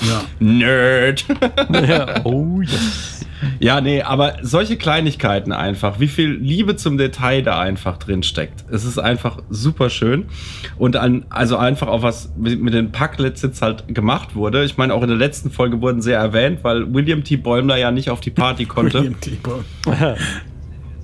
Ja. 0.01 0.21
Nerd. 0.39 1.25
ja. 1.87 2.25
Oh, 2.25 2.59
yes. 2.61 3.14
Ja, 3.59 3.81
nee, 3.81 4.01
aber 4.01 4.37
solche 4.41 4.77
Kleinigkeiten 4.77 5.51
einfach, 5.51 5.99
wie 5.99 6.07
viel 6.07 6.31
Liebe 6.31 6.75
zum 6.75 6.97
Detail 6.97 7.41
da 7.41 7.59
einfach 7.59 7.97
drin 7.97 8.23
steckt. 8.23 8.65
Es 8.71 8.85
ist 8.85 8.97
einfach 8.97 9.39
super 9.49 9.89
schön. 9.89 10.25
Und 10.77 10.95
an, 10.95 11.25
also 11.29 11.57
einfach 11.57 11.87
auch 11.87 12.01
was 12.01 12.33
mit, 12.37 12.73
den 12.73 12.91
Packlets 12.91 13.41
jetzt 13.41 13.61
halt 13.61 13.93
gemacht 13.93 14.35
wurde. 14.35 14.63
Ich 14.63 14.77
meine, 14.77 14.93
auch 14.93 15.01
in 15.01 15.09
der 15.09 15.17
letzten 15.17 15.51
Folge 15.51 15.81
wurden 15.81 16.01
sie 16.01 16.11
erwähnt, 16.11 16.59
weil 16.63 16.93
William 16.93 17.23
T. 17.23 17.37
Bäumler 17.37 17.77
ja 17.77 17.91
nicht 17.91 18.09
auf 18.09 18.21
die 18.21 18.31
Party 18.31 18.65
konnte. 18.65 18.99
William 18.99 19.19
T. 19.19 19.37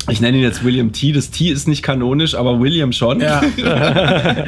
Ich 0.10 0.20
nenne 0.20 0.38
ihn 0.38 0.44
jetzt 0.44 0.64
William 0.64 0.92
T. 0.92 1.12
Das 1.12 1.30
T 1.30 1.50
ist 1.50 1.68
nicht 1.68 1.84
kanonisch, 1.84 2.34
aber 2.34 2.60
William 2.60 2.92
schon. 2.92 3.22
Ja. 3.22 3.42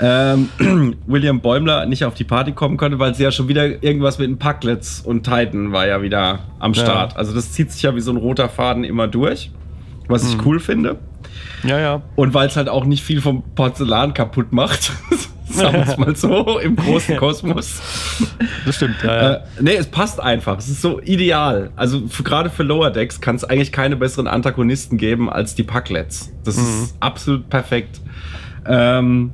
ähm, 0.00 0.48
William 1.06 1.40
Bäumler 1.40 1.86
nicht 1.86 2.04
auf 2.04 2.14
die 2.14 2.24
Party 2.24 2.52
kommen 2.52 2.76
konnte, 2.76 2.98
weil 2.98 3.14
sie 3.14 3.22
ja 3.22 3.30
schon 3.30 3.48
wieder 3.48 3.82
irgendwas 3.82 4.18
mit 4.18 4.28
den 4.28 4.38
Packlets 4.38 5.00
und 5.00 5.22
Titan 5.22 5.72
war 5.72 5.86
ja 5.86 6.02
wieder 6.02 6.40
am 6.58 6.72
Ja. 6.72 6.82
Start. 6.82 7.16
Also 7.16 7.32
das 7.34 7.52
zieht 7.52 7.70
sich 7.70 7.82
ja 7.82 7.94
wie 7.94 8.00
so 8.00 8.10
ein 8.10 8.16
roter 8.16 8.48
Faden 8.48 8.84
immer 8.84 9.06
durch, 9.08 9.50
was 10.08 10.28
ich 10.28 10.44
cool 10.44 10.58
finde. 10.58 10.98
Ja, 11.64 11.78
ja. 11.78 12.02
Und 12.16 12.34
weil 12.34 12.48
es 12.48 12.56
halt 12.56 12.68
auch 12.68 12.84
nicht 12.84 13.02
viel 13.02 13.20
vom 13.20 13.42
Porzellan 13.54 14.14
kaputt 14.14 14.52
macht. 14.52 14.92
Sagen 15.52 15.74
wir 15.74 15.86
es 15.86 15.96
mal 15.98 16.16
so, 16.16 16.58
im 16.58 16.76
großen 16.76 17.16
Kosmos. 17.18 17.82
Das 18.64 18.76
stimmt. 18.76 18.96
Ja, 19.02 19.14
ja. 19.14 19.32
Äh, 19.34 19.40
nee, 19.60 19.74
es 19.74 19.86
passt 19.86 20.18
einfach. 20.18 20.58
Es 20.58 20.68
ist 20.68 20.80
so 20.80 21.00
ideal. 21.00 21.70
Also 21.76 22.02
gerade 22.24 22.48
für 22.48 22.62
Lower 22.62 22.90
Decks 22.90 23.20
kann 23.20 23.36
es 23.36 23.44
eigentlich 23.44 23.70
keine 23.70 23.96
besseren 23.96 24.26
Antagonisten 24.26 24.96
geben 24.96 25.28
als 25.28 25.54
die 25.54 25.62
Packlets. 25.62 26.32
Das 26.44 26.56
ist 26.56 26.94
absolut 27.00 27.50
perfekt. 27.50 28.00
Ähm, 28.66 29.32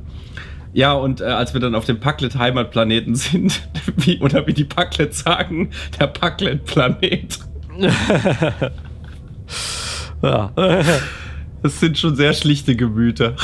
ja, 0.72 0.92
und 0.92 1.20
äh, 1.20 1.24
als 1.24 1.54
wir 1.54 1.60
dann 1.60 1.74
auf 1.74 1.84
dem 1.84 2.00
Packlet-Heimatplaneten 2.00 3.14
sind, 3.14 3.60
wie, 3.96 4.20
oder 4.20 4.46
wie 4.46 4.54
die 4.54 4.64
Packlets 4.64 5.20
sagen, 5.20 5.70
der 5.98 6.08
Packlet-Planet. 6.08 7.38
ja. 10.22 10.52
Das 11.62 11.80
sind 11.80 11.98
schon 11.98 12.14
sehr 12.16 12.32
schlichte 12.34 12.76
Gemüter. 12.76 13.34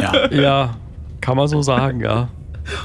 ja. 0.00 0.30
ja, 0.32 0.76
kann 1.20 1.36
man 1.36 1.48
so 1.48 1.62
sagen, 1.62 2.00
ja. 2.00 2.28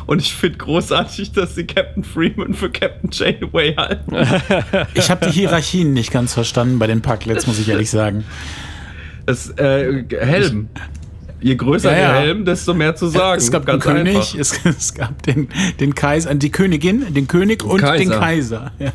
Und 0.06 0.22
ich 0.22 0.34
finde 0.34 0.58
großartig, 0.58 1.32
dass 1.32 1.56
sie 1.56 1.66
Captain 1.66 2.04
Freeman 2.04 2.54
für 2.54 2.70
Captain 2.70 3.10
Janeway 3.12 3.76
halten. 3.76 4.14
Ich 4.94 5.10
habe 5.10 5.26
die 5.28 5.32
Hierarchien 5.32 5.94
nicht 5.94 6.12
ganz 6.12 6.34
verstanden 6.34 6.80
bei 6.80 6.88
den 6.88 7.02
Packlets, 7.02 7.48
muss 7.48 7.60
ich 7.60 7.70
ehrlich 7.70 7.90
sagen. 7.90 8.26
Das 9.26 9.50
äh, 9.58 10.04
Helm. 10.20 10.70
Je 11.42 11.56
größer 11.56 11.92
Ja, 11.92 11.98
ja. 11.98 12.12
der 12.12 12.22
Helm, 12.22 12.46
desto 12.46 12.74
mehr 12.74 12.96
zu 12.96 13.08
sagen. 13.08 13.38
es 13.40 13.52
gab 13.52 13.66
Ganz 13.66 13.84
den 13.84 13.94
König, 13.94 14.36
es, 14.36 14.66
es 14.66 14.94
gab 14.94 15.24
den, 15.24 15.48
den 15.80 15.96
Kaiser, 15.96 16.36
die 16.36 16.52
Königin, 16.52 17.14
den 17.14 17.28
König 17.28 17.64
und 17.64 17.80
Kaiser. 17.80 17.98
den 17.98 18.10
Kaiser. 18.10 18.72
Ja. 18.80 18.92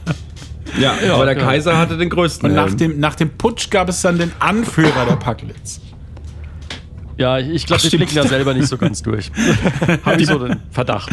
Ja, 0.78 0.94
Ja, 1.06 1.14
aber 1.14 1.26
der 1.26 1.36
ja. 1.36 1.42
Kaiser 1.44 1.78
hatte 1.78 1.96
den 1.96 2.10
größten 2.10 2.48
Und 2.48 2.54
nach 2.56 2.74
dem, 2.74 2.98
nach 3.00 3.14
dem 3.14 3.30
Putsch 3.30 3.70
gab 3.70 3.88
es 3.88 4.02
dann 4.02 4.18
den 4.18 4.32
Anführer 4.40 5.06
der 5.08 5.16
Packlets. 5.16 5.80
Ja, 7.16 7.38
ich, 7.38 7.48
ich 7.48 7.66
glaube, 7.66 7.82
die 7.82 7.96
blicken 7.96 8.16
da 8.16 8.24
selber 8.24 8.54
nicht 8.54 8.66
so 8.66 8.76
ganz 8.76 9.00
durch. 9.02 9.30
Habe 10.04 10.20
ich 10.20 10.26
so 10.26 10.38
den 10.38 10.56
Verdacht. 10.72 11.10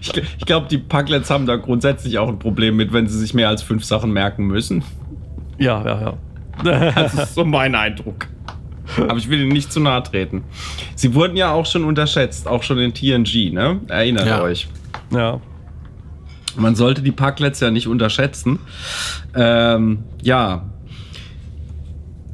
ich 0.00 0.12
ich 0.38 0.46
glaube, 0.46 0.68
die 0.70 0.78
Packlets 0.78 1.30
haben 1.30 1.46
da 1.46 1.56
grundsätzlich 1.56 2.18
auch 2.18 2.28
ein 2.28 2.38
Problem 2.38 2.76
mit, 2.76 2.92
wenn 2.92 3.08
sie 3.08 3.18
sich 3.18 3.34
mehr 3.34 3.48
als 3.48 3.62
fünf 3.62 3.84
Sachen 3.84 4.12
merken 4.12 4.46
müssen. 4.46 4.84
Ja, 5.58 5.84
ja, 5.84 6.00
ja. 6.62 6.92
Das 6.92 7.14
ist 7.14 7.34
so 7.34 7.44
mein 7.44 7.74
Eindruck. 7.74 8.28
Aber 8.96 9.16
ich 9.16 9.28
will 9.28 9.40
ihnen 9.40 9.52
nicht 9.52 9.72
zu 9.72 9.80
nahe 9.80 10.02
treten. 10.02 10.44
Sie 10.94 11.14
wurden 11.14 11.36
ja 11.36 11.50
auch 11.52 11.66
schon 11.66 11.82
unterschätzt, 11.84 12.46
auch 12.46 12.62
schon 12.62 12.78
in 12.78 12.92
TNG, 12.94 13.52
ne? 13.52 13.80
Erinnert 13.88 14.26
Ja. 14.26 14.42
euch. 14.42 14.68
ja. 15.12 15.40
Man 16.56 16.74
sollte 16.74 17.02
die 17.02 17.12
Parklets 17.12 17.60
ja 17.60 17.70
nicht 17.70 17.86
unterschätzen. 17.88 18.58
Ähm, 19.34 20.04
ja. 20.22 20.66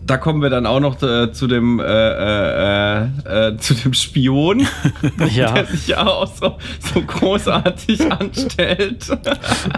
Da 0.06 0.16
kommen 0.16 0.40
wir 0.40 0.48
dann 0.48 0.64
auch 0.64 0.80
noch 0.80 1.02
äh, 1.02 1.32
zu 1.32 1.46
dem 1.46 1.80
äh, 1.80 1.84
äh, 1.84 3.02
äh, 3.48 3.56
zu 3.58 3.74
dem 3.74 3.92
Spion, 3.92 4.66
Ja. 5.34 5.52
der 5.52 5.66
sich 5.66 5.86
ja 5.88 6.06
auch 6.06 6.26
so, 6.34 6.56
so 6.94 7.02
großartig 7.02 8.10
anstellt. 8.18 9.06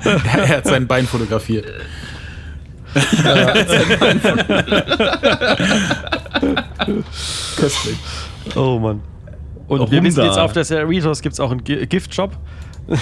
er 0.04 0.48
hat 0.48 0.66
sein 0.66 0.86
Bein 0.86 1.06
fotografiert. 1.08 1.66
Köstlich. 7.56 7.96
Oh 8.56 8.78
Mann. 8.78 9.02
Und 9.68 9.78
Warum 9.80 9.90
wir 9.92 10.02
wissen 10.02 10.16
da? 10.20 10.26
jetzt 10.26 10.38
auf 10.38 10.52
der 10.52 10.64
Cerritos 10.64 11.20
gibt 11.22 11.34
es 11.34 11.40
auch 11.40 11.50
einen 11.50 11.62
Gi- 11.62 11.86
Gift-Shop. 11.86 12.32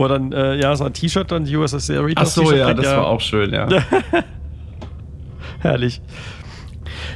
Wo 0.00 0.08
dann, 0.08 0.32
äh, 0.32 0.56
ja, 0.56 0.74
so 0.76 0.84
ein 0.84 0.94
T-Shirt 0.94 1.30
dann, 1.30 1.44
die 1.44 1.54
USS 1.54 1.84
Cerritos 1.84 2.26
Ach 2.26 2.44
so, 2.46 2.54
ja, 2.54 2.64
bringt, 2.64 2.78
das 2.78 2.86
war 2.86 3.06
auch 3.06 3.20
schön, 3.20 3.52
ja. 3.52 3.68
Herrlich. 5.58 6.00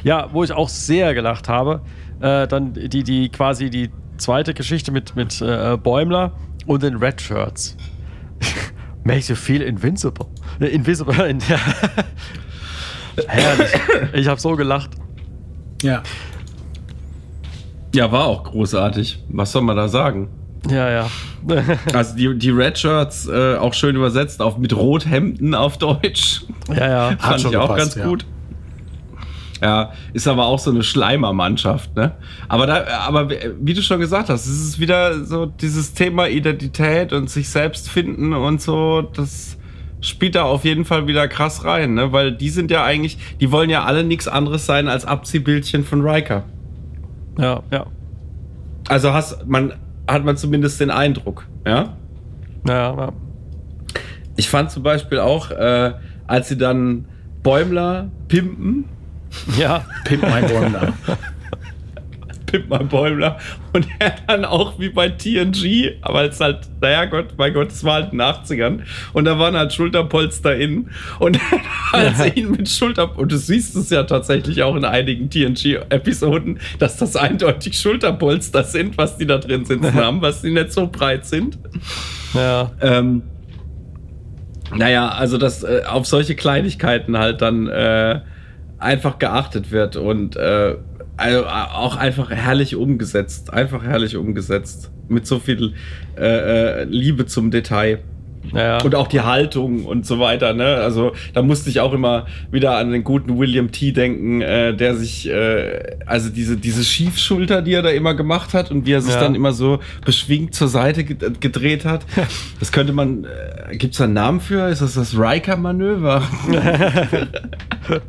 Ja, 0.03 0.29
wo 0.31 0.43
ich 0.43 0.51
auch 0.51 0.69
sehr 0.69 1.15
gelacht 1.15 1.49
habe, 1.49 1.81
äh, 2.19 2.47
dann 2.47 2.73
die, 2.75 3.03
die 3.03 3.29
quasi 3.29 3.71
die 3.71 3.89
zweite 4.17 4.53
Geschichte 4.53 4.91
mit, 4.91 5.15
mit 5.15 5.41
äh, 5.41 5.77
Bäumler 5.81 6.33
und 6.67 6.83
den 6.83 6.97
Red 6.97 7.19
Shirts. 7.19 7.75
Makes 9.03 9.29
you 9.29 9.35
feel 9.35 9.63
invincible. 9.63 10.27
Äh, 10.59 10.67
invisible. 10.67 11.15
In, 11.27 11.39
ja. 11.39 11.57
Herrlich. 13.27 13.71
Ich 14.13 14.27
habe 14.27 14.39
so 14.39 14.55
gelacht. 14.55 14.91
Ja. 15.81 16.03
Ja, 17.95 18.11
war 18.11 18.25
auch 18.25 18.43
großartig. 18.43 19.23
Was 19.29 19.53
soll 19.53 19.63
man 19.63 19.75
da 19.75 19.87
sagen? 19.87 20.29
Ja, 20.69 20.89
ja. 20.89 21.07
Also 21.93 22.15
die, 22.15 22.37
die 22.37 22.49
Red 22.49 22.77
Shirts 22.77 23.27
äh, 23.27 23.55
auch 23.55 23.73
schön 23.73 23.95
übersetzt 23.95 24.41
auf 24.41 24.57
mit 24.57 24.75
Rothemden 24.75 25.53
auf 25.53 25.77
Deutsch. 25.77 26.41
ja, 26.69 26.87
ja. 26.87 27.17
Fand 27.17 27.41
schon 27.41 27.51
ich 27.51 27.57
auch 27.57 27.69
gepasst, 27.69 27.95
ganz 27.95 27.95
ja. 27.95 28.05
gut. 28.07 28.25
Ja, 29.61 29.93
ist 30.13 30.27
aber 30.27 30.45
auch 30.45 30.59
so 30.59 30.69
eine 30.69 30.83
Schleimermannschaft, 30.83 31.95
ne? 31.95 32.11
Aber 32.49 32.67
da, 32.67 32.85
aber 33.07 33.29
wie 33.29 33.73
du 33.73 33.81
schon 33.81 33.99
gesagt 33.99 34.29
hast, 34.29 34.45
es 34.47 34.61
ist 34.61 34.79
wieder 34.79 35.23
so 35.23 35.45
dieses 35.45 35.93
Thema 35.93 36.27
Identität 36.27 37.13
und 37.13 37.29
sich 37.29 37.49
selbst 37.49 37.89
finden 37.89 38.33
und 38.33 38.61
so, 38.61 39.01
das 39.01 39.57
spielt 40.01 40.35
da 40.35 40.43
auf 40.43 40.65
jeden 40.65 40.85
Fall 40.85 41.07
wieder 41.07 41.27
krass 41.27 41.63
rein, 41.63 41.93
ne? 41.93 42.11
Weil 42.11 42.33
die 42.33 42.49
sind 42.49 42.69
ja 42.69 42.83
eigentlich, 42.83 43.17
die 43.39 43.51
wollen 43.51 43.69
ja 43.69 43.85
alle 43.85 44.03
nichts 44.03 44.27
anderes 44.27 44.65
sein 44.65 44.87
als 44.87 45.05
Abziehbildchen 45.05 45.83
von 45.85 46.01
Riker. 46.01 46.43
Ja, 47.39 47.63
ja. 47.71 47.85
Also 48.87 49.13
hast 49.13 49.47
man, 49.47 49.73
hat 50.07 50.23
man 50.23 50.37
zumindest 50.37 50.79
den 50.79 50.91
Eindruck, 50.91 51.47
ja? 51.65 51.95
Ja, 52.67 52.95
ja. 52.95 53.13
Ich 54.35 54.49
fand 54.49 54.71
zum 54.71 54.83
Beispiel 54.83 55.19
auch, 55.19 55.51
äh, 55.51 55.93
als 56.27 56.49
sie 56.49 56.57
dann 56.57 57.05
Bäumler 57.43 58.09
pimpen, 58.27 58.85
Ja, 59.57 59.85
Pimp 60.05 60.23
mein 60.23 60.47
Bäumler. 60.47 60.93
Pimp 62.55 62.69
mein 62.69 62.87
Bäumler. 62.87 63.37
Und 63.73 63.87
er 63.99 64.15
dann 64.27 64.45
auch 64.45 64.79
wie 64.79 64.89
bei 64.89 65.09
TNG, 65.09 65.97
aber 66.01 66.23
es 66.23 66.39
halt, 66.39 66.59
naja 66.81 67.05
Gott, 67.05 67.33
mein 67.37 67.53
Gott, 67.53 67.69
es 67.69 67.83
war 67.83 67.95
halt 67.95 68.13
in 68.13 68.19
den 68.19 68.27
80ern 68.27 68.79
und 69.13 69.25
da 69.25 69.37
waren 69.37 69.55
halt 69.55 69.73
Schulterpolster 69.73 70.55
in. 70.55 70.89
Und 71.19 71.39
als 71.91 72.19
er 72.19 72.37
ihn 72.37 72.51
mit 72.51 72.69
Schulter 72.69 73.17
und 73.17 73.31
du 73.31 73.37
siehst 73.37 73.75
es 73.75 73.89
ja 73.89 74.03
tatsächlich 74.03 74.63
auch 74.63 74.75
in 74.75 74.85
einigen 74.85 75.29
TNG-Episoden, 75.29 76.59
dass 76.79 76.97
das 76.97 77.15
eindeutig 77.15 77.77
Schulterpolster 77.77 78.63
sind, 78.63 78.97
was 78.97 79.17
die 79.17 79.25
da 79.25 79.37
drin 79.37 79.65
sitzen 79.65 79.93
haben, 79.93 80.21
was 80.21 80.41
die 80.41 80.51
nicht 80.51 80.71
so 80.71 80.87
breit 80.87 81.25
sind. 81.25 81.57
ja. 82.33 82.71
Ähm, 82.81 83.23
naja, 84.73 85.09
also 85.09 85.37
dass 85.37 85.63
äh, 85.63 85.83
auf 85.87 86.05
solche 86.05 86.35
Kleinigkeiten 86.35 87.17
halt 87.17 87.41
dann 87.41 87.67
äh, 87.67 88.21
einfach 88.79 89.19
geachtet 89.19 89.71
wird. 89.71 89.95
Und 89.95 90.35
äh, 90.35 90.75
also 91.17 91.45
auch 91.45 91.95
einfach 91.95 92.29
herrlich 92.31 92.75
umgesetzt. 92.75 93.53
Einfach 93.53 93.83
herrlich 93.83 94.15
umgesetzt. 94.17 94.91
Mit 95.07 95.27
so 95.27 95.39
viel 95.39 95.73
äh, 96.17 96.81
äh, 96.81 96.83
Liebe 96.85 97.25
zum 97.27 97.51
Detail. 97.51 97.99
ja. 98.53 98.81
Und 98.81 98.93
auch 98.95 99.07
die 99.07 99.21
Haltung 99.21 99.85
und 99.85 100.05
so 100.05 100.19
weiter, 100.19 100.53
ne? 100.53 100.75
Also 100.75 101.13
da 101.33 101.41
musste 101.41 101.69
ich 101.69 101.79
auch 101.79 101.93
immer 101.93 102.25
wieder 102.51 102.77
an 102.77 102.91
den 102.91 103.03
guten 103.03 103.37
William 103.39 103.71
T. 103.71 103.91
denken, 103.91 104.41
äh, 104.41 104.75
der 104.75 104.95
sich, 104.95 105.27
äh, 105.29 105.97
also 106.05 106.29
diese, 106.29 106.57
diese 106.57 106.83
Schiefschulter, 106.83 107.61
die 107.63 107.73
er 107.73 107.81
da 107.81 107.89
immer 107.89 108.13
gemacht 108.13 108.53
hat 108.53 108.69
und 108.71 108.85
wie 108.85 108.91
er 108.93 109.01
sich 109.01 109.13
Ja. 109.15 109.19
dann 109.21 109.33
immer 109.35 109.51
so 109.53 109.79
beschwingt 110.05 110.53
zur 110.53 110.67
Seite 110.67 111.03
ge 111.03 111.17
gedreht 111.39 111.85
hat. 111.85 112.05
Das 112.59 112.71
könnte 112.71 112.93
man, 112.93 113.25
äh, 113.25 113.77
gibt's 113.77 113.97
da 113.97 114.03
einen 114.05 114.13
Namen 114.13 114.39
für? 114.39 114.67
Ist 114.69 114.81
das 114.81 114.93
das 114.95 115.17
Riker-Manöver? 115.17 116.23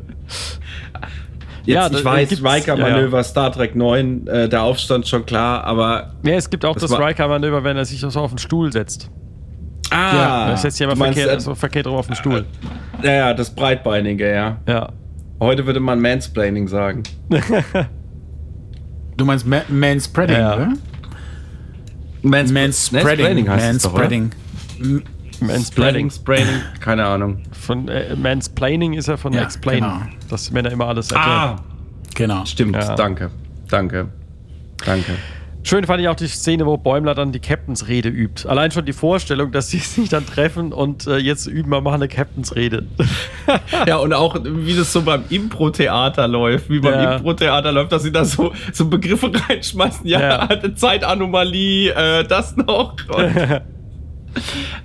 Jetzt, 1.67 1.75
Ja, 1.75 1.89
ich 1.91 2.03
weiß, 2.03 2.43
Riker-Manöver, 2.43 3.23
Star 3.23 3.51
Trek 3.51 3.75
9, 3.75 4.25
äh, 4.27 4.49
der 4.49 4.63
Aufstand 4.63 5.07
schon 5.07 5.25
klar, 5.25 5.63
aber 5.65 6.13
ja, 6.23 6.33
es 6.35 6.49
gibt 6.49 6.63
auch 6.65 6.73
Das 6.75 6.89
das, 6.89 6.99
Riker-Manöver, 6.99 7.63
wenn 7.63 7.77
er 7.77 7.85
sich 7.85 7.99
so 7.99 8.07
auf 8.19 8.31
den 8.31 8.37
Stuhl 8.37 8.71
setzt. 8.71 9.09
ah, 9.91 10.47
er 10.51 10.57
setzt 10.57 10.77
sich 10.77 10.87
aber 10.87 10.95
meinst, 10.95 11.19
verkehrt, 11.19 11.37
äh, 11.37 11.41
so 11.41 11.53
verkehrt 11.55 11.87
rum 11.87 11.95
auf 11.95 12.07
den 12.07 12.15
Stuhl. 12.15 12.45
ja, 13.03 13.11
ja, 13.11 13.33
das 13.33 13.49
Breitbeinige, 13.53 14.33
ja. 14.33 14.57
Ja. 14.67 14.89
Heute 15.39 15.65
würde 15.65 15.79
man 15.81 15.99
Mansplaining 16.01 16.67
sagen. 16.67 17.03
Du 19.17 19.25
meinst 19.25 19.45
Ma 19.45 19.61
Manspreading, 19.67 20.37
Ja. 20.37 20.55
oder? 20.55 20.73
Mans 22.23 22.51
Manspreading. 22.51 23.49
heißt 23.49 23.75
es 23.77 23.83
doch, 23.83 23.93
oder? 23.93 24.09
Mansplaining. 25.41 26.09
Spraining, 26.09 26.61
keine 26.79 27.05
Ahnung. 27.05 27.43
Von 27.51 27.87
äh, 27.87 28.15
Mansplaining 28.15 28.93
ist 28.93 29.07
er 29.07 29.17
von 29.17 29.33
Ja, 29.33 29.43
Explain. 29.43 29.79
genau. 29.81 30.01
Dass 30.29 30.51
Männer 30.51 30.71
immer 30.71 30.87
alles 30.87 31.11
erklären. 31.11 31.55
Ah, 31.59 31.63
Genau. 32.15 32.45
stimmt, 32.45 32.75
Ja. 32.75 32.95
danke. 32.95 33.29
Danke. 33.69 34.07
Danke. 34.85 35.11
Schön 35.63 35.83
fand 35.85 35.99
ich 35.99 36.07
auch 36.07 36.15
die 36.15 36.27
Szene, 36.27 36.65
wo 36.65 36.77
Bäumler 36.77 37.13
dann 37.13 37.33
die 37.33 37.41
Captains 37.41 37.89
Rede 37.89 38.07
übt. 38.07 38.47
Allein 38.47 38.71
schon 38.71 38.85
die 38.85 38.93
Vorstellung, 38.93 39.51
dass 39.51 39.69
sie 39.69 39.79
sich 39.79 40.07
dann 40.07 40.25
treffen 40.25 40.71
und 40.71 41.07
äh, 41.07 41.17
jetzt 41.17 41.45
üben 41.45 41.69
wir 41.71 41.81
machen 41.81 41.95
eine 41.95 42.07
Captains 42.07 42.55
Rede. 42.55 42.85
Ja, 43.85 43.97
und 43.97 44.13
auch 44.13 44.37
wie 44.45 44.75
das 44.75 44.93
so 44.93 45.01
beim 45.01 45.25
Impro-Theater 45.29 46.25
läuft, 46.27 46.69
wie 46.69 46.79
beim 46.79 46.93
Ja. 46.93 47.15
Impro-Theater 47.17 47.71
läuft, 47.73 47.91
dass 47.91 48.03
sie 48.03 48.13
da 48.13 48.23
so, 48.23 48.53
so 48.71 48.87
Begriffe 48.87 49.29
reinschmeißen. 49.49 50.07
Ja, 50.07 50.21
Ja. 50.21 50.39
eine 50.49 50.73
Zeitanomalie, 50.75 51.91
äh, 51.91 52.23
das 52.25 52.55
noch. 52.55 52.95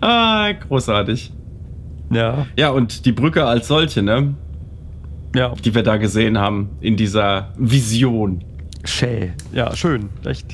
Ah, 0.01 0.53
großartig. 0.53 1.33
ja, 2.11 2.47
Ja, 2.57 2.71
und 2.71 3.05
die 3.07 3.13
Brücke 3.13 3.45
als 3.45 3.69
solche, 3.69 4.03
ne, 4.03 4.35
ja, 5.35 5.55
die 5.65 5.75
wir 5.75 5.83
da 5.83 5.97
gesehen 5.97 6.39
haben 6.39 6.71
in 6.81 6.97
dieser 6.97 7.53
Vision. 7.57 8.45
schä. 8.85 9.33
Ja, 9.53 9.75
schön, 9.77 10.09
echt. 10.25 10.47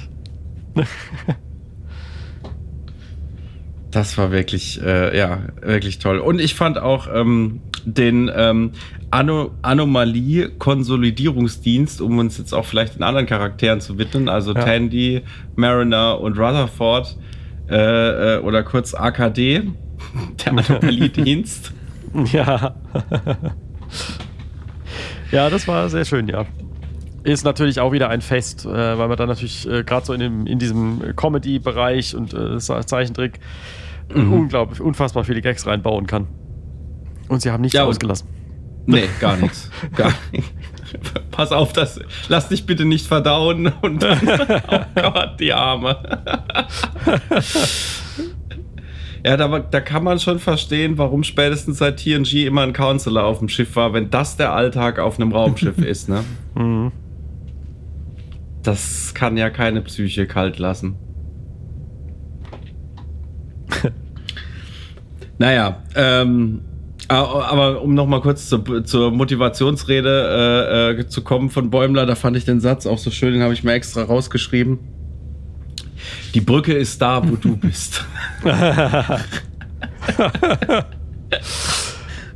Das 3.91 4.19
war 4.19 4.31
wirklich, 4.31 4.83
äh, 4.83 5.17
ja, 5.17 5.39
wirklich 5.63 5.99
toll. 5.99 6.19
Und 6.19 6.41
ich 6.41 6.55
fand 6.55 6.79
auch 6.79 7.09
ähm, 7.13 7.61
den 7.87 8.31
ähm, 8.35 8.73
Ano 9.11 9.53
Anomalie-Konsolidierungsdienst, 9.63 12.03
um 12.03 12.19
uns 12.19 12.37
jetzt 12.37 12.53
auch 12.53 12.67
vielleicht 12.67 12.97
den 12.97 13.03
anderen 13.03 13.25
Charakteren 13.27 13.81
zu 13.81 13.97
widmen, 13.97 14.29
also 14.29 14.55
Ja. 14.55 14.63
Tandy, 14.63 15.23
Mariner 15.57 16.21
und 16.21 16.39
Rutherford 16.39 17.17
äh, 17.71 18.37
äh, 18.37 18.41
oder 18.41 18.63
kurz 18.63 18.95
AKD, 18.95 19.63
der 20.45 20.53
Anomalie-Dienst. 20.53 21.73
Ja. 22.33 22.75
ja, 25.31 25.51
das 25.51 25.69
war 25.69 25.89
sehr 25.91 26.05
schön, 26.07 26.27
ja. 26.29 26.47
Ist 27.23 27.45
natürlich 27.45 27.81
auch 27.81 27.93
wieder 27.93 28.09
ein 28.09 28.23
Fest, 28.23 28.65
äh, 28.65 28.69
weil 28.99 29.09
man 29.09 29.17
dann 29.19 29.29
natürlich 29.29 29.69
äh, 29.69 29.85
gerade 29.85 30.07
so 30.07 30.15
in, 30.15 30.21
dem, 30.21 30.47
in 30.47 30.59
diesem 30.59 31.15
Comedy-Bereich 31.17 32.15
und 32.17 32.33
äh, 32.33 32.59
Ze- 32.59 32.81
Zeichentrick 32.87 33.41
unglaublich, 34.15 34.81
unfassbar 34.81 35.25
viele 35.25 35.43
Gags 35.43 35.67
reinbauen 35.67 36.07
kann. 36.07 36.29
Und 37.29 37.43
sie 37.43 37.51
haben 37.51 37.61
nichts 37.61 37.75
Ja, 37.77 37.85
ausgelassen. 37.85 38.27
Nee, 38.87 39.05
gar 39.21 39.37
nichts. 39.37 39.71
Gar 39.95 40.13
nichts. 40.33 40.51
Pass 41.31 41.53
auf, 41.53 41.73
das, 41.73 42.01
lass 42.29 42.49
dich 42.49 42.67
bitte 42.67 42.85
nicht 42.85 43.07
verdauen 43.07 43.73
und 43.83 44.05
oh 44.71 44.81
Gott, 44.95 45.41
die 45.41 45.53
Arme. 45.53 45.97
Ja, 49.25 49.37
da, 49.37 49.59
da 49.59 49.81
kann 49.81 50.05
man 50.05 50.19
schon 50.19 50.39
verstehen, 50.39 50.97
warum 50.97 51.25
spätestens 51.25 51.79
seit 51.79 51.99
TNG 51.99 52.47
immer 52.47 52.63
ein 52.63 52.73
Counselor 52.73 53.25
auf 53.25 53.41
dem 53.41 53.49
Schiff 53.49 53.75
war, 53.77 53.93
wenn 53.93 54.11
das 54.11 54.37
der 54.37 54.53
Alltag 54.53 54.99
auf 54.99 55.19
einem 55.19 55.33
Raumschiff 55.33 55.79
ist, 55.79 56.09
ne? 56.09 56.25
Mhm. 56.55 56.93
Das 58.63 59.13
kann 59.15 59.37
ja 59.37 59.51
keine 59.51 59.83
Psyche 59.83 60.27
kalt 60.27 60.59
lassen. 60.59 60.97
naja, 65.39 65.83
ähm, 65.95 66.63
aber 67.09 67.81
um 67.83 67.95
noch 67.95 68.07
mal 68.07 68.21
kurz 68.21 68.49
zur, 68.49 68.85
zur 68.85 69.11
Motivationsrede 69.11 70.95
äh, 70.97 71.01
äh, 71.01 71.09
zu 71.09 71.23
kommen 71.23 71.49
von 71.51 71.71
Bäumler, 71.71 72.05
da 72.07 72.15
fand 72.15 72.37
ich 72.37 72.45
den 72.45 72.61
Satz 72.61 72.87
auch 72.87 72.99
so 72.99 73.11
schön, 73.11 73.33
den 73.33 73.43
habe 73.43 73.55
ich 73.55 73.65
mir 73.65 73.73
extra 73.73 74.03
rausgeschrieben. 74.03 74.79
Die 76.35 76.41
Brücke 76.43 76.75
ist 76.75 77.01
da, 77.01 77.27
wo 77.29 77.37
du 77.37 77.57
bist. 77.61 78.05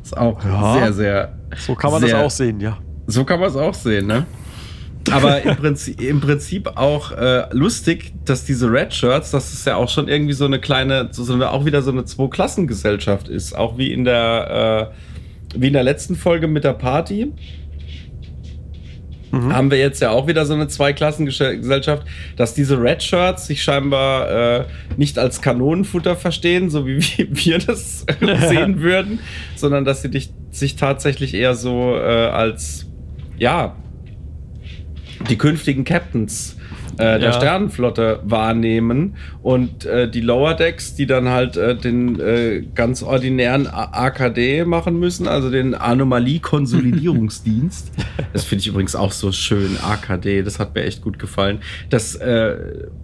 ist 0.03 0.17
auch 0.17 0.43
Ja. 0.45 0.75
sehr, 0.75 0.93
sehr. 0.93 1.39
So 1.59 1.75
kann 1.75 1.93
man 1.93 2.01
sehr, 2.01 2.17
das 2.17 2.25
auch 2.27 2.31
sehen, 2.31 2.61
ja. 2.61 2.79
So 3.07 3.25
kann 3.25 3.41
man 3.41 3.49
es 3.51 3.57
auch 3.57 3.75
sehen, 3.75 4.07
ne? 4.07 4.27
Aber 5.11 5.43
im 5.43 5.57
Prinzip, 5.57 6.01
im 6.01 6.21
Prinzip 6.21 6.77
auch 6.77 7.13
äh, 7.13 7.45
lustig, 7.53 8.13
dass 8.25 8.45
diese 8.45 8.71
Red 8.71 8.95
Shirts, 8.95 9.31
dass 9.31 9.53
es 9.53 9.65
ja 9.65 9.77
auch 9.77 9.89
schon 9.89 10.09
irgendwie 10.09 10.33
so 10.35 10.45
eine 10.45 10.61
kleine, 10.61 11.09
so, 11.11 11.33
eine, 11.33 11.51
auch 11.51 11.65
wieder 11.65 11.83
so 11.83 11.91
eine 11.91 12.05
Zwei-Klassengesellschaft 12.05 13.29
ist. 13.29 13.57
Auch 13.57 13.77
wie 13.79 13.93
in 13.93 14.05
der, 14.05 14.93
äh, 15.55 15.59
wie 15.61 15.67
in 15.69 15.73
der 15.73 15.83
letzten 15.83 16.15
Folge 16.15 16.47
mit 16.47 16.65
der 16.65 16.75
Party. 16.75 17.33
Haben 19.51 19.71
wir 19.71 19.79
jetzt 19.79 20.03
ja 20.03 20.11
auch 20.11 20.27
wieder 20.27 20.45
so 20.45 20.53
eine 20.53 20.69
Zweiklassengesellschaft, 20.69 22.07
dass 22.37 22.53
diese 22.53 22.79
Red 22.83 23.03
Shirts 23.03 23.47
sich 23.47 23.63
scheinbar 23.63 24.61
äh, 24.61 24.65
nicht 24.99 25.19
als 25.19 25.41
Kanonenfutter 25.41 26.17
verstehen, 26.17 26.69
so 26.69 26.87
wie 26.87 26.99
wir- 27.01 27.29
wir 27.31 27.59
das 27.59 28.05
sehen 28.49 28.83
würden, 28.83 29.21
sondern 29.57 29.87
dass 29.87 30.03
sie 30.03 30.11
dich, 30.11 30.35
sich 30.51 30.77
tatsächlich 30.77 31.33
eher 31.33 31.55
so 31.55 31.97
äh, 31.97 32.01
als, 32.03 32.87
ja, 33.39 33.75
die 35.29 35.37
künftigen 35.37 35.85
Captains 35.85 36.57
äh, 36.99 37.19
der 37.19 37.21
Ja. 37.21 37.33
Sternenflotte 37.33 38.21
wahrnehmen 38.25 39.17
und 39.43 39.87
äh, 39.87 40.11
die 40.11 40.21
Lower 40.21 40.53
Decks, 40.55 40.95
die 40.95 41.07
dann 41.07 41.27
halt 41.29 41.57
äh, 41.57 41.75
den 41.75 42.21
äh, 42.21 42.65
ganz 42.75 43.03
ordinären 43.03 43.67
A 43.67 43.85
AKD 44.05 44.67
machen 44.67 45.01
müssen, 45.01 45.27
also 45.27 45.51
den 45.51 45.75
Anomalie-Konsolidierungsdienst. 45.75 47.93
das 48.35 48.45
finde 48.45 48.61
ich 48.61 48.69
übrigens 48.69 48.95
auch 48.95 49.13
so 49.13 49.33
schön, 49.33 49.79
AKD, 49.83 50.43
das 50.43 50.59
hat 50.59 50.75
mir 50.75 50.83
echt 50.83 51.01
gut 51.03 51.19
gefallen, 51.19 51.61
dass, 51.89 52.15
äh, 52.15 52.57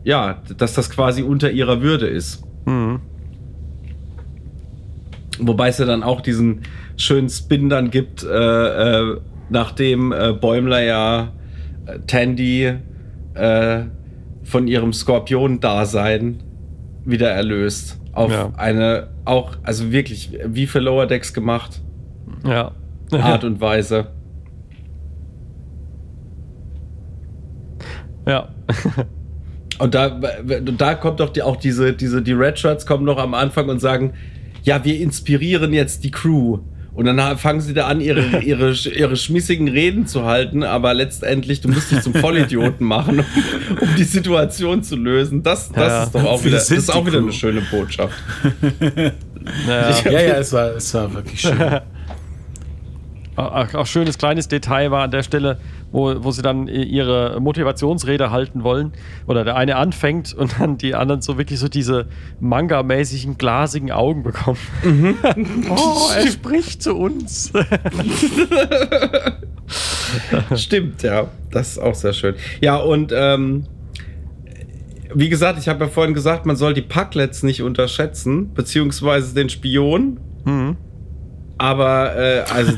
ja, 0.04 0.42
dass 0.56 0.74
das 0.74 0.90
quasi 0.90 1.22
unter 1.22 1.50
ihrer 1.50 1.80
Würde 1.80 2.08
ist. 2.08 2.42
Mhm. 2.66 3.00
Wobei 5.40 5.68
es 5.68 5.78
ja 5.78 5.86
dann 5.86 6.02
auch 6.02 6.20
diesen 6.20 6.60
schönen 6.96 7.30
Spin 7.30 7.70
dann 7.70 7.90
gibt, 7.90 8.22
äh, 8.24 9.02
nachdem 9.50 10.12
Bäumler 10.40 10.82
ja 10.82 11.32
Tandy 12.06 12.74
äh, 13.34 13.80
von 14.44 14.66
ihrem 14.68 14.92
Skorpion-Dasein 14.92 16.42
wieder 17.04 17.30
erlöst. 17.30 18.00
Auf 18.12 18.32
Ja. 18.32 18.52
eine 18.56 19.08
auch, 19.24 19.56
also 19.62 19.92
wirklich, 19.92 20.36
wie 20.46 20.66
für 20.66 20.80
Lower 20.80 21.06
Decks 21.06 21.32
gemacht, 21.32 21.80
Ja. 22.44 22.72
Art 23.12 23.44
und 23.44 23.60
Weise. 23.60 24.08
ja. 28.26 28.48
Und 29.78 29.94
da, 29.94 30.20
da 30.76 30.94
kommt 30.94 31.20
doch 31.20 31.30
die, 31.30 31.42
auch 31.42 31.56
diese, 31.56 31.92
diese, 31.92 32.20
die 32.20 32.32
Red 32.32 32.58
Shirts 32.58 32.84
kommen 32.84 33.04
noch 33.04 33.18
am 33.18 33.32
Anfang 33.32 33.68
und 33.68 33.80
sagen, 33.80 34.12
ja, 34.64 34.84
wir 34.84 35.00
inspirieren 35.00 35.72
jetzt 35.72 36.02
die 36.04 36.10
Crew. 36.10 36.58
Und 36.98 37.04
dann 37.04 37.38
fangen 37.38 37.60
sie 37.60 37.74
da 37.74 37.86
an, 37.86 38.00
ihre, 38.00 38.40
ihre, 38.40 38.72
ihre 38.72 39.14
schmissigen 39.16 39.68
Reden 39.68 40.08
zu 40.08 40.24
halten, 40.24 40.64
aber 40.64 40.94
letztendlich, 40.94 41.60
du 41.60 41.68
musst 41.68 41.92
dich 41.92 42.00
zum 42.00 42.12
Vollidioten 42.12 42.84
machen, 42.84 43.20
um, 43.20 43.78
um 43.78 43.88
die 43.96 44.02
Situation 44.02 44.82
zu 44.82 44.96
lösen. 44.96 45.44
Das, 45.44 45.70
das 45.70 45.86
Ja. 45.86 46.02
ist 46.02 46.14
doch 46.16 46.24
auch 46.24 46.42
wieder, 46.44 46.56
das 46.56 46.68
ist 46.72 46.90
auch 46.92 47.06
wieder 47.06 47.18
eine 47.18 47.32
schöne 47.32 47.60
Botschaft. 47.70 48.14
ja. 48.82 49.90
Ich- 49.90 50.02
Ja, 50.04 50.10
ja, 50.20 50.34
es 50.38 50.52
war, 50.52 50.70
es 50.74 50.92
war 50.92 51.14
wirklich 51.14 51.40
schön. 51.40 51.56
Auch, 53.36 53.72
auch 53.74 53.86
schönes 53.86 54.18
kleines 54.18 54.48
Detail 54.48 54.90
war 54.90 55.04
an 55.04 55.12
der 55.12 55.22
Stelle, 55.22 55.58
wo, 55.90 56.22
wo 56.22 56.30
sie 56.30 56.42
dann 56.42 56.68
ihre 56.68 57.40
Motivationsrede 57.40 58.30
halten 58.30 58.62
wollen. 58.62 58.92
Oder 59.26 59.44
der 59.44 59.56
eine 59.56 59.76
anfängt 59.76 60.34
und 60.34 60.56
dann 60.58 60.78
die 60.78 60.94
anderen 60.94 61.22
so 61.22 61.38
wirklich 61.38 61.58
so 61.58 61.68
diese 61.68 62.06
Manga-mäßigen 62.40 63.38
glasigen 63.38 63.90
Augen 63.90 64.22
bekommen. 64.22 64.58
oh, 65.70 66.10
er 66.14 66.26
spricht 66.30 66.82
zu 66.82 66.96
uns. 66.96 67.52
Stimmt, 70.54 71.02
ja. 71.02 71.28
Das 71.50 71.72
ist 71.72 71.78
auch 71.78 71.94
sehr 71.94 72.12
schön. 72.12 72.34
Ja, 72.60 72.76
und 72.76 73.12
ähm, 73.14 73.64
wie 75.14 75.28
gesagt, 75.28 75.58
ich 75.58 75.68
habe 75.68 75.84
ja 75.84 75.90
vorhin 75.90 76.14
gesagt, 76.14 76.46
man 76.46 76.56
soll 76.56 76.74
die 76.74 76.82
Packlets 76.82 77.42
nicht 77.42 77.62
unterschätzen, 77.62 78.52
beziehungsweise 78.52 79.34
den 79.34 79.48
Spion. 79.48 80.20
Mhm. 80.44 80.76
Aber 81.56 82.16
äh, 82.16 82.44
also 82.50 82.72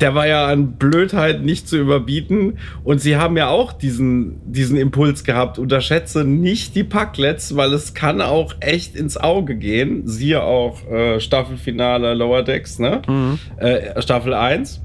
der 0.00 0.14
war 0.14 0.26
ja 0.26 0.46
an 0.46 0.72
Blödheit 0.72 1.42
nicht 1.42 1.68
zu 1.68 1.76
überbieten. 1.76 2.58
Und 2.84 3.00
sie 3.00 3.16
haben 3.16 3.36
ja 3.36 3.48
auch 3.48 3.72
diesen, 3.72 4.40
diesen 4.50 4.76
Impuls 4.76 5.24
gehabt. 5.24 5.58
Unterschätze 5.58 6.24
nicht 6.24 6.74
die 6.74 6.84
Packlets, 6.84 7.56
weil 7.56 7.72
es 7.72 7.94
kann 7.94 8.20
auch 8.20 8.54
echt 8.60 8.94
ins 8.94 9.16
Auge 9.16 9.56
gehen. 9.56 10.06
Siehe 10.06 10.42
auch 10.42 10.86
äh, 10.90 11.20
Staffelfinale 11.20 12.14
Lower 12.14 12.42
Decks, 12.42 12.78
ne? 12.78 13.02
Äh, 13.56 14.00
Staffel 14.00 14.34
1. 14.34 14.82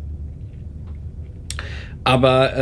Aber 2.06 2.56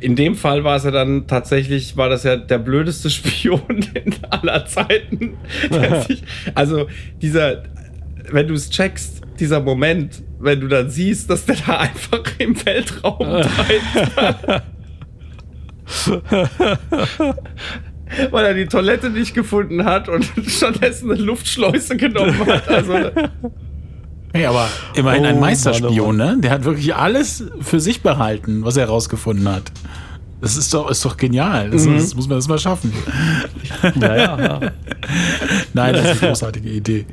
äh, 0.00 0.04
in 0.04 0.16
dem 0.16 0.36
Fall 0.36 0.64
war 0.64 0.76
es 0.76 0.84
ja 0.84 0.90
dann 0.90 1.26
tatsächlich, 1.26 1.96
war 1.96 2.08
das 2.08 2.24
ja 2.24 2.36
der 2.36 2.58
blödeste 2.58 3.10
Spion 3.10 3.84
in 3.94 4.14
aller 4.30 4.64
Zeiten. 4.66 5.36
Der 5.70 6.02
sich, 6.02 6.22
also 6.54 6.86
dieser, 7.20 7.64
wenn 8.30 8.48
du 8.48 8.54
es 8.54 8.70
checkst, 8.70 9.22
dieser 9.36 9.60
Moment, 9.60 10.22
wenn 10.38 10.60
du 10.60 10.68
dann 10.68 10.90
siehst, 10.90 11.30
dass 11.30 11.46
der 11.46 11.56
da 11.66 11.78
einfach 11.78 12.22
im 12.38 12.54
Weltraum 12.64 13.42
treibt. 13.42 14.62
Weil 18.30 18.44
er 18.44 18.54
die 18.54 18.66
Toilette 18.66 19.10
nicht 19.10 19.34
gefunden 19.34 19.84
hat 19.84 20.08
und 20.08 20.30
stattdessen 20.46 21.10
eine 21.10 21.20
Luftschleuse 21.20 21.96
genommen 21.96 22.38
hat. 22.46 22.68
Also, 22.68 22.94
Hey, 24.32 24.46
aber 24.46 24.68
immerhin 24.94 25.24
Oh 25.24 25.28
ein 25.28 25.40
Meisterspion, 25.40 26.16
ne? 26.16 26.36
Der 26.40 26.50
hat 26.50 26.64
wirklich 26.64 26.94
alles 26.94 27.44
für 27.60 27.80
sich 27.80 28.02
behalten, 28.02 28.64
was 28.64 28.76
er 28.76 28.86
herausgefunden 28.86 29.48
hat. 29.48 29.72
Das 30.40 30.56
ist 30.56 30.72
doch, 30.74 30.90
ist 30.90 31.04
doch 31.04 31.16
genial. 31.16 31.70
Das, 31.70 31.86
das 31.86 32.14
muss 32.14 32.28
man 32.28 32.36
das 32.36 32.46
mal 32.46 32.58
schaffen. 32.58 32.92
Ja, 33.98 34.16
ja, 34.16 34.38
ja. 34.38 34.60
Nein, 35.72 35.94
das 35.94 36.04
ist 36.04 36.22
eine 36.22 36.30
großartige 36.30 36.68
Idee. 36.68 37.06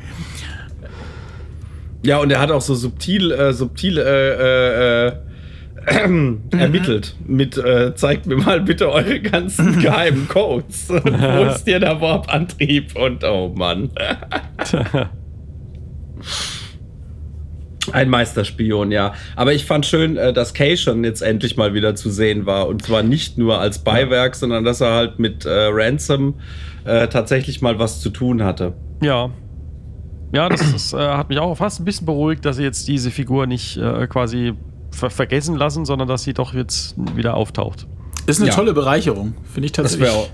Ja, 2.04 2.20
und 2.20 2.32
er 2.32 2.39
hat 2.39 2.51
auch 2.51 2.62
so 2.62 2.76
subtil, 2.76 3.32
äh, 3.32 3.54
subtil 3.54 3.97
äh, 3.97 5.08
äh, 5.08 5.08
äh, 5.08 5.14
ermittelt 6.58 7.16
mit 7.26 7.58
äh, 7.58 7.93
zeigt 7.95 8.26
mir 8.26 8.38
mal 8.38 8.62
bitte 8.62 8.91
eure 8.91 9.20
ganzen 9.20 9.80
geheimen 9.82 10.28
Codes. 10.28 10.89
Wo 10.89 11.43
ist 11.51 11.66
hier 11.66 11.80
der 11.80 11.99
Warp-Antrieb? 11.99 12.95
Und 12.95 13.24
oh 13.24 13.54
Mann. 13.56 13.89
Ein 17.91 18.10
Meisterspion, 18.10 18.91
ja. 18.91 19.14
Aber 19.36 19.54
ich 19.54 19.66
fand 19.66 19.86
schön, 19.86 20.16
äh, 20.16 20.32
dass 20.32 20.54
Kay 20.54 20.78
schon 20.78 21.04
jetzt 21.04 21.22
endlich 21.22 21.58
mal 21.58 21.74
wieder 21.74 21.95
zu 21.95 22.10
sehen 22.10 22.45
war. 22.45 22.68
Und 22.68 22.84
zwar 22.84 23.04
nicht 23.04 23.38
nur 23.38 23.60
als 23.60 23.80
Beiwerk, 23.80 24.36
sondern 24.36 24.64
dass 24.64 24.80
er 24.80 24.93
halt 24.93 25.20
mit 25.20 25.45
äh, 25.45 25.68
Ransom 25.70 26.36
äh, 26.86 27.08
tatsächlich 27.08 27.62
mal 27.62 27.80
was 27.80 27.99
zu 27.99 28.10
tun 28.10 28.43
hatte. 28.43 28.74
Ja. 29.01 29.32
Ja, 30.34 30.49
das, 30.49 30.61
ist, 30.61 30.93
äh, 30.93 30.97
hat 30.97 31.29
mich 31.29 31.38
auch 31.39 31.55
fast 31.55 31.79
ein 31.79 31.86
bisschen 31.86 32.05
beruhigt, 32.05 32.43
dass 32.45 32.57
sie 32.57 32.63
jetzt 32.63 32.88
diese 32.88 33.11
Figur 33.11 33.45
nicht 33.45 33.77
äh, 33.77 34.07
quasi 34.07 34.53
ver 34.91 35.09
vergessen 35.09 35.55
lassen, 35.55 35.86
sondern 35.86 36.07
dass 36.07 36.23
sie 36.23 36.34
doch 36.34 36.53
jetzt 36.53 36.95
wieder 37.15 37.36
auftaucht. 37.36 37.88
Ist 38.25 38.39
eine 38.41 38.49
Ja. 38.49 38.55
tolle 38.55 38.73
Bereicherung, 38.73 39.36
finde 39.51 39.65
ich 39.67 39.71
Das 39.73 39.91
tatsächlich. 39.91 40.09
wäre 40.11 40.27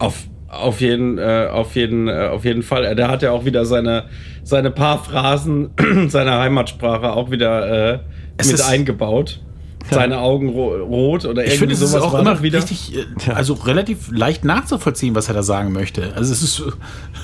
auf, 0.00 0.24
auf, 0.48 0.80
jeden, 0.80 1.18
äh, 1.18 1.48
auf, 1.50 1.74
jeden, 1.76 2.08
äh, 2.08 2.28
auf 2.32 2.44
jeden 2.44 2.62
Fall. 2.62 2.94
Der 2.96 3.08
hat 3.08 3.22
ja 3.22 3.30
auch 3.32 3.44
wieder 3.44 3.64
seine, 3.64 4.04
seine 4.42 4.70
paar 4.70 5.02
Phrasen 5.02 5.70
seiner 6.08 6.38
Heimatsprache 6.38 7.12
auch 7.12 7.30
wieder 7.30 7.94
äh, 7.94 7.98
mit 8.38 8.46
ist- 8.46 8.68
eingebaut. 8.68 9.40
Seine 9.94 10.18
Augen 10.18 10.48
ro 10.50 10.74
rot 10.76 11.24
oder 11.24 11.42
ich 11.44 11.52
irgendwie 11.54 11.58
finde, 11.58 11.74
es 11.74 11.80
ist 11.82 11.90
sowas 11.92 12.04
auch 12.04 12.14
immer 12.20 12.34
noch 12.34 12.42
wieder. 12.42 12.58
richtig, 12.58 12.94
äh, 12.96 13.30
also 13.32 13.54
relativ 13.54 14.10
leicht 14.10 14.44
nachzuvollziehen, 14.44 15.14
was 15.14 15.28
er 15.28 15.34
da 15.34 15.42
sagen 15.42 15.72
möchte. 15.72 16.12
Also 16.14 16.32
es 16.32 16.42
ist, 16.42 16.62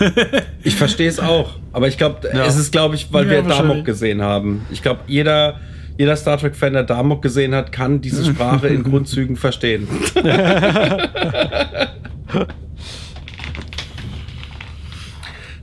Ich 0.63 0.77
verstehe 0.77 1.09
es 1.09 1.21
auch. 1.21 1.51
Aber 1.73 1.89
ich 1.89 1.99
glaube, 1.99 2.29
Ja. 2.33 2.45
es 2.47 2.57
ist, 2.57 2.73
glaube 2.73 2.95
ich, 2.95 3.13
weil 3.13 3.25
Ja, 3.27 3.31
wir. 3.31 3.43
Damok 3.43 3.85
gesehen 3.85 4.23
haben. 4.23 4.67
Ich 4.71 4.83
glaube, 4.83 5.01
jeder, 5.07 5.61
jeder 5.99 6.17
Star 6.17 6.39
Trek-Fan, 6.39 6.73
der 6.73 6.85
Damok 6.85 7.23
gesehen 7.23 7.55
hat, 7.55 7.71
kann 7.73 8.01
diese 8.01 8.25
Sprache 8.25 8.69
in 8.69 8.83
Grundzügen 8.91 9.37
verstehen. 9.37 9.87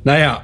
naja. 0.04 0.43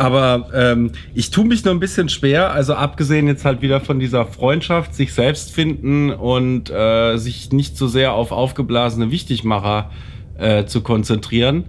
Aber 0.00 0.48
ähm, 0.54 0.92
ich 1.12 1.30
tue 1.30 1.44
mich 1.44 1.62
noch 1.66 1.72
ein 1.72 1.78
bisschen 1.78 2.08
schwer, 2.08 2.52
also 2.52 2.72
abgesehen 2.72 3.26
jetzt 3.26 3.44
halt 3.44 3.60
wieder 3.60 3.82
von 3.82 4.00
dieser 4.00 4.24
Freundschaft, 4.24 4.94
sich 4.94 5.12
selbst 5.12 5.52
finden 5.52 6.10
und 6.10 6.70
äh, 6.70 7.18
sich 7.18 7.52
nicht 7.52 7.76
so 7.76 7.86
sehr 7.86 8.14
auf 8.14 8.32
aufgeblasene 8.32 9.10
Wichtigmacher 9.10 9.90
äh, 10.38 10.64
zu 10.64 10.80
konzentrieren, 10.80 11.64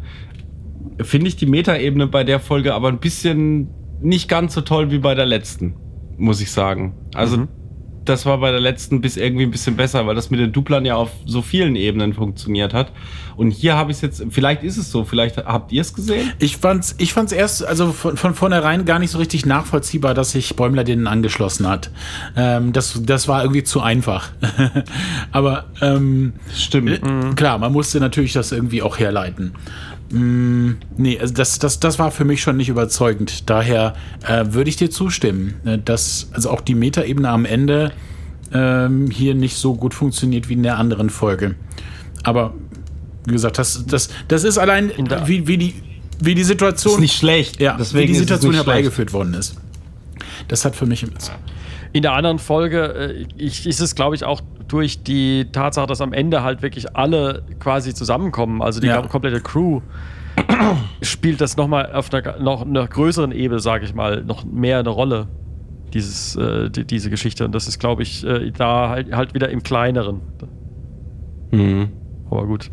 finde 1.01 1.27
ich 1.27 1.36
die 1.36 1.45
Metaebene 1.45 2.07
bei 2.07 2.23
der 2.23 2.39
Folge 2.39 2.73
aber 2.73 2.88
ein 2.88 2.99
bisschen 2.99 3.67
nicht 3.99 4.29
ganz 4.29 4.53
so 4.53 4.61
toll 4.61 4.91
wie 4.91 4.99
bei 4.99 5.13
der 5.13 5.25
letzten, 5.25 5.75
muss 6.17 6.39
ich 6.39 6.51
sagen. 6.51 6.93
Also 7.13 7.49
das 8.06 8.26
war 8.26 8.39
bei 8.39 8.52
der 8.52 8.60
letzten 8.60 9.02
bis 9.02 9.18
irgendwie 9.18 9.43
ein 9.43 9.52
bisschen 9.52 9.76
besser, 9.76 10.08
weil 10.08 10.16
das 10.16 10.32
mit 10.32 10.39
den 10.39 10.52
Duplern 10.52 10.86
ja 10.86 10.95
auf 10.95 11.12
so 11.26 11.41
vielen 11.41 11.76
Ebenen 11.76 12.14
funktioniert 12.14 12.74
hat. 12.74 12.91
Und 13.38 13.52
hier 13.52 13.76
habe 13.76 13.91
ich 13.91 13.97
es 13.97 14.02
jetzt, 14.02 14.24
vielleicht 14.30 14.64
ist 14.64 14.78
es 14.78 14.91
so, 14.91 15.04
vielleicht 15.04 15.38
habt 15.38 15.72
ihr 15.72 15.82
es 15.82 15.93
gesehen? 15.93 16.32
Ich 16.39 16.58
fand's, 16.58 16.95
ich 16.97 17.14
fand's 17.14 17.32
erst, 17.32 17.66
also 17.66 17.91
von, 17.91 18.18
von 18.18 18.34
vornherein 18.34 18.86
gar 18.86 18.99
nicht 18.99 19.12
so 19.12 19.20
richtig 19.20 19.45
nachvollziehbar, 19.45 20.14
dass 20.14 20.32
sich 20.32 20.56
Bäumler 20.56 20.84
denen 20.84 21.08
angeschlossen 21.08 21.68
hat. 21.68 21.91
Ähm, 22.36 22.74
das, 22.74 23.02
das 23.04 23.28
war 23.28 23.43
irgendwie 23.43 23.64
zu 23.64 23.82
einfach. 23.82 24.30
Aber 25.32 25.66
ähm, 25.82 26.34
Stimmt. 26.56 26.89
äh, 26.89 27.34
klar, 27.36 27.58
man 27.58 27.72
musste 27.72 27.99
natürlich 27.99 28.34
das 28.34 28.52
irgendwie 28.52 28.82
auch 28.82 28.99
herleiten. 28.99 29.54
Mm, 30.12 30.72
nee, 30.97 31.18
also 31.20 31.34
das, 31.34 31.59
das, 31.59 31.80
das 31.80 31.97
war 31.99 32.12
für 32.12 32.26
mich 32.26 32.41
schon 32.41 32.57
nicht 32.57 32.70
überzeugend. 32.70 33.49
Daher 33.49 33.93
äh, 34.28 34.45
würde 34.49 34.70
ich 34.70 34.76
dir 34.76 34.89
zustimmen, 34.89 35.55
äh, 35.66 35.78
dass 35.78 36.30
also 36.34 36.49
auch 36.49 36.62
die 36.62 36.76
Metaebene 36.76 37.30
am 37.30 37.45
Ende 37.45 37.93
ähm, 38.53 39.09
hier 39.09 39.36
nicht 39.36 39.55
so 39.55 39.76
gut 39.76 39.93
funktioniert 39.93 40.49
wie 40.49 40.53
in 40.53 40.64
der 40.64 40.78
anderen 40.78 41.09
Folge. 41.09 41.55
Aber 42.24 42.53
wie 43.26 43.34
gesagt, 43.34 43.57
das, 43.57 43.86
das, 43.86 44.09
das 44.28 44.43
ist 44.43 44.57
allein, 44.57 44.91
wie, 45.26 45.47
wie, 45.47 45.57
die, 45.57 45.76
wie 46.20 46.36
die 46.36 46.43
Situation, 46.43 46.95
Ist 46.95 46.99
nicht 46.99 47.18
schlecht. 47.18 47.62
ja, 47.62 47.78
Deswegen 47.78 48.09
wie 48.09 48.14
die 48.14 48.20
Situation 48.20 48.51
nicht 48.51 48.62
schlecht. 48.64 48.68
herbeigeführt 48.76 49.14
worden 49.14 49.34
ist. 49.34 49.55
Das 50.47 50.66
hat 50.66 50.76
für 50.76 50.86
mich 50.86 51.05
In 51.93 52.01
der 52.01 52.14
anderen 52.14 52.39
Folge 52.39 52.93
äh, 52.93 53.26
ich, 53.38 53.66
ist 53.66 53.80
es, 53.80 53.95
glaube 53.95 54.16
ich, 54.16 54.24
auch 54.24 54.41
durch 54.72 55.03
die 55.03 55.51
Tatsache, 55.51 55.88
dass 55.88 55.99
am 56.01 56.13
Ende 56.13 56.43
halt 56.43 56.61
wirklich 56.61 56.95
alle 56.95 57.43
quasi 57.59 57.93
zusammenkommen, 57.93 58.61
also 58.61 58.80
die 58.80 58.88
Ja. 58.88 59.01
komplette 59.01 59.41
Crew, 59.41 59.82
spielt 61.01 61.41
das 61.41 61.57
nochmal 61.57 61.91
auf 61.91 62.13
einer, 62.13 62.39
noch 62.39 62.65
einer 62.65 62.88
größeren 62.88 63.32
Ebene, 63.34 63.59
sage 63.59 63.84
ich 63.86 63.93
mal, 63.93 64.24
noch 64.24 64.45
mehr 64.45 64.80
eine 64.80 64.89
Rolle, 64.89 65.28
dieses, 65.93 66.36
äh, 66.38 66.69
die, 66.69 66.86
diese 66.86 67.09
Geschichte. 67.09 67.43
Und 67.43 67.53
das 67.53 67.67
ist, 67.67 67.80
glaube 67.80 68.03
ich, 68.03 68.26
äh, 68.26 68.51
da 68.51 68.88
halt, 68.89 69.13
halt 69.13 69.34
wieder 69.34 69.49
im 69.49 69.61
Kleineren. 69.61 70.22
Mhm. 71.51 71.89
Aber 72.30 72.47
gut. 72.47 72.72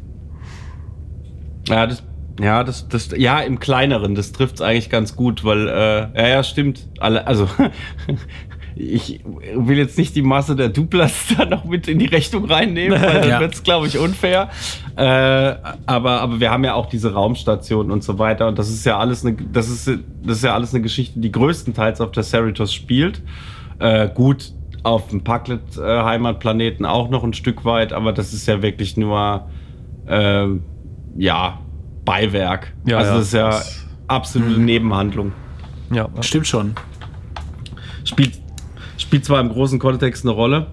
Ja, 1.67 1.87
das, 1.87 2.05
ja, 2.41 2.63
das, 2.63 2.89
das, 2.89 3.11
ja, 3.17 3.41
im 3.41 3.59
Kleineren, 3.59 4.15
das 4.15 4.31
trifft 4.31 4.55
es 4.57 4.61
eigentlich 4.61 4.89
ganz 4.89 5.17
gut, 5.17 5.43
weil, 5.45 5.67
äh, 5.69 6.01
ja, 6.23 6.29
ja, 6.29 6.43
stimmt. 6.45 6.89
Alle, 7.01 7.27
also, 7.27 7.49
ich 8.81 9.21
will 9.55 9.77
jetzt 9.77 9.99
nicht 9.99 10.15
die 10.15 10.23
Masse 10.23 10.55
der 10.55 10.69
Duplas 10.69 11.13
da 11.37 11.45
noch 11.45 11.65
mit 11.65 11.89
in 11.89 11.99
die 11.99 12.07
Rechnung 12.07 12.45
reinnehmen, 12.45 13.01
weil 13.01 13.21
dann 13.21 13.29
Ja. 13.29 13.41
wird 13.41 13.55
es, 13.55 13.63
glaube 13.63 13.89
ich, 13.89 13.99
unfair. 13.99 14.51
Äh, 14.97 15.57
aber, 15.87 16.21
aber 16.21 16.41
wir 16.41 16.51
haben 16.51 16.65
ja 16.65 16.75
auch 16.75 16.87
diese 16.87 17.13
Raumstation 17.13 17.91
und 17.91 18.05
so 18.05 18.19
weiter 18.19 18.47
und 18.49 18.59
das 18.59 18.69
ist 18.71 18.85
ja 18.87 18.99
alles 18.99 19.25
eine, 19.25 19.37
das 19.53 19.69
ist, 19.69 19.89
das 20.23 20.39
ist 20.39 20.45
ja 20.45 20.55
alles 20.55 20.73
eine 20.73 20.83
Geschichte, 20.83 21.19
die 21.21 21.33
größtenteils 21.33 22.01
auf 22.01 22.13
der 22.13 22.23
Cerritos 22.23 22.73
spielt. 22.73 23.21
Äh, 23.81 24.09
gut, 24.15 24.53
auf 24.85 25.09
dem 25.09 25.25
Paklet-Heimatplaneten 25.25 26.87
auch 26.87 27.11
noch 27.11 27.25
ein 27.25 27.33
Stück 27.33 27.65
weit, 27.65 27.93
aber 27.93 28.13
das 28.13 28.33
ist 28.33 28.47
ja 28.47 28.63
wirklich 28.63 28.97
nur, 28.97 29.49
ähm, 30.09 30.63
ja, 31.17 31.59
Beiwerk. 32.05 32.73
Ja, 32.87 32.99
also 32.99 33.11
ja, 33.11 33.17
das 33.19 33.27
ist 33.27 33.35
ja 33.35 33.61
absolute 34.07 34.61
Nebenhandlung. 34.61 35.33
Ja, 35.93 36.09
Stimmt 36.21 36.47
schon. 36.47 36.75
Spielt, 38.05 38.39
spielt 38.99 39.25
zwar 39.25 39.41
im 39.41 39.49
großen 39.49 39.79
Kontext 39.79 40.25
eine 40.25 40.33
Rolle, 40.33 40.67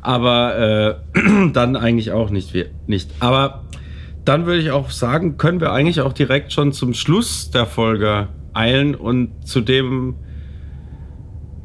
aber 0.00 1.02
äh, 1.14 1.50
dann 1.52 1.76
eigentlich 1.76 2.12
auch 2.12 2.30
nicht, 2.30 2.54
nicht. 2.86 3.10
Aber 3.20 3.64
dann 4.24 4.46
würde 4.46 4.60
ich 4.60 4.70
auch 4.70 4.90
sagen, 4.90 5.36
können 5.36 5.60
wir 5.60 5.72
eigentlich 5.72 6.00
auch 6.00 6.12
direkt 6.12 6.52
schon 6.52 6.72
zum 6.72 6.94
Schluss 6.94 7.50
der 7.50 7.66
Folge 7.66 8.28
eilen 8.54 8.94
und 8.94 9.46
zu 9.46 9.60
dem 9.60 10.14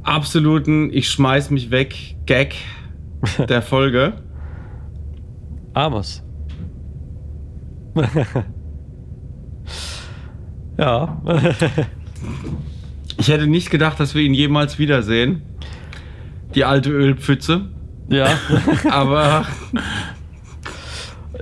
absoluten 0.03 0.91
Ich 0.91 1.09
schmeiß 1.09 1.51
mich 1.51 1.69
weg 1.69 2.15
Gag 2.25 2.55
der 3.49 3.61
Folge. 3.61 4.13
Amos. 5.73 6.23
ja. 10.77 11.21
Ich 13.19 13.29
hätte 13.29 13.47
nicht 13.47 13.71
gedacht, 13.71 13.99
dass 13.99 14.13
wir 14.13 14.21
ihn 14.21 14.35
jemals 14.35 14.77
wiedersehen. 14.77 15.41
Die 16.55 16.63
alte 16.65 16.89
Ölpfütze. 16.91 17.61
ja. 18.09 18.27
Aber 18.91 19.45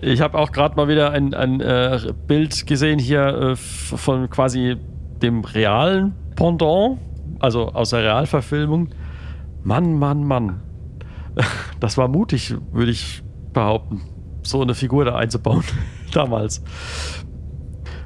Ich 0.01 0.21
habe 0.21 0.37
auch 0.37 0.51
gerade 0.51 0.75
mal 0.75 0.87
wieder 0.87 1.11
ein, 1.11 1.33
ein 1.33 1.61
äh, 1.61 1.99
Bild 2.27 2.67
gesehen 2.67 2.99
hier 2.99 3.25
äh, 3.27 3.55
von 3.55 4.29
quasi 4.29 4.75
dem 5.21 5.43
realen 5.45 6.13
Pendant, 6.35 6.99
also 7.39 7.69
aus 7.69 7.91
der 7.91 8.03
Realverfilmung. 8.03 8.89
Mann, 9.63 9.97
Mann, 9.97 10.23
Mann. 10.25 10.61
Das 11.79 11.97
war 11.97 12.07
mutig, 12.07 12.55
würde 12.71 12.91
ich 12.91 13.21
behaupten, 13.53 14.01
so 14.43 14.61
eine 14.61 14.73
Figur 14.73 15.05
da 15.05 15.15
einzubauen. 15.15 15.63
Damals. 16.13 16.63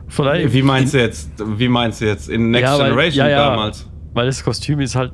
Vielleicht, 0.08 0.54
wie 0.54 0.64
meinst 0.64 0.93
du 0.95 1.00
jetzt? 1.00 1.32
Wie 1.60 1.68
meinst 1.68 2.02
du 2.02 2.06
jetzt? 2.06 2.30
In 2.30 2.52
Next 2.52 2.64
Ja, 2.72 2.78
weil- 2.80 2.89
Generation 2.89 3.26
ja, 3.26 3.32
ja. 3.32 3.50
damals? 3.52 3.88
Weil 4.14 4.26
das 4.26 4.43
Kostüm 4.43 4.80
ist 4.80 4.95
halt, 4.95 5.12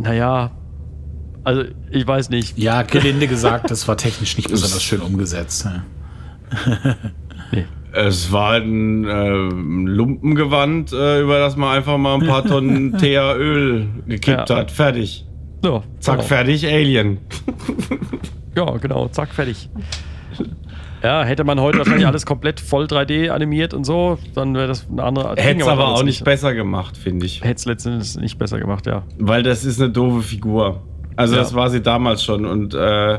naja, 0.00 0.52
also 1.44 1.62
ich 1.90 2.06
weiß 2.06 2.30
nicht. 2.30 2.58
Ja, 2.58 2.82
gelinde 2.82 3.26
gesagt, 3.28 3.70
das 3.70 3.86
war 3.88 3.96
technisch 3.96 4.36
nicht 4.36 4.48
besonders 4.50 4.82
schön 4.82 5.00
umgesetzt. 5.00 5.68
Nee. 7.52 7.64
Es 7.92 8.30
war 8.32 8.50
halt 8.50 8.64
ein 8.64 9.04
äh, 9.04 9.28
Lumpengewand, 9.90 10.92
äh, 10.92 11.20
über 11.22 11.38
das 11.38 11.56
man 11.56 11.76
einfach 11.76 11.96
mal 11.96 12.14
ein 12.20 12.26
paar 12.26 12.44
Tonnen 12.44 12.96
Teer 12.98 13.34
Öl 13.36 13.88
gekippt 14.06 14.50
Ja. 14.50 14.56
hat. 14.56 14.70
Fertig. 14.70 15.24
Ja, 15.64 15.82
Zack, 15.98 16.16
genau. 16.18 16.28
fertig, 16.28 16.66
Alien. 16.66 17.18
Ja, 18.54 18.76
genau, 18.76 19.08
zack, 19.08 19.34
fertig. 19.34 19.68
Ja, 21.02 21.24
hätte 21.24 21.44
man 21.44 21.60
heute 21.60 21.78
wahrscheinlich 21.78 22.06
alles 22.06 22.26
komplett 22.26 22.60
voll 22.60 22.84
3D 22.86 23.30
animiert 23.30 23.72
und 23.72 23.84
so, 23.84 24.18
dann 24.34 24.54
wäre 24.54 24.66
das 24.68 24.86
eine 24.90 25.02
andere 25.04 25.34
Ding, 25.36 25.44
Hätte 25.44 25.60
es 25.62 25.66
aber 25.68 25.88
auch 25.88 26.02
nicht 26.02 26.24
besser 26.24 26.54
gemacht, 26.54 26.96
finde 26.96 27.26
ich. 27.26 27.42
Hätte 27.42 27.54
es 27.54 27.64
letztendlich 27.66 28.16
nicht 28.16 28.38
besser 28.38 28.58
gemacht, 28.58 28.86
ja. 28.86 29.04
Weil 29.18 29.42
das 29.42 29.64
ist 29.64 29.80
eine 29.80 29.90
doofe 29.90 30.22
Figur. 30.22 30.82
Also 31.18 31.34
Ja. 31.34 31.40
das 31.42 31.52
war 31.54 31.68
sie 31.68 31.80
damals 31.82 32.22
schon 32.22 32.44
und 32.46 32.74
äh, 32.74 33.18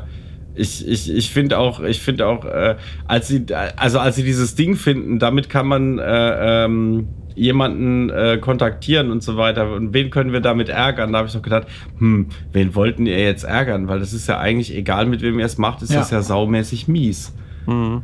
ich, 0.56 0.88
ich, 0.88 1.14
ich 1.14 1.30
finde 1.32 1.58
auch, 1.58 1.82
ich 1.82 2.00
finde 2.02 2.28
auch, 2.28 2.44
äh, 2.46 2.76
als 3.08 3.28
sie, 3.28 3.46
also 3.78 4.00
als 4.00 4.16
sie 4.16 4.24
dieses 4.24 4.56
Ding 4.56 4.76
finden, 4.76 5.20
damit 5.20 5.50
kann 5.50 5.68
man 5.68 6.00
äh, 6.00 6.66
ähm, 6.66 7.08
jemanden 7.36 8.10
äh, 8.10 8.38
kontaktieren 8.42 9.12
und 9.12 9.24
so 9.24 9.38
weiter. 9.38 9.72
Und 9.72 9.94
wen 9.94 10.10
können 10.10 10.34
wir 10.34 10.42
damit 10.42 10.68
ärgern? 10.70 11.12
Da 11.14 11.20
habe 11.20 11.28
ich 11.30 11.34
doch 11.34 11.42
gedacht, 11.42 11.68
hm, 11.98 12.28
wen 12.52 12.76
wollten 12.76 13.06
ihr 13.06 13.20
jetzt 13.20 13.44
ärgern? 13.46 13.88
Weil 13.88 14.00
das 14.00 14.12
ist 14.14 14.28
ja 14.28 14.38
eigentlich 14.40 14.76
egal, 14.76 15.06
mit 15.06 15.22
wem 15.22 15.40
ihr 15.40 15.46
es 15.46 15.58
macht, 15.58 15.82
ist 15.82 15.94
Ja. 15.94 16.00
das 16.00 16.12
ja 16.12 16.22
saumäßig 16.22 16.88
mies. 16.90 17.34
Mhm. 17.66 18.02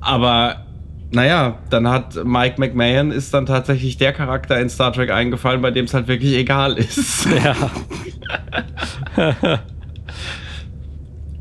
Aber 0.00 0.66
naja, 1.12 1.58
dann 1.70 1.88
hat 1.88 2.24
Mike 2.24 2.56
McMahon 2.58 3.12
ist 3.12 3.32
dann 3.32 3.46
tatsächlich 3.46 3.96
der 3.96 4.12
Charakter 4.12 4.60
in 4.60 4.68
Star 4.68 4.92
Trek 4.92 5.10
eingefallen, 5.10 5.62
bei 5.62 5.70
dem 5.70 5.84
es 5.84 5.94
halt 5.94 6.08
wirklich 6.08 6.34
egal 6.34 6.76
ist. 6.78 7.26
Ja. 7.44 7.54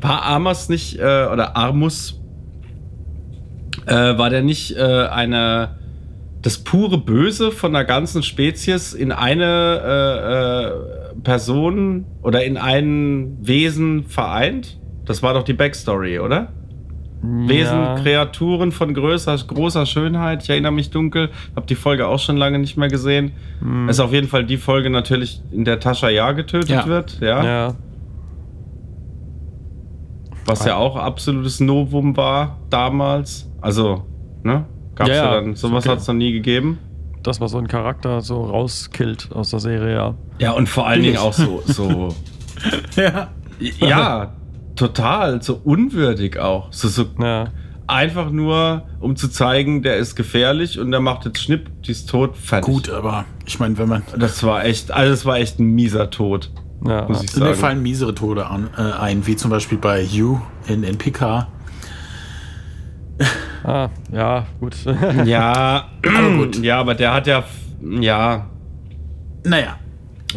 War 0.02 0.26
Amos 0.26 0.70
nicht, 0.70 1.00
äh, 1.00 1.28
oder 1.32 1.56
Armus, 1.58 2.22
äh, 3.86 4.18
war 4.18 4.30
der 4.30 4.44
nicht 4.44 4.76
äh, 4.76 5.08
eine, 5.08 5.78
das 6.42 6.60
pure 6.60 6.98
Böse 7.00 7.52
von 7.52 7.74
der 7.74 7.86
ganzen 7.86 8.24
Spezies 8.24 8.94
in 8.94 9.12
eine 9.12 9.82
äh, 9.84 11.16
äh, 11.16 11.22
Person 11.24 12.06
oder 12.22 12.44
in 12.44 12.58
ein 12.58 13.38
Wesen 13.42 14.04
vereint? 14.06 14.80
Das 15.06 15.24
war 15.24 15.34
doch 15.34 15.44
die 15.44 15.54
Backstory, 15.54 16.20
oder? 16.20 16.52
Wesen, 17.48 17.78
ja. 17.78 17.96
Kreaturen 17.96 18.72
von 18.72 18.94
größer, 18.94 19.36
großer 19.48 19.86
Schönheit. 19.86 20.44
Ich 20.44 20.50
erinnere 20.50 20.72
mich 20.72 20.90
dunkel. 20.92 21.30
Habe 21.56 21.66
die 21.66 21.76
Folge 21.76 22.08
auch 22.08 22.20
schon 22.20 22.38
lange 22.38 22.60
nicht 22.60 22.78
mehr 22.78 22.88
gesehen. 22.90 23.32
Hm. 23.60 23.90
Ist 23.90 24.00
auf 24.00 24.12
jeden 24.14 24.28
Fall 24.28 24.46
die 24.46 24.58
Folge 24.58 24.90
natürlich, 24.90 25.42
in 25.52 25.66
der 25.66 25.80
Tascha 25.80 26.10
Ja 26.10 26.32
getötet 26.32 26.70
Ja. 26.70 26.86
wird. 26.88 27.20
Ja. 27.22 27.44
Ja. 27.44 27.74
Was 30.46 30.64
ja 30.66 30.76
auch 30.76 30.96
absolutes 30.96 31.60
Novum 31.60 32.16
war 32.18 32.58
damals. 32.70 33.50
Also, 33.62 34.04
ne? 34.44 34.66
Gab's 34.96 35.10
ja, 35.10 35.16
Ja, 35.16 35.34
dann. 35.42 35.56
Sowas 35.56 35.84
Okay. 35.86 35.92
hat 35.94 36.00
es 36.00 36.08
noch 36.08 36.14
nie 36.16 36.32
gegeben. 36.34 36.78
Dass 37.24 37.40
man 37.40 37.50
so 37.50 37.58
einen 37.58 37.68
Charakter 37.68 38.22
so 38.22 38.44
rauskillt 38.44 39.30
aus 39.34 39.50
der 39.50 39.60
Serie, 39.60 39.96
ja. 39.96 40.14
Ja, 40.40 40.52
und 40.52 40.70
vor 40.70 40.86
allen 40.86 41.02
Dingen 41.02 41.18
auch 41.18 41.34
so, 41.34 41.64
so. 41.66 42.10
Ja. 42.96 43.30
ja, 43.80 44.34
total. 44.76 45.42
So 45.42 45.60
unwürdig 45.64 46.38
auch. 46.40 46.72
So, 46.72 46.88
so 46.88 47.06
Ja. 47.20 47.48
einfach 47.88 48.30
nur, 48.32 48.84
um 49.00 49.16
zu 49.16 49.28
zeigen, 49.30 49.82
der 49.84 49.98
ist 49.98 50.16
gefährlich 50.16 50.80
und 50.80 50.92
der 50.92 51.00
macht 51.00 51.26
jetzt 51.26 51.40
Schnipp, 51.40 51.70
die 51.84 51.92
ist 51.92 52.10
tot, 52.10 52.36
fertig. 52.38 52.66
Gut, 52.74 52.90
aber 52.90 53.26
ich 53.46 53.60
meine, 53.60 53.78
wenn 53.78 53.90
man. 53.90 54.04
Das 54.18 54.44
war 54.44 54.66
echt, 54.66 54.92
also 54.92 55.12
das 55.12 55.26
war 55.26 55.38
echt 55.38 55.60
ein 55.60 55.68
mieser 55.68 56.10
Tod, 56.10 56.52
ja. 56.86 57.08
muss 57.08 57.24
ich 57.24 57.34
Mir 57.36 57.46
sagen. 57.46 57.56
fallen 57.56 57.84
miesere 57.84 58.14
Tode 58.16 58.48
an, 58.48 58.70
äh, 58.78 58.82
ein, 58.82 59.26
wie 59.28 59.36
zum 59.36 59.52
Beispiel 59.52 59.78
bei 59.78 60.02
You 60.02 60.40
in, 60.68 60.84
in 60.84 60.98
Picard. 60.98 61.48
Ah, 63.64 63.90
ja, 64.12 64.46
gut. 64.60 64.76
Ja, 65.26 65.86
Aber 66.06 66.32
gut. 66.38 66.58
ja, 66.62 66.80
aber 66.80 66.94
der 66.96 67.14
hat 67.14 67.28
ja, 67.28 67.44
ja, 67.82 68.46
Naja. 69.44 69.78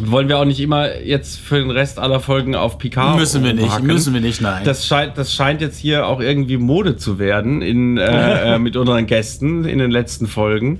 Wollen 0.05 0.27
wir 0.29 0.39
auch 0.39 0.45
nicht 0.45 0.59
immer 0.59 0.99
jetzt 1.01 1.39
für 1.39 1.59
den 1.59 1.71
Rest 1.71 1.99
aller 1.99 2.19
Folgen 2.19 2.55
auf 2.55 2.77
Picard 2.77 3.17
müssen 3.17 3.43
wir 3.43 3.53
nicht, 3.53 3.63
rumhacken. 3.65 3.87
müssen 3.87 4.13
wir 4.13 4.21
nicht, 4.21 4.41
nein. 4.41 4.63
Das 4.63 4.85
scheint, 4.85 5.17
das 5.17 5.33
scheint 5.33 5.61
jetzt 5.61 5.77
hier 5.77 6.07
auch 6.07 6.19
irgendwie 6.19 6.57
Mode 6.57 6.97
zu 6.97 7.19
werden 7.19 7.61
in, 7.61 7.97
äh, 7.97 8.55
äh, 8.55 8.59
mit 8.59 8.75
unseren 8.75 9.05
Gästen 9.05 9.65
in 9.65 9.79
den 9.79 9.91
letzten 9.91 10.27
Folgen. 10.27 10.79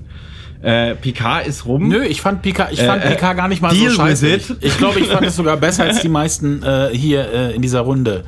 Äh, 0.62 0.96
Picard 0.96 1.48
ist 1.48 1.66
rum. 1.66 1.88
Nö, 1.88 2.04
ich 2.04 2.22
fand 2.22 2.42
Picard, 2.42 2.74
ich 2.74 2.82
fand 2.82 3.04
Äh, 3.04 3.08
äh, 3.08 3.12
Picard 3.12 3.38
gar 3.38 3.48
nicht 3.48 3.62
mal 3.62 3.74
so 3.74 3.90
scheiße. 3.90 4.40
Ich 4.60 4.78
glaube, 4.78 5.00
ich 5.00 5.08
fand 5.08 5.26
es 5.26 5.36
sogar 5.36 5.56
besser 5.56 5.86
als 5.86 6.02
die 6.02 6.10
meisten 6.10 6.62
äh, 6.64 6.90
hier 6.92 7.32
äh, 7.32 7.56
in 7.56 7.62
dieser 7.62 7.80
Runde. 7.82 8.26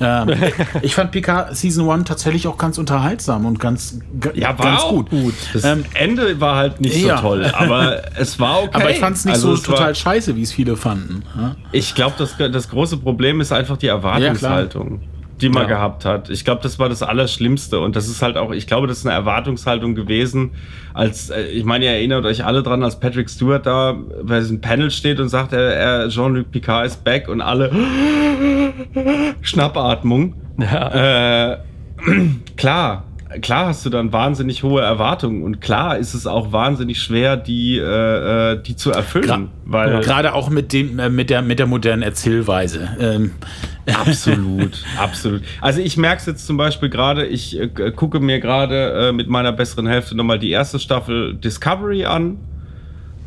Ähm, 0.00 0.34
ich 0.82 0.94
fand 0.94 1.12
Picard 1.12 1.56
Season 1.56 1.88
1 1.88 2.08
tatsächlich 2.08 2.46
auch 2.46 2.58
ganz 2.58 2.78
unterhaltsam 2.78 3.46
und 3.46 3.60
ganz, 3.60 4.00
Ja, 4.34 4.58
war 4.58 4.66
ganz 4.66 4.80
auch 4.82 4.90
gut. 4.90 5.10
gut. 5.10 5.34
Das 5.52 5.64
Ähm, 5.64 5.84
Ende 5.94 6.40
war 6.40 6.56
halt 6.56 6.80
nicht 6.80 6.96
ja. 6.96 7.16
so 7.16 7.22
toll, 7.22 7.50
aber 7.54 8.02
es 8.18 8.38
war 8.40 8.62
okay. 8.62 8.70
Aber 8.74 8.90
ich 8.90 8.98
fand 8.98 9.16
es 9.16 9.24
nicht 9.24 9.34
Also 9.34 9.48
so 9.48 9.54
es 9.54 9.62
total 9.62 9.94
scheiße, 9.94 10.34
wie 10.36 10.42
es 10.42 10.52
viele 10.52 10.76
fanden. 10.76 11.22
Ja? 11.36 11.56
Ich 11.72 11.94
glaube, 11.94 12.14
das, 12.18 12.36
das 12.36 12.68
große 12.68 12.96
Problem 12.98 13.40
ist 13.40 13.52
einfach 13.52 13.76
die 13.76 13.86
Erwartungshaltung, 13.86 15.00
die 15.44 15.48
man 15.50 15.62
Ja. 15.62 15.68
gehabt 15.68 16.04
hat. 16.04 16.30
Ich 16.30 16.44
glaube, 16.44 16.62
das 16.62 16.78
war 16.78 16.88
das 16.88 17.02
Allerschlimmste. 17.02 17.78
Und 17.80 17.96
das 17.96 18.08
ist 18.08 18.22
halt 18.22 18.36
auch, 18.36 18.50
ich 18.52 18.66
glaube, 18.66 18.86
das 18.86 18.98
ist 18.98 19.06
eine 19.06 19.14
Erwartungshaltung 19.14 19.94
gewesen, 19.94 20.50
als, 20.94 21.30
äh, 21.30 21.42
ich 21.42 21.64
meine, 21.64 21.84
ihr 21.84 21.90
erinnert 21.92 22.24
euch 22.24 22.44
alle 22.44 22.62
dran, 22.62 22.82
als 22.82 22.98
Patrick 22.98 23.28
Stewart 23.30 23.64
da 23.66 23.96
bei 24.22 24.38
diesem 24.40 24.60
Panel 24.60 24.90
steht 24.90 25.20
und 25.20 25.28
sagt, 25.28 25.52
er, 25.52 25.74
er 25.76 26.08
Jean-Luc 26.08 26.50
Picard 26.50 26.86
ist 26.86 27.04
back 27.04 27.28
und 27.28 27.40
alle 27.40 27.70
Schnappatmung. 29.42 30.34
Ja. 30.58 31.52
Äh, 31.52 31.58
klar, 32.56 33.04
klar 33.40 33.66
hast 33.66 33.84
du 33.86 33.90
dann 33.90 34.12
wahnsinnig 34.12 34.62
hohe 34.62 34.82
Erwartungen 34.82 35.42
und 35.42 35.60
klar 35.60 35.98
ist 35.98 36.14
es 36.14 36.26
auch 36.26 36.52
wahnsinnig 36.52 37.00
schwer, 37.00 37.36
die, 37.36 37.78
äh, 37.78 38.52
äh, 38.52 38.62
die 38.62 38.76
zu 38.76 38.90
erfüllen. 38.90 39.28
Gra- 39.28 39.48
weil 39.64 40.00
Gerade 40.00 40.34
auch 40.34 40.50
mit, 40.50 40.72
dem, 40.72 40.98
äh, 40.98 41.08
mit, 41.08 41.30
der, 41.30 41.42
mit 41.42 41.58
der 41.58 41.66
modernen 41.66 42.02
Erzählweise. 42.02 42.88
Ähm, 43.00 43.32
Absolut, 43.86 44.82
absolut. 44.98 45.42
Also 45.60 45.80
ich 45.80 45.98
merke 45.98 46.16
es 46.20 46.24
jetzt 46.24 46.46
zum 46.46 46.56
Beispiel 46.56 46.88
gerade, 46.88 47.26
ich 47.26 47.60
äh, 47.60 47.68
gucke 47.94 48.18
mir 48.18 48.40
gerade 48.40 49.08
äh, 49.08 49.12
mit 49.12 49.28
meiner 49.28 49.52
besseren 49.52 49.86
Hälfte 49.86 50.16
nochmal 50.16 50.38
die 50.38 50.48
erste 50.50 50.78
Staffel 50.78 51.34
Discovery 51.34 52.06
an 52.06 52.38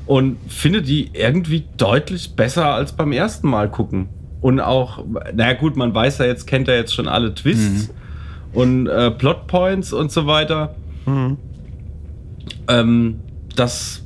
und 0.08 0.38
finde 0.47 0.82
die 0.82 1.12
irgendwie 1.14 1.66
deutlich 1.78 2.36
besser 2.36 2.74
als 2.74 2.91
beim 2.93 3.12
ersten 3.12 3.47
Mal 3.47 3.70
gucken. 3.70 4.10
Und 4.41 4.60
auch, 4.60 5.03
naja 5.34 5.53
gut, 5.53 5.76
man 5.76 5.93
weiß 5.93 6.18
ja 6.20 6.26
jetzt, 6.26 6.47
kennt 6.47 6.68
ja 6.68 6.74
jetzt 6.74 6.93
schon 6.95 7.08
alle 7.08 7.36
Twists 7.36 7.93
und 8.58 8.88
äh, 8.88 9.12
Plotpoints 9.12 9.93
und 9.93 10.12
so 10.12 10.26
weiter. 10.26 10.74
Ähm, 12.68 13.20
das 13.55 14.03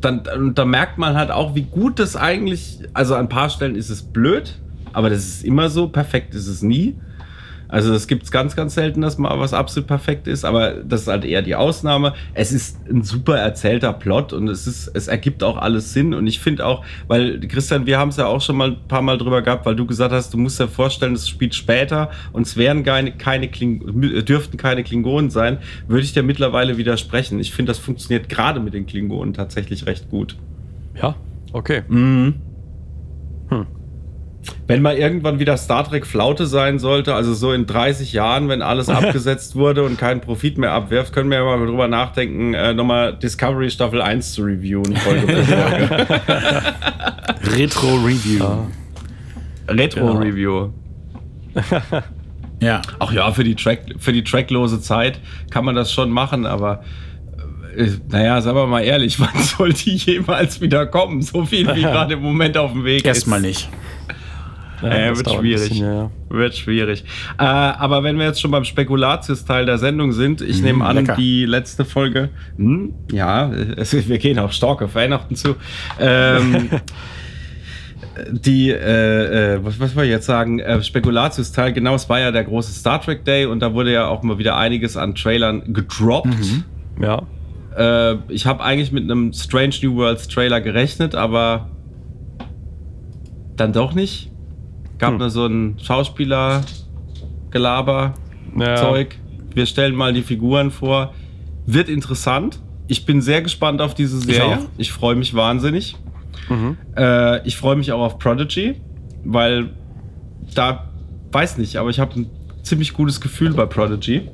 dann, 0.00 0.54
da 0.54 0.64
merkt 0.64 0.98
man 0.98 1.16
halt 1.16 1.32
auch, 1.32 1.56
wie 1.56 1.62
gut 1.62 1.98
das 1.98 2.14
eigentlich, 2.14 2.78
also 2.92 3.14
an 3.14 3.22
ein 3.22 3.28
paar 3.28 3.50
Stellen 3.50 3.74
ist 3.74 3.90
es 3.90 4.02
blöd, 4.02 4.60
aber 4.92 5.10
das 5.10 5.24
ist 5.24 5.44
immer 5.44 5.68
so, 5.68 5.88
perfekt 5.88 6.34
ist 6.34 6.46
es 6.46 6.62
nie. 6.62 6.94
Also 7.74 7.92
das 7.92 8.06
gibt 8.06 8.22
es 8.22 8.30
ganz, 8.30 8.54
ganz 8.54 8.74
selten, 8.74 9.00
dass 9.00 9.18
mal 9.18 9.36
was 9.40 9.52
absolut 9.52 9.88
perfekt 9.88 10.28
ist, 10.28 10.44
aber 10.44 10.74
das 10.74 11.02
ist 11.02 11.08
halt 11.08 11.24
eher 11.24 11.42
die 11.42 11.56
Ausnahme. 11.56 12.14
Es 12.32 12.52
ist 12.52 12.78
ein 12.88 13.02
super 13.02 13.36
erzählter 13.36 13.92
Plot 13.92 14.32
und 14.32 14.46
es 14.46 14.68
ist, 14.68 14.92
es 14.94 15.08
ergibt 15.08 15.42
auch 15.42 15.56
alles 15.56 15.92
Sinn. 15.92 16.14
Und 16.14 16.28
ich 16.28 16.38
finde 16.38 16.66
auch, 16.66 16.84
weil 17.08 17.40
Christian, 17.40 17.84
wir 17.84 17.98
haben 17.98 18.10
es 18.10 18.16
ja 18.16 18.26
auch 18.26 18.40
schon 18.40 18.56
mal 18.56 18.68
ein 18.68 18.86
paar 18.86 19.02
Mal 19.02 19.18
drüber 19.18 19.42
gehabt, 19.42 19.66
weil 19.66 19.74
du 19.74 19.86
gesagt 19.86 20.12
hast, 20.12 20.32
du 20.32 20.38
musst 20.38 20.60
dir 20.60 20.68
vorstellen, 20.68 21.14
es 21.14 21.28
spielt 21.28 21.52
später 21.52 22.10
und 22.32 22.46
es 22.46 22.56
wären 22.56 22.84
keine, 22.84 23.10
keine 23.10 23.48
Kling 23.48 24.24
dürften 24.24 24.56
keine 24.56 24.84
Klingonen 24.84 25.30
sein, 25.30 25.58
würde 25.88 26.04
ich 26.04 26.12
dir 26.12 26.22
mittlerweile 26.22 26.76
widersprechen. 26.76 27.40
Ich 27.40 27.52
finde, 27.52 27.70
das 27.70 27.78
funktioniert 27.80 28.28
gerade 28.28 28.60
mit 28.60 28.72
den 28.74 28.86
Klingonen 28.86 29.34
tatsächlich 29.34 29.84
recht 29.86 30.10
gut. 30.10 30.36
Ja, 30.94 31.16
okay. 31.52 31.82
Mhm. 31.88 32.34
Wenn 34.66 34.82
mal 34.82 34.96
irgendwann 34.96 35.38
wieder 35.38 35.56
Star 35.56 35.88
Trek 35.88 36.06
Flaute 36.06 36.46
sein 36.46 36.78
sollte, 36.78 37.14
also 37.14 37.34
so 37.34 37.52
in 37.52 37.66
30 37.66 38.12
Jahren, 38.12 38.48
wenn 38.48 38.62
alles 38.62 38.88
abgesetzt 38.90 39.56
wurde 39.56 39.84
und 39.84 39.98
keinen 39.98 40.20
Profit 40.20 40.58
mehr 40.58 40.72
abwirft, 40.72 41.12
können 41.12 41.30
wir 41.30 41.38
ja 41.38 41.44
mal 41.44 41.64
drüber 41.64 41.88
nachdenken, 41.88 42.54
äh, 42.54 42.74
nochmal 42.74 43.16
Discovery 43.16 43.70
Staffel 43.70 44.00
1 44.00 44.32
zu 44.32 44.42
reviewen, 44.42 44.96
Folge 44.96 45.26
für 45.26 45.44
Folge. 45.44 46.14
Retro-Review. 47.56 48.44
Retro-Review. 49.68 50.70
Ja. 52.60 52.82
Ach 52.98 53.12
ja, 53.12 53.30
für 53.32 53.44
die, 53.44 53.54
Track, 53.54 53.96
für 53.98 54.12
die 54.12 54.24
tracklose 54.24 54.80
Zeit 54.80 55.20
kann 55.50 55.64
man 55.64 55.74
das 55.74 55.92
schon 55.92 56.10
machen, 56.10 56.46
aber 56.46 56.82
äh, 57.76 57.88
naja, 58.10 58.40
sagen 58.40 58.56
wir 58.56 58.66
mal 58.66 58.80
ehrlich, 58.82 59.20
wann 59.20 59.42
soll 59.42 59.72
die 59.72 59.96
jemals 59.96 60.60
wieder 60.60 60.86
kommen? 60.86 61.22
So 61.22 61.44
viel 61.44 61.74
wie 61.74 61.82
gerade 61.82 62.14
im 62.14 62.22
Moment 62.22 62.56
auf 62.56 62.72
dem 62.72 62.84
Weg 62.84 63.04
Erstmal 63.04 63.40
ist. 63.40 63.44
nicht. 63.44 63.68
Ja, 64.82 65.10
das 65.10 65.18
wird 65.18 65.30
schwierig. 65.30 65.68
bisschen, 65.68 65.86
ja, 65.86 65.94
ja. 65.94 66.10
Wird 66.28 66.56
schwierig. 66.56 67.04
Äh, 67.38 67.44
aber 67.44 68.02
wenn 68.02 68.18
wir 68.18 68.26
jetzt 68.26 68.40
schon 68.40 68.50
beim 68.50 68.64
Spekulatius-Teil 68.64 69.66
der 69.66 69.78
Sendung 69.78 70.12
sind, 70.12 70.40
ich 70.40 70.62
nehme 70.62 70.84
an, 70.84 70.96
lecker. 70.96 71.16
die 71.16 71.44
letzte 71.46 71.84
Folge, 71.84 72.30
hm, 72.56 72.92
ja, 73.12 73.50
es, 73.50 74.08
wir 74.08 74.18
gehen 74.18 74.38
auch 74.38 74.52
stark 74.52 74.82
auf 74.82 74.94
Weihnachten 74.94 75.36
zu. 75.36 75.56
Ähm, 75.98 76.70
die, 78.30 78.70
äh, 78.70 79.54
äh, 79.54 79.64
was, 79.64 79.80
was 79.80 79.96
wollte 79.96 80.06
ich 80.06 80.12
jetzt 80.12 80.26
sagen, 80.26 80.58
äh, 80.58 80.82
Spekulatius-Teil, 80.82 81.72
genau, 81.72 81.94
es 81.94 82.08
war 82.08 82.20
ja 82.20 82.30
der 82.30 82.44
große 82.44 82.72
Star 82.72 83.00
Trek 83.00 83.24
Day 83.24 83.46
und 83.46 83.60
da 83.60 83.74
wurde 83.74 83.92
ja 83.92 84.06
auch 84.06 84.22
mal 84.22 84.38
wieder 84.38 84.56
einiges 84.56 84.96
an 84.96 85.14
Trailern 85.14 85.72
gedroppt. 85.72 86.28
Ja. 87.00 87.22
Äh, 87.76 88.16
ich 88.28 88.46
habe 88.46 88.62
eigentlich 88.62 88.92
mit 88.92 89.04
einem 89.04 89.32
Strange 89.32 89.74
New 89.82 89.96
Worlds 89.96 90.28
Trailer 90.28 90.60
gerechnet, 90.60 91.14
aber 91.14 91.70
dann 93.56 93.72
doch 93.72 93.94
nicht. 93.94 94.30
Gab 95.04 95.12
Hm. 95.12 95.18
nur 95.18 95.30
so 95.30 95.46
ein 95.46 95.76
Schauspieler-Gelaber, 95.82 98.14
Ja. 98.58 98.76
Zeug. 98.76 99.16
Wir 99.54 99.66
stellen 99.66 99.94
mal 99.94 100.12
die 100.12 100.22
Figuren 100.22 100.70
vor. 100.70 101.14
Wird 101.66 101.88
interessant. 101.88 102.58
Ich 102.88 103.06
bin 103.06 103.22
sehr 103.22 103.40
gespannt 103.42 103.80
auf 103.80 103.94
diese 103.94 104.18
Serie. 104.20 104.58
auch. 104.58 104.66
Ich, 104.76 104.92
freue 104.92 105.14
mich 105.16 105.34
wahnsinnig. 105.34 105.96
Mhm. 106.48 106.76
Äh, 106.96 107.46
ich 107.46 107.56
freue 107.56 107.76
mich 107.76 107.92
auch 107.92 108.00
auf 108.02 108.18
Prodigy, 108.18 108.74
weil 109.24 109.70
da 110.54 110.88
weiß 111.32 111.56
nicht, 111.58 111.76
aber 111.76 111.90
ich 111.90 112.00
habe 112.00 112.20
ein 112.20 112.26
ziemlich 112.62 112.92
gutes 112.92 113.20
Gefühl 113.20 113.54
bei 113.54 113.66
Prodigy. 113.66 114.28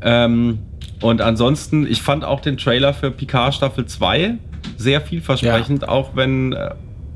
Ähm, 0.00 0.60
und 1.02 1.20
ansonsten, 1.20 1.86
ich 1.86 2.00
fand 2.02 2.24
auch 2.24 2.40
den 2.40 2.56
Trailer 2.56 2.94
für 2.94 3.10
Picard 3.10 3.54
Staffel 3.54 3.86
2 3.86 4.34
sehr 4.76 5.00
vielversprechend, 5.00 5.88
auch 5.88 6.14
wenn 6.16 6.52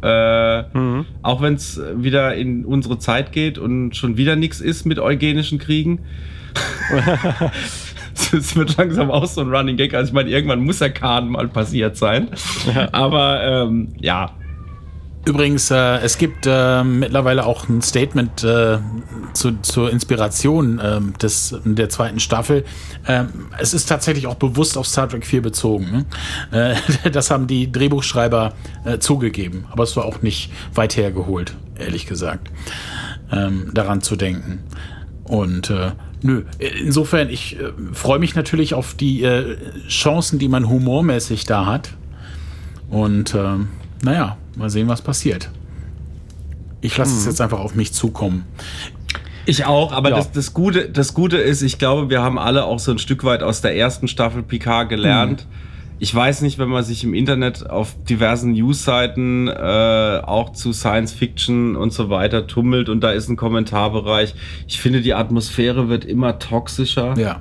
äh, 0.03 0.63
Mhm. 0.77 1.07
auch 1.23 1.41
wenn 1.43 1.55
es 1.55 1.81
wieder 1.97 2.35
in 2.35 2.65
unsere 2.65 2.99
Zeit 2.99 3.33
geht 3.33 3.59
und 3.59 3.97
schon 3.97 4.17
wieder 4.17 4.37
nichts 4.37 4.61
ist 4.61 4.85
mit 4.85 4.99
eugenischen 4.99 5.59
Kriegen. 5.59 6.01
Es 8.35 8.57
wird 8.57 8.77
langsam 8.77 9.11
auch 9.11 9.27
so 9.27 9.41
ein 9.41 9.49
Running 9.55 9.77
Gag. 9.77 9.95
Also 9.95 10.09
ich 10.09 10.13
meine, 10.15 10.31
irgendwann 10.31 10.61
muss 10.61 10.79
der 10.79 10.91
Kahn 10.91 11.29
mal 11.29 11.49
passiert 11.49 11.97
sein. 11.97 12.29
Aber 12.93 13.43
ähm, 13.43 13.89
ja, 14.01 14.31
Übrigens, 15.25 15.70
äh, 15.70 15.99
es 15.99 16.18
gibt 16.18 16.47
äh, 16.47 16.83
mittlerweile 16.83 17.47
auch 17.47 17.68
ein 17.68 17.81
Statement 17.81 18.43
äh, 18.43 18.79
zu, 19.35 19.53
zur 19.62 19.91
Inspiration 19.91 20.81
ähm, 20.83 21.14
des, 21.23 21.55
der 21.64 21.89
zweiten 21.89 22.18
Staffel. 22.18 22.64
Ähm, 23.07 23.29
es 23.59 23.73
ist 23.73 23.89
tatsächlich 23.89 24.27
auch 24.27 24.35
bewusst 24.35 24.77
auf 24.77 24.87
Star 24.89 25.09
Trek 25.09 25.25
4 25.25 25.43
bezogen. 25.43 25.91
Ne? 25.91 26.07
Äh, 26.53 27.11
das 27.11 27.31
haben 27.31 27.47
die 27.47 27.70
Drehbuchschreiber 27.70 28.53
äh, 28.85 28.99
zugegeben, 28.99 29.64
aber 29.70 29.85
es 29.85 29.97
war 29.97 30.05
auch 30.05 30.23
nicht 30.23 30.51
weit 30.75 30.97
hergeholt, 30.97 31.55
ehrlich 31.79 32.07
gesagt, 32.07 32.51
ähm, 33.31 33.70
daran 33.73 34.03
zu 34.03 34.16
denken. 34.16 34.62
Und 35.25 35.70
äh, 35.70 35.93
nö, 36.23 36.45
insofern, 36.59 37.31
ich 37.31 37.59
äh, 37.59 37.73
freue 37.93 38.18
mich 38.18 38.35
natürlich 38.35 38.75
auf 38.75 38.95
die 38.95 39.23
äh, 39.23 39.57
Chancen, 39.89 40.39
die 40.39 40.49
man 40.49 40.68
humormäßig 40.68 41.45
da 41.45 41.66
hat. 41.66 41.95
Und 42.91 43.35
naja, 44.03 44.37
mal 44.57 44.71
sehen, 44.71 44.89
was 44.89 45.03
passiert. 45.03 45.51
Ich 46.81 46.97
lasse 46.99 47.17
es 47.17 47.27
jetzt 47.27 47.41
einfach 47.41 47.61
auf 47.61 47.75
mich 47.75 47.93
zukommen. 47.93 48.45
Ich 49.47 49.65
auch, 49.67 49.93
aber 49.93 50.11
Ja. 50.11 50.17
das, 50.17 50.33
das, 50.33 50.55
Gute, 50.55 50.89
das 50.89 51.15
Gute 51.15 51.37
ist, 51.37 51.63
ich 51.63 51.79
glaube, 51.79 52.11
wir 52.11 52.23
haben 52.23 52.39
alle 52.39 52.65
auch 52.65 52.79
so 52.79 52.93
ein 52.93 52.99
Stück 52.99 53.25
weit 53.25 53.43
aus 53.43 53.61
der 53.61 53.77
ersten 53.77 54.09
Staffel 54.09 54.43
Picard 54.43 54.89
gelernt. 54.89 55.47
Ich 55.99 56.13
weiß 56.13 56.43
nicht, 56.43 56.59
wenn 56.59 56.69
man 56.69 56.83
sich 56.83 57.05
im 57.05 57.15
Internet 57.15 57.71
auf 57.71 57.95
diversen 58.09 58.53
Newsseiten 58.53 59.47
äh, 59.47 60.21
auch 60.25 60.51
zu 60.53 60.73
Science 60.73 61.13
Fiction 61.13 61.77
und 61.77 61.93
so 61.93 62.11
weiter 62.11 62.49
tummelt 62.49 62.89
und 62.89 63.01
da 63.03 63.13
ist 63.13 63.29
ein 63.29 63.37
Kommentarbereich. 63.37 64.35
Ich 64.67 64.81
finde, 64.81 65.01
die 65.01 65.15
Atmosphäre 65.15 65.89
wird 65.89 66.05
immer 66.05 66.41
toxischer, 66.41 67.17
Ja. 67.17 67.39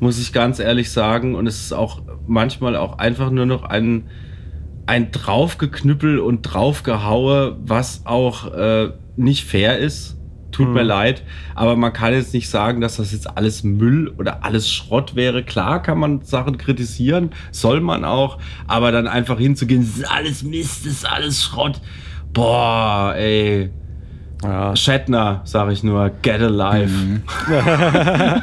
muss 0.00 0.18
ich 0.20 0.34
ganz 0.34 0.58
ehrlich 0.58 0.90
sagen. 0.90 1.34
Und 1.34 1.46
es 1.46 1.60
ist 1.60 1.72
auch 1.72 2.02
manchmal 2.26 2.76
auch 2.76 2.98
einfach 2.98 3.30
nur 3.30 3.46
noch 3.46 3.62
ein, 3.62 4.04
ein 4.86 5.12
Draufgeknüppel 5.12 6.18
und 6.18 6.42
Draufgehaue, 6.42 7.56
was 7.64 8.02
auch 8.04 8.52
äh, 8.52 8.90
nicht 9.16 9.44
fair 9.44 9.78
ist. 9.78 10.16
Tut 10.50 10.68
mir 10.68 10.82
leid, 10.82 11.22
aber 11.54 11.76
man 11.76 11.94
kann 11.94 12.12
jetzt 12.12 12.34
nicht 12.34 12.50
sagen, 12.50 12.82
dass 12.82 12.96
das 12.96 13.12
jetzt 13.12 13.38
alles 13.38 13.64
Müll 13.64 14.12
oder 14.18 14.44
alles 14.44 14.70
Schrott 14.70 15.16
wäre. 15.16 15.42
Klar 15.42 15.80
kann 15.82 15.98
man 15.98 16.20
Sachen 16.20 16.58
kritisieren, 16.58 17.30
soll 17.52 17.80
man 17.80 18.04
auch, 18.04 18.36
aber 18.66 18.92
dann 18.92 19.08
einfach 19.08 19.38
hinzugehen, 19.38 19.80
das 19.80 19.96
ist 19.96 20.10
alles 20.10 20.42
Mist, 20.42 20.84
das 20.84 20.92
ist 20.92 21.10
alles 21.10 21.42
Schrott. 21.42 21.80
Boah, 22.34 23.14
ey. 23.16 23.70
Ja. 24.42 24.76
Shatner, 24.76 25.40
sag 25.44 25.72
ich 25.72 25.82
nur, 25.84 26.10
get 26.20 26.42
alive. 26.42 27.22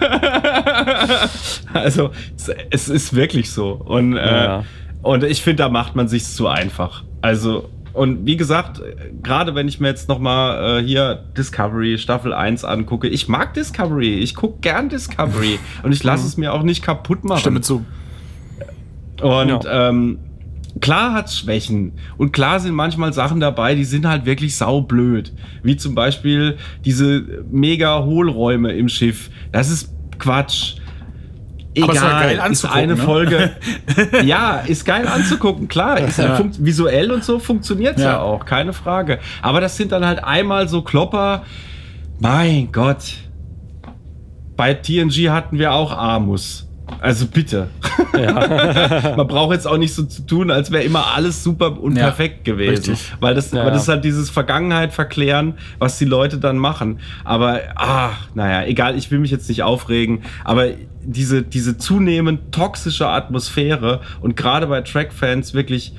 also, 1.73 2.11
es, 2.35 2.49
es 2.69 2.89
ist 2.89 3.15
wirklich 3.15 3.51
so. 3.51 3.71
Und, 3.73 4.17
äh, 4.17 4.43
Ja. 4.45 4.63
Und 5.01 5.23
ich 5.23 5.41
finde, 5.41 5.63
da 5.63 5.69
macht 5.69 5.95
man 5.95 6.07
sich 6.07 6.25
zu 6.25 6.47
einfach. 6.47 7.03
Also, 7.21 7.69
und 7.93 8.25
wie 8.25 8.37
gesagt, 8.37 8.81
gerade 9.23 9.55
wenn 9.55 9.67
ich 9.67 9.79
mir 9.79 9.87
jetzt 9.87 10.09
nochmal 10.09 10.79
äh, 10.79 10.83
hier 10.85 11.23
Discovery 11.37 11.97
Staffel 11.97 12.33
1 12.33 12.63
angucke, 12.63 13.07
ich 13.07 13.27
mag 13.27 13.53
Discovery, 13.53 14.19
ich 14.19 14.35
gucke 14.35 14.59
gern 14.61 14.89
Discovery 14.89 15.59
und 15.83 15.91
ich 15.91 16.03
lasse 16.03 16.25
es 16.25 16.37
mir 16.37 16.53
auch 16.53 16.63
nicht 16.63 16.83
kaputt 16.83 17.23
machen. 17.23 17.39
Stimme 17.39 17.61
zu. 17.61 17.85
Und 19.21 19.65
ähm, 19.69 20.19
klar 20.81 21.13
hat 21.13 21.31
Schwächen. 21.31 21.93
Und 22.17 22.31
klar 22.31 22.59
sind 22.59 22.73
manchmal 22.73 23.13
Sachen 23.13 23.39
dabei, 23.39 23.75
die 23.75 23.85
sind 23.85 24.07
halt 24.07 24.25
wirklich 24.25 24.55
saublöd. 24.55 25.33
Wie 25.63 25.77
zum 25.77 25.95
Beispiel 25.95 26.57
diese 26.85 27.43
mega 27.51 28.03
Hohlräume 28.03 28.73
im 28.73 28.89
Schiff. 28.89 29.29
Das 29.51 29.69
ist 29.69 29.93
Quatsch. 30.19 30.75
Aber 31.77 31.93
Egal, 31.93 31.95
es 31.95 32.01
war 32.01 32.21
geil 32.21 32.35
ist 32.35 32.41
anzugucken, 32.41 32.81
eine 32.81 32.95
ne? 32.95 33.01
Folge. 33.03 33.51
ja, 34.25 34.55
ist 34.65 34.85
geil 34.85 35.07
anzugucken, 35.07 35.67
klar. 35.67 35.99
Ist 35.99 36.17
Ja. 36.17 36.35
funkt- 36.35 36.63
visuell 36.63 37.11
und 37.11 37.23
so 37.23 37.37
funktioniert 37.39 37.99
ja. 37.99 38.05
Ja. 38.05 38.19
auch, 38.21 38.43
keine 38.45 38.73
Frage. 38.73 39.19
Aber 39.41 39.61
das 39.61 39.77
sind 39.77 39.91
dann 39.91 40.05
halt 40.05 40.23
einmal 40.23 40.67
so 40.67 40.81
Klopper. 40.81 41.43
Mein 42.19 42.71
Gott. 42.71 43.13
Bei 44.57 44.73
TNG 44.73 45.29
hatten 45.29 45.57
wir 45.59 45.71
auch 45.73 45.95
Amus. 45.95 46.65
Also 47.01 47.27
bitte. 47.27 47.69
Man 49.15 49.27
braucht 49.27 49.53
jetzt 49.53 49.67
auch 49.67 49.77
nicht 49.77 49.93
so 49.93 50.03
zu 50.03 50.23
tun, 50.25 50.49
als 50.51 50.71
wäre 50.71 50.83
immer 50.83 51.13
alles 51.15 51.43
super 51.43 51.79
und 51.79 51.95
Ja, 51.95 52.05
perfekt 52.05 52.45
gewesen. 52.45 52.71
richtig. 52.93 53.11
Weil 53.19 53.35
das, 53.35 53.51
Ja. 53.51 53.63
weil 53.63 53.71
das 53.71 53.83
ist 53.83 53.87
halt 53.89 54.03
dieses 54.03 54.29
Vergangenheit 54.31 54.91
verklären, 54.91 55.53
was 55.77 55.97
die 55.99 56.05
Leute 56.05 56.39
dann 56.39 56.57
machen. 56.57 56.99
Aber, 57.23 57.59
ah, 57.75 58.09
naja, 58.33 58.67
egal, 58.67 58.97
ich 58.97 59.11
will 59.11 59.19
mich 59.19 59.29
jetzt 59.31 59.47
nicht 59.49 59.61
aufregen, 59.63 60.23
aber 60.43 60.65
diese, 61.11 61.43
diese 61.43 61.77
zunehmend 61.77 62.51
toxische 62.51 63.07
Atmosphäre 63.07 64.01
und 64.21 64.35
gerade 64.35 64.67
bei 64.67 64.81
Track-Fans 64.81 65.53
wirklich, 65.53 65.93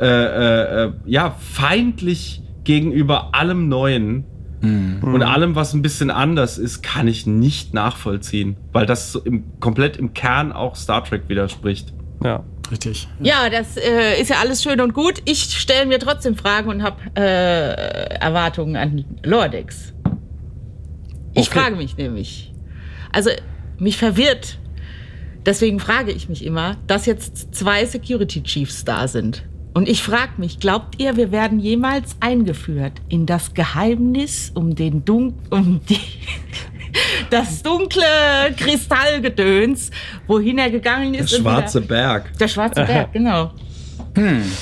äh, 0.00 0.04
äh, 0.06 0.84
äh, 0.84 0.92
ja, 1.06 1.34
feindlich 1.40 2.42
gegenüber 2.64 3.34
allem 3.34 3.68
Neuen 3.68 4.24
und 4.62 5.22
allem, 5.22 5.54
was 5.54 5.74
ein 5.74 5.82
bisschen 5.82 6.10
anders 6.10 6.58
ist, 6.58 6.82
kann 6.82 7.06
ich 7.06 7.24
nicht 7.24 7.72
nachvollziehen, 7.72 8.56
weil 8.72 8.84
das 8.84 9.12
so 9.12 9.20
im, 9.20 9.44
komplett 9.60 9.96
im 9.96 10.12
Kern 10.12 10.50
auch 10.50 10.74
Star 10.74 11.04
Trek 11.04 11.28
widerspricht. 11.28 11.92
Ja. 12.24 12.42
Richtig. 12.68 13.06
Ja, 13.20 13.48
das 13.48 13.76
äh, 13.76 14.20
ist 14.20 14.28
ja 14.28 14.36
alles 14.40 14.64
schön 14.64 14.80
und 14.80 14.92
gut. 14.92 15.22
Ich 15.24 15.56
stelle 15.56 15.86
mir 15.86 16.00
trotzdem 16.00 16.34
Fragen 16.34 16.68
und 16.68 16.82
habe 16.82 16.96
äh, 17.16 18.16
Erwartungen 18.18 18.74
an 18.74 19.04
Lordex. 19.22 19.92
Ich 21.34 21.48
Okay. 21.48 21.60
frage 21.60 21.76
mich 21.76 21.96
nämlich. 21.96 22.52
Also, 23.12 23.30
mich 23.78 23.96
verwirrt. 23.96 24.58
Deswegen 25.44 25.78
frage 25.78 26.10
ich 26.12 26.28
mich 26.28 26.44
immer, 26.44 26.76
dass 26.86 27.06
jetzt 27.06 27.54
zwei 27.54 27.84
Security 27.84 28.42
Chiefs 28.42 28.84
da 28.84 29.06
sind. 29.06 29.44
Und 29.74 29.88
ich 29.88 30.02
frage 30.02 30.32
mich, 30.38 30.58
glaubt 30.58 31.00
ihr, 31.00 31.16
wir 31.16 31.30
werden 31.30 31.60
jemals 31.60 32.16
eingeführt 32.20 32.94
in 33.08 33.26
das 33.26 33.52
Geheimnis 33.54 34.50
um 34.54 34.74
den 34.74 35.04
Dun 35.04 35.34
um 35.50 35.80
die 35.88 36.00
das 37.30 37.62
dunkle 37.62 38.02
Kristallgedöns, 38.56 39.90
wohin 40.26 40.58
er 40.58 40.70
gegangen 40.70 41.14
ist? 41.14 41.30
Der 41.32 41.38
schwarze 41.38 41.78
wieder- 41.80 41.88
Berg. 41.88 42.38
Der 42.38 42.48
schwarze 42.48 42.84
Berg, 42.84 43.12
genau. 43.12 43.52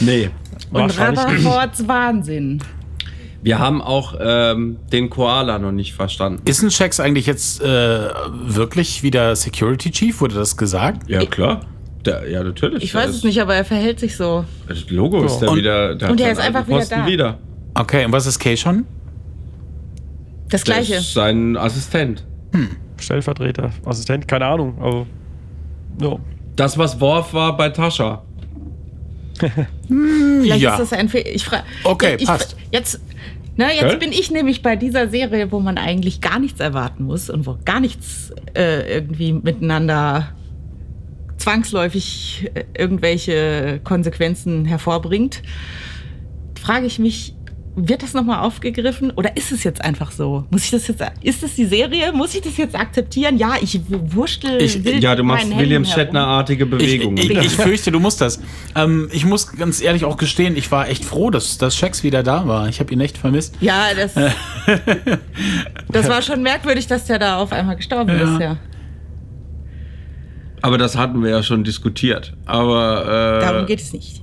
Nee. 0.01 0.31
Und. 0.73 0.99
Rutherfords 0.99 1.87
Wahnsinn. 1.89 2.61
Wir 3.45 3.59
haben 3.59 3.83
auch 3.83 4.15
ähm, 4.19 4.79
den 4.91 5.11
Koala 5.11 5.59
noch 5.59 5.71
nicht 5.71 5.93
verstanden. 5.93 6.41
Ist 6.47 6.63
ein 6.63 6.71
Shax 6.71 6.99
eigentlich 6.99 7.27
jetzt 7.27 7.61
äh, 7.63 7.67
wirklich 8.33 9.03
wieder 9.03 9.37
Security 9.37 9.91
Chief? 9.91 10.19
Wurde 10.21 10.35
das 10.35 10.57
gesagt? 10.57 11.09
Ja, 11.11 11.25
klar. 11.27 11.61
Der, 12.07 12.29
ja, 12.31 12.43
natürlich. 12.43 12.83
Ich 12.83 12.95
weiß 12.95 13.11
es 13.11 13.17
ist- 13.17 13.25
nicht, 13.25 13.41
aber 13.43 13.55
er 13.55 13.65
verhält 13.67 14.01
sich 14.01 14.17
so. 14.17 14.45
Das 14.67 14.89
Logo 14.91 15.23
ist 15.25 15.39
der 15.41 15.51
Und- 15.51 15.59
wieder. 15.59 15.95
Der 15.95 16.11
und 16.11 16.19
seinen 16.19 16.33
ist 16.33 16.39
einfach 16.41 16.67
wieder 16.67 16.79
Posten 16.79 17.01
da. 17.01 17.07
wieder. 17.07 17.39
Okay, 17.75 18.05
und 18.07 18.13
was 18.13 18.27
ist 18.27 18.39
Kay 18.39 18.57
schon? 18.57 18.87
Das 20.49 20.65
Der 20.65 20.77
gleiche. 20.77 20.95
ist 20.97 21.13
sein 21.13 21.57
Assistent. 21.59 22.25
Stellvertreter, 22.99 23.71
Assistent, 23.85 24.27
keine 24.27 24.47
Ahnung. 24.47 24.79
Aber, 24.81 25.07
ja. 26.01 26.17
Das, 26.57 26.79
was 26.79 26.99
Worf 27.01 27.35
war 27.35 27.57
bei 27.57 27.69
Tascha. 27.69 28.23
Vielleicht 29.89 30.61
ja. 30.63 30.73
ist 30.75 30.79
das 30.81 30.93
ein 30.93 31.09
Fehler. 31.09 31.27
Ich 31.35 31.45
frage. 31.45 31.65
Okay, 31.83 32.17
ich, 32.19 32.27
passt. 32.27 32.57
Jetzt, 32.71 33.01
na, 33.57 33.73
jetzt 33.73 33.83
Gell? 33.83 33.99
bin 33.99 34.13
ich 34.13 34.31
nämlich 34.31 34.63
bei 34.63 34.77
dieser 34.77 35.09
Serie, 35.09 35.53
wo 35.53 35.61
man 35.61 35.79
eigentlich 35.79 36.21
gar 36.21 36.39
nichts 36.39 36.61
erwarten 36.61 37.05
muss 37.05 37.31
und 37.31 37.47
wo 37.47 37.57
gar 37.65 37.81
nichts 37.81 38.33
äh, 38.55 38.97
irgendwie 38.97 39.33
miteinander 39.33 40.33
zwangsläufig 41.37 42.51
äh, 42.55 42.65
irgendwelche 42.77 43.81
Konsequenzen 43.85 44.65
hervorbringt. 44.65 45.43
Frage 46.61 46.87
ich 46.87 46.99
mich, 46.99 47.35
wird 47.77 48.03
das 48.05 48.15
nochmal 48.15 48.41
aufgegriffen 48.41 49.11
oder 49.11 49.37
ist 49.37 49.51
es 49.51 49.65
jetzt 49.65 49.83
einfach 49.85 50.13
so? 50.13 50.45
Muss 50.51 50.65
ich 50.65 50.71
das 50.71 50.87
jetzt, 50.87 51.03
ist 51.23 51.43
es 51.43 51.55
die 51.57 51.65
Serie? 51.65 52.13
Muss 52.13 52.35
ich 52.35 52.41
das 52.43 52.57
jetzt 52.57 52.77
akzeptieren? 52.79 53.37
Ja, 53.37 53.55
ich 53.61 53.81
wurschtel. 53.89 54.63
Ich- 54.63 54.77
Ja, 55.03 55.17
du 55.17 55.25
machst 55.25 55.49
William. 55.59 55.85
Shatner-artige 55.85 56.65
Ich, 56.65 56.71
Bewegungen. 56.71 57.17
ich, 57.19 57.31
ich 57.31 57.49
fürchte, 57.57 57.91
du 57.91 57.99
musst 58.01 58.21
das. 58.21 58.41
Ähm, 58.77 59.09
ich 59.13 59.25
muss 59.25 59.51
ganz 59.53 59.81
ehrlich 59.83 60.05
auch 60.05 60.17
gestehen, 60.17 60.57
ich 60.57 60.71
war 60.71 60.89
echt 60.89 61.05
froh, 61.05 61.31
dass, 61.31 61.59
dass 61.59 61.77
Shax 61.77 62.03
wieder 62.05 62.23
da 62.23 62.47
war. 62.47 62.69
Ich 62.69 62.79
habe 62.81 62.93
ihn 62.93 63.01
echt 63.01 63.19
vermisst. 63.19 63.55
Ja, 63.61 63.87
das, 63.97 64.15
das 65.91 66.09
war 66.09 66.23
schon 66.23 66.43
merkwürdig, 66.43 66.87
dass 66.87 67.07
der 67.07 67.19
da 67.19 67.39
auf 67.39 67.53
einmal 67.53 67.77
gestorben 67.77 68.11
Ja. 68.19 68.35
ist, 68.35 68.41
ja. 68.41 68.57
Aber 70.63 70.79
das 70.79 70.97
hatten 70.97 71.23
wir 71.23 71.31
ja 71.31 71.43
schon 71.43 71.63
diskutiert. 71.65 72.33
Aber 72.47 73.39
äh, 73.39 73.41
Darum 73.45 73.67
geht 73.67 73.81
es 73.81 73.93
nicht. 73.93 74.23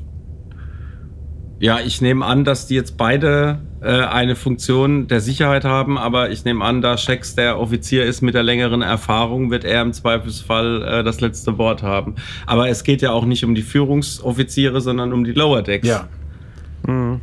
Ja, 1.61 1.79
ich 1.79 2.01
nehme 2.01 2.25
an, 2.25 2.43
dass 2.43 2.65
die 2.65 2.73
jetzt 2.73 2.97
beide 2.97 3.59
äh, 3.81 3.91
eine 3.91 4.35
Funktion 4.35 5.07
der 5.07 5.21
Sicherheit 5.21 5.63
haben, 5.63 5.95
aber 5.99 6.31
ich 6.31 6.43
nehme 6.43 6.65
an, 6.65 6.81
da 6.81 6.97
Shex 6.97 7.35
der 7.35 7.59
Offizier 7.59 8.03
ist 8.03 8.21
mit 8.21 8.33
der 8.33 8.41
längeren 8.41 8.81
Erfahrung, 8.81 9.51
wird 9.51 9.63
er 9.63 9.83
im 9.83 9.93
Zweifelsfall 9.93 10.81
äh, 10.81 11.03
das 11.03 11.21
letzte 11.21 11.59
Wort 11.59 11.83
haben. 11.83 12.15
Aber 12.47 12.67
es 12.67 12.83
geht 12.83 13.03
ja 13.03 13.11
auch 13.11 13.25
nicht 13.25 13.45
um 13.45 13.53
die 13.53 13.61
Führungsoffiziere, 13.61 14.81
sondern 14.81 15.13
um 15.13 15.23
die 15.23 15.33
Lower 15.33 15.61
Decks. 15.61 15.87
Ja. 15.87 16.07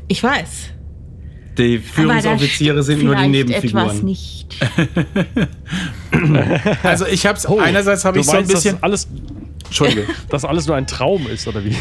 Ich 0.07 0.23
weiß. 0.23 0.71
Die 1.59 1.79
Führungsoffiziere 1.79 2.85
sind 2.85 3.03
nur 3.03 3.17
die 3.17 3.43
vielleicht 3.43 3.65
etwas 3.65 4.03
Nebenfiguren. 4.03 4.05
nicht. 4.05 4.57
Also 6.85 7.07
ich 7.07 7.27
habe 7.27 7.39
Oh, 7.49 7.59
einerseits 7.59 8.05
habe 8.05 8.21
ich 8.21 8.27
so 8.27 8.37
ein 8.37 8.47
bisschen. 8.47 8.79
Alles, 8.83 9.09
Entschuldige. 9.69 10.07
dass 10.29 10.45
alles 10.45 10.67
nur 10.67 10.77
ein 10.77 10.87
Traum 10.87 11.27
ist, 11.27 11.47
oder 11.49 11.65
wie? 11.65 11.77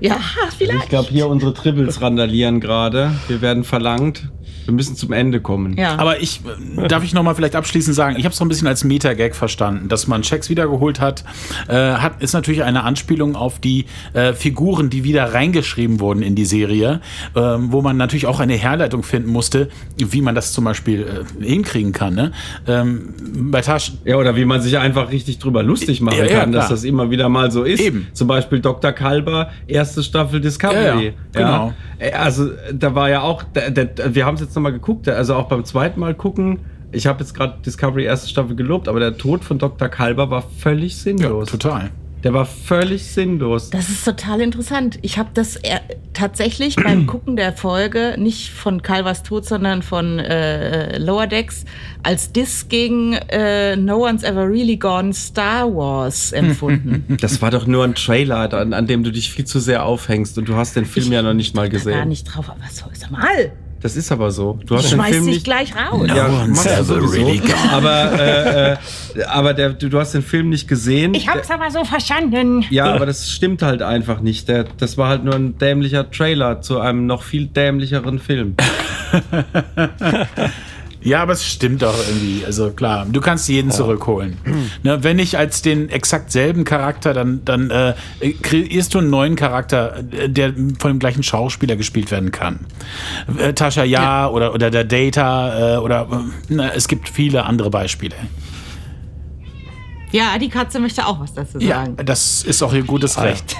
Ja, 0.00 0.18
Ich 0.50 0.54
vielleicht. 0.56 0.88
glaube, 0.88 1.08
hier 1.10 1.28
unsere 1.28 1.54
Tribbles 1.54 2.00
randalieren 2.00 2.60
gerade. 2.60 3.12
Wir 3.28 3.40
werden 3.40 3.64
verlangt. 3.64 4.28
Wir 4.64 4.74
müssen 4.74 4.96
zum 4.96 5.12
Ende 5.12 5.40
kommen. 5.40 5.76
Ja. 5.76 5.96
Aber 5.96 6.20
ich 6.20 6.40
äh, 6.76 6.88
darf 6.88 7.04
ich 7.04 7.14
noch 7.14 7.22
mal 7.22 7.34
vielleicht 7.34 7.56
abschließend 7.56 7.94
sagen, 7.96 8.16
ich 8.16 8.24
habe 8.24 8.32
es 8.32 8.38
so 8.38 8.44
ein 8.44 8.48
bisschen 8.48 8.68
als 8.68 8.84
Meta-Gag 8.84 9.34
verstanden, 9.34 9.88
dass 9.88 10.06
man 10.06 10.22
Checks 10.22 10.48
wiedergeholt 10.50 11.00
hat, 11.00 11.24
äh, 11.68 11.74
hat 11.74 12.22
ist 12.22 12.32
natürlich 12.32 12.62
eine 12.62 12.84
Anspielung 12.84 13.36
auf 13.36 13.58
die 13.58 13.86
äh, 14.12 14.32
Figuren, 14.32 14.90
die 14.90 15.04
wieder 15.04 15.34
reingeschrieben 15.34 16.00
wurden 16.00 16.22
in 16.22 16.34
die 16.34 16.44
Serie, 16.44 17.00
ähm, 17.34 17.72
wo 17.72 17.82
man 17.82 17.96
natürlich 17.96 18.26
auch 18.26 18.40
eine 18.40 18.54
Herleitung 18.54 19.02
finden 19.02 19.30
musste, 19.30 19.68
wie 19.96 20.20
man 20.22 20.34
das 20.34 20.52
zum 20.52 20.64
Beispiel 20.64 21.24
äh, 21.40 21.44
hinkriegen 21.44 21.92
kann. 21.92 22.14
Ne? 22.14 22.32
Ähm, 22.66 23.14
bei 23.50 23.60
Tasch 23.60 23.92
Ja, 24.04 24.16
oder 24.16 24.36
wie 24.36 24.44
man 24.44 24.60
sich 24.60 24.78
einfach 24.78 25.10
richtig 25.10 25.38
drüber 25.38 25.62
lustig 25.62 26.00
machen 26.00 26.18
Ja, 26.18 26.26
ja, 26.26 26.40
kann, 26.40 26.52
dass 26.52 26.66
klar. 26.66 26.76
das 26.76 26.84
immer 26.84 27.10
wieder 27.10 27.28
mal 27.28 27.50
so 27.50 27.64
ist. 27.64 27.80
Eben. 27.80 28.06
Zum 28.12 28.28
Beispiel 28.28 28.60
Dr. 28.60 28.92
Kalber, 28.92 29.50
erste 29.66 30.02
Staffel 30.02 30.40
Discovery. 30.40 30.84
Ja, 30.84 31.00
ja, 31.00 31.12
genau. 31.32 31.72
Äh, 31.98 32.12
Also 32.12 32.50
da 32.72 32.94
war 32.94 33.08
ja 33.10 33.22
auch, 33.22 33.42
der, 33.42 33.70
der, 33.70 34.14
wir 34.14 34.26
haben 34.26 34.34
es 34.34 34.40
jetzt 34.42 34.51
nochmal 34.54 34.72
geguckt, 34.72 35.08
also 35.08 35.34
auch 35.34 35.48
beim 35.48 35.64
zweiten 35.64 36.00
Mal 36.00 36.14
gucken, 36.14 36.60
ich 36.92 37.06
habe 37.06 37.20
jetzt 37.20 37.34
gerade 37.34 37.54
Discovery 37.64 38.04
erste 38.04 38.28
Staffel 38.28 38.54
gelobt, 38.54 38.86
aber 38.88 39.00
der 39.00 39.16
Tod 39.16 39.44
von 39.44 39.58
Dr. 39.58 39.88
Kalber 39.88 40.30
war 40.30 40.42
völlig 40.42 40.96
sinnlos. 40.96 41.48
total. 41.48 41.90
Der 42.22 42.32
war 42.32 42.46
völlig 42.46 43.04
sinnlos. 43.04 43.70
Das 43.70 43.88
ist 43.88 44.04
total 44.04 44.42
interessant. 44.42 44.96
Ich 45.02 45.18
habe 45.18 45.30
das 45.34 45.56
eher 45.56 45.80
tatsächlich 46.12 46.76
beim 46.76 47.06
Gucken 47.08 47.34
der 47.34 47.52
Folge 47.52 48.14
nicht 48.16 48.50
von 48.50 48.80
Calvas 48.82 49.24
Tod, 49.24 49.44
sondern 49.44 49.82
von 49.82 50.20
äh, 50.20 50.98
Lower 50.98 51.26
Decks 51.26 51.64
als 52.04 52.30
Diss 52.30 52.68
gegen 52.68 53.14
äh, 53.14 53.74
No 53.74 54.06
One's 54.06 54.22
Ever 54.22 54.48
Really 54.48 54.76
Gone 54.76 55.12
Star 55.14 55.74
Wars 55.74 56.30
empfunden. 56.32 57.16
Das 57.20 57.42
war 57.42 57.50
doch 57.50 57.66
nur 57.66 57.82
ein 57.82 57.96
Trailer, 57.96 58.52
an, 58.54 58.72
an 58.72 58.86
dem 58.86 59.02
du 59.02 59.10
dich 59.10 59.32
viel 59.32 59.44
zu 59.46 59.58
sehr 59.58 59.84
aufhängst 59.84 60.38
und 60.38 60.48
du 60.48 60.54
hast 60.54 60.76
den 60.76 60.84
Film 60.84 61.10
ja 61.10 61.22
noch 61.22 61.34
nicht 61.34 61.56
mal 61.56 61.62
Da 61.62 61.70
gar 61.70 61.78
gesehen. 61.80 62.08
nicht 62.08 62.24
drauf, 62.24 62.50
aber 62.50 62.60
so 62.70 62.84
ist 62.92 63.10
mal. 63.10 63.50
Das 63.82 63.96
ist 63.96 64.12
aber 64.12 64.30
so. 64.30 64.58
Du 64.64 64.76
hast 64.76 64.90
den 64.90 64.96
Schmeiß 64.98 65.10
Film 65.10 65.24
dich 65.26 65.34
nicht. 65.34 65.44
gleich 65.44 65.74
raus. 65.74 66.06
Ja, 66.08 66.28
No 66.28 66.40
one's 66.42 66.56
mach 66.58 66.66
ich 66.66 66.72
ever 66.72 66.84
sowieso. 66.84 67.26
really. 67.26 67.42
Aber, 67.72 68.12
äh, 68.20 68.72
äh, 68.72 68.76
aber 69.26 69.54
der, 69.54 69.70
du, 69.70 69.88
du 69.88 69.98
hast 69.98 70.12
den 70.14 70.22
Film 70.22 70.50
nicht 70.50 70.68
gesehen. 70.68 71.14
Ich 71.14 71.28
hab's 71.28 71.50
aber 71.50 71.70
so 71.70 71.84
verstanden. 71.84 72.64
Ja, 72.70 72.92
aber 72.94 73.06
das 73.06 73.30
stimmt 73.30 73.60
halt 73.62 73.82
einfach 73.82 74.20
nicht. 74.20 74.46
Der, 74.48 74.64
das 74.78 74.96
war 74.98 75.08
halt 75.08 75.24
nur 75.24 75.34
ein 75.34 75.58
dämlicher 75.58 76.08
Trailer 76.10 76.60
zu 76.60 76.78
einem 76.80 77.06
noch 77.06 77.22
viel 77.24 77.46
dämlicheren 77.46 78.18
Film. 78.20 78.54
Ja, 81.04 81.22
aber 81.22 81.32
es 81.32 81.44
stimmt 81.44 81.82
doch 81.82 81.94
irgendwie. 82.08 82.44
Also 82.46 82.70
klar, 82.70 83.06
du 83.10 83.20
kannst 83.20 83.48
jeden 83.48 83.70
zurückholen. 83.70 84.36
Ne, 84.82 85.02
wenn 85.02 85.16
nicht 85.16 85.36
als 85.36 85.60
den 85.62 85.88
exakt 85.88 86.30
selben 86.30 86.64
Charakter, 86.64 87.12
dann, 87.12 87.44
dann 87.44 87.70
äh, 87.70 87.94
kreierst 88.42 88.94
du 88.94 88.98
einen 88.98 89.10
neuen 89.10 89.34
Charakter, 89.36 89.98
äh, 90.12 90.28
der 90.28 90.52
von 90.78 90.92
dem 90.92 90.98
gleichen 90.98 91.22
Schauspieler 91.22 91.76
gespielt 91.76 92.10
werden 92.10 92.30
kann. 92.30 92.60
Äh, 93.38 93.52
Tasha 93.52 93.84
Ja, 93.84 94.28
Oder, 94.28 94.54
oder 94.54 94.70
der 94.70 94.84
Data 94.84 95.74
äh, 95.74 95.78
oder 95.78 96.08
äh, 96.10 96.16
na, 96.48 96.72
es 96.72 96.86
gibt 96.88 97.08
viele 97.08 97.44
andere 97.46 97.70
Beispiele. 97.70 98.14
Ja, 100.12 100.38
die 100.38 100.48
Katze 100.50 100.78
möchte 100.78 101.06
auch 101.06 101.20
was 101.20 101.32
dazu 101.32 101.58
Ja, 101.58 101.84
sagen. 101.86 101.96
das 102.04 102.42
ist 102.42 102.62
auch 102.62 102.74
ihr 102.74 102.84
gutes 102.84 103.18
Recht. 103.20 103.56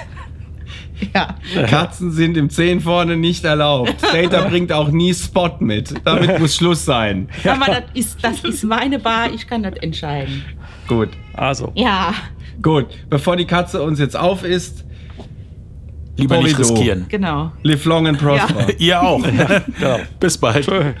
Ja. 1.13 1.35
Katzen 1.67 2.11
sind 2.11 2.37
im 2.37 2.49
Zehn 2.49 2.79
vorne 2.79 3.17
nicht 3.17 3.43
erlaubt. 3.45 3.95
Data 4.13 4.41
bringt 4.49 4.71
auch 4.71 4.89
nie 4.89 5.13
Spot 5.13 5.51
mit. 5.59 5.93
Damit 6.05 6.39
muss 6.39 6.55
Schluss 6.55 6.85
sein. 6.85 7.29
Aber 7.45 7.65
das 7.65 7.83
ist, 7.93 8.23
das 8.23 8.43
ist 8.43 8.63
meine 8.63 8.99
Bar, 8.99 9.33
ich 9.33 9.47
kann 9.47 9.63
das 9.63 9.75
entscheiden. 9.77 10.43
Gut. 10.87 11.09
Also, 11.33 11.71
Ja, 11.75 12.13
Gut. 12.61 12.85
Bevor 13.09 13.35
die 13.35 13.45
Katze 13.45 13.81
uns 13.81 13.99
jetzt 13.99 14.15
auf 14.15 14.43
ist, 14.43 14.85
Lieber 16.15 16.37
nicht 16.37 16.57
riskieren. 16.59 17.07
genau. 17.09 17.51
live 17.63 17.83
long 17.85 18.07
and 18.07 18.19
prosper. 18.19 18.67
Ihr 18.77 19.01
auch. 19.01 19.23
Bis 20.19 20.37
bald. 20.37 20.65
tschö. 20.65 20.93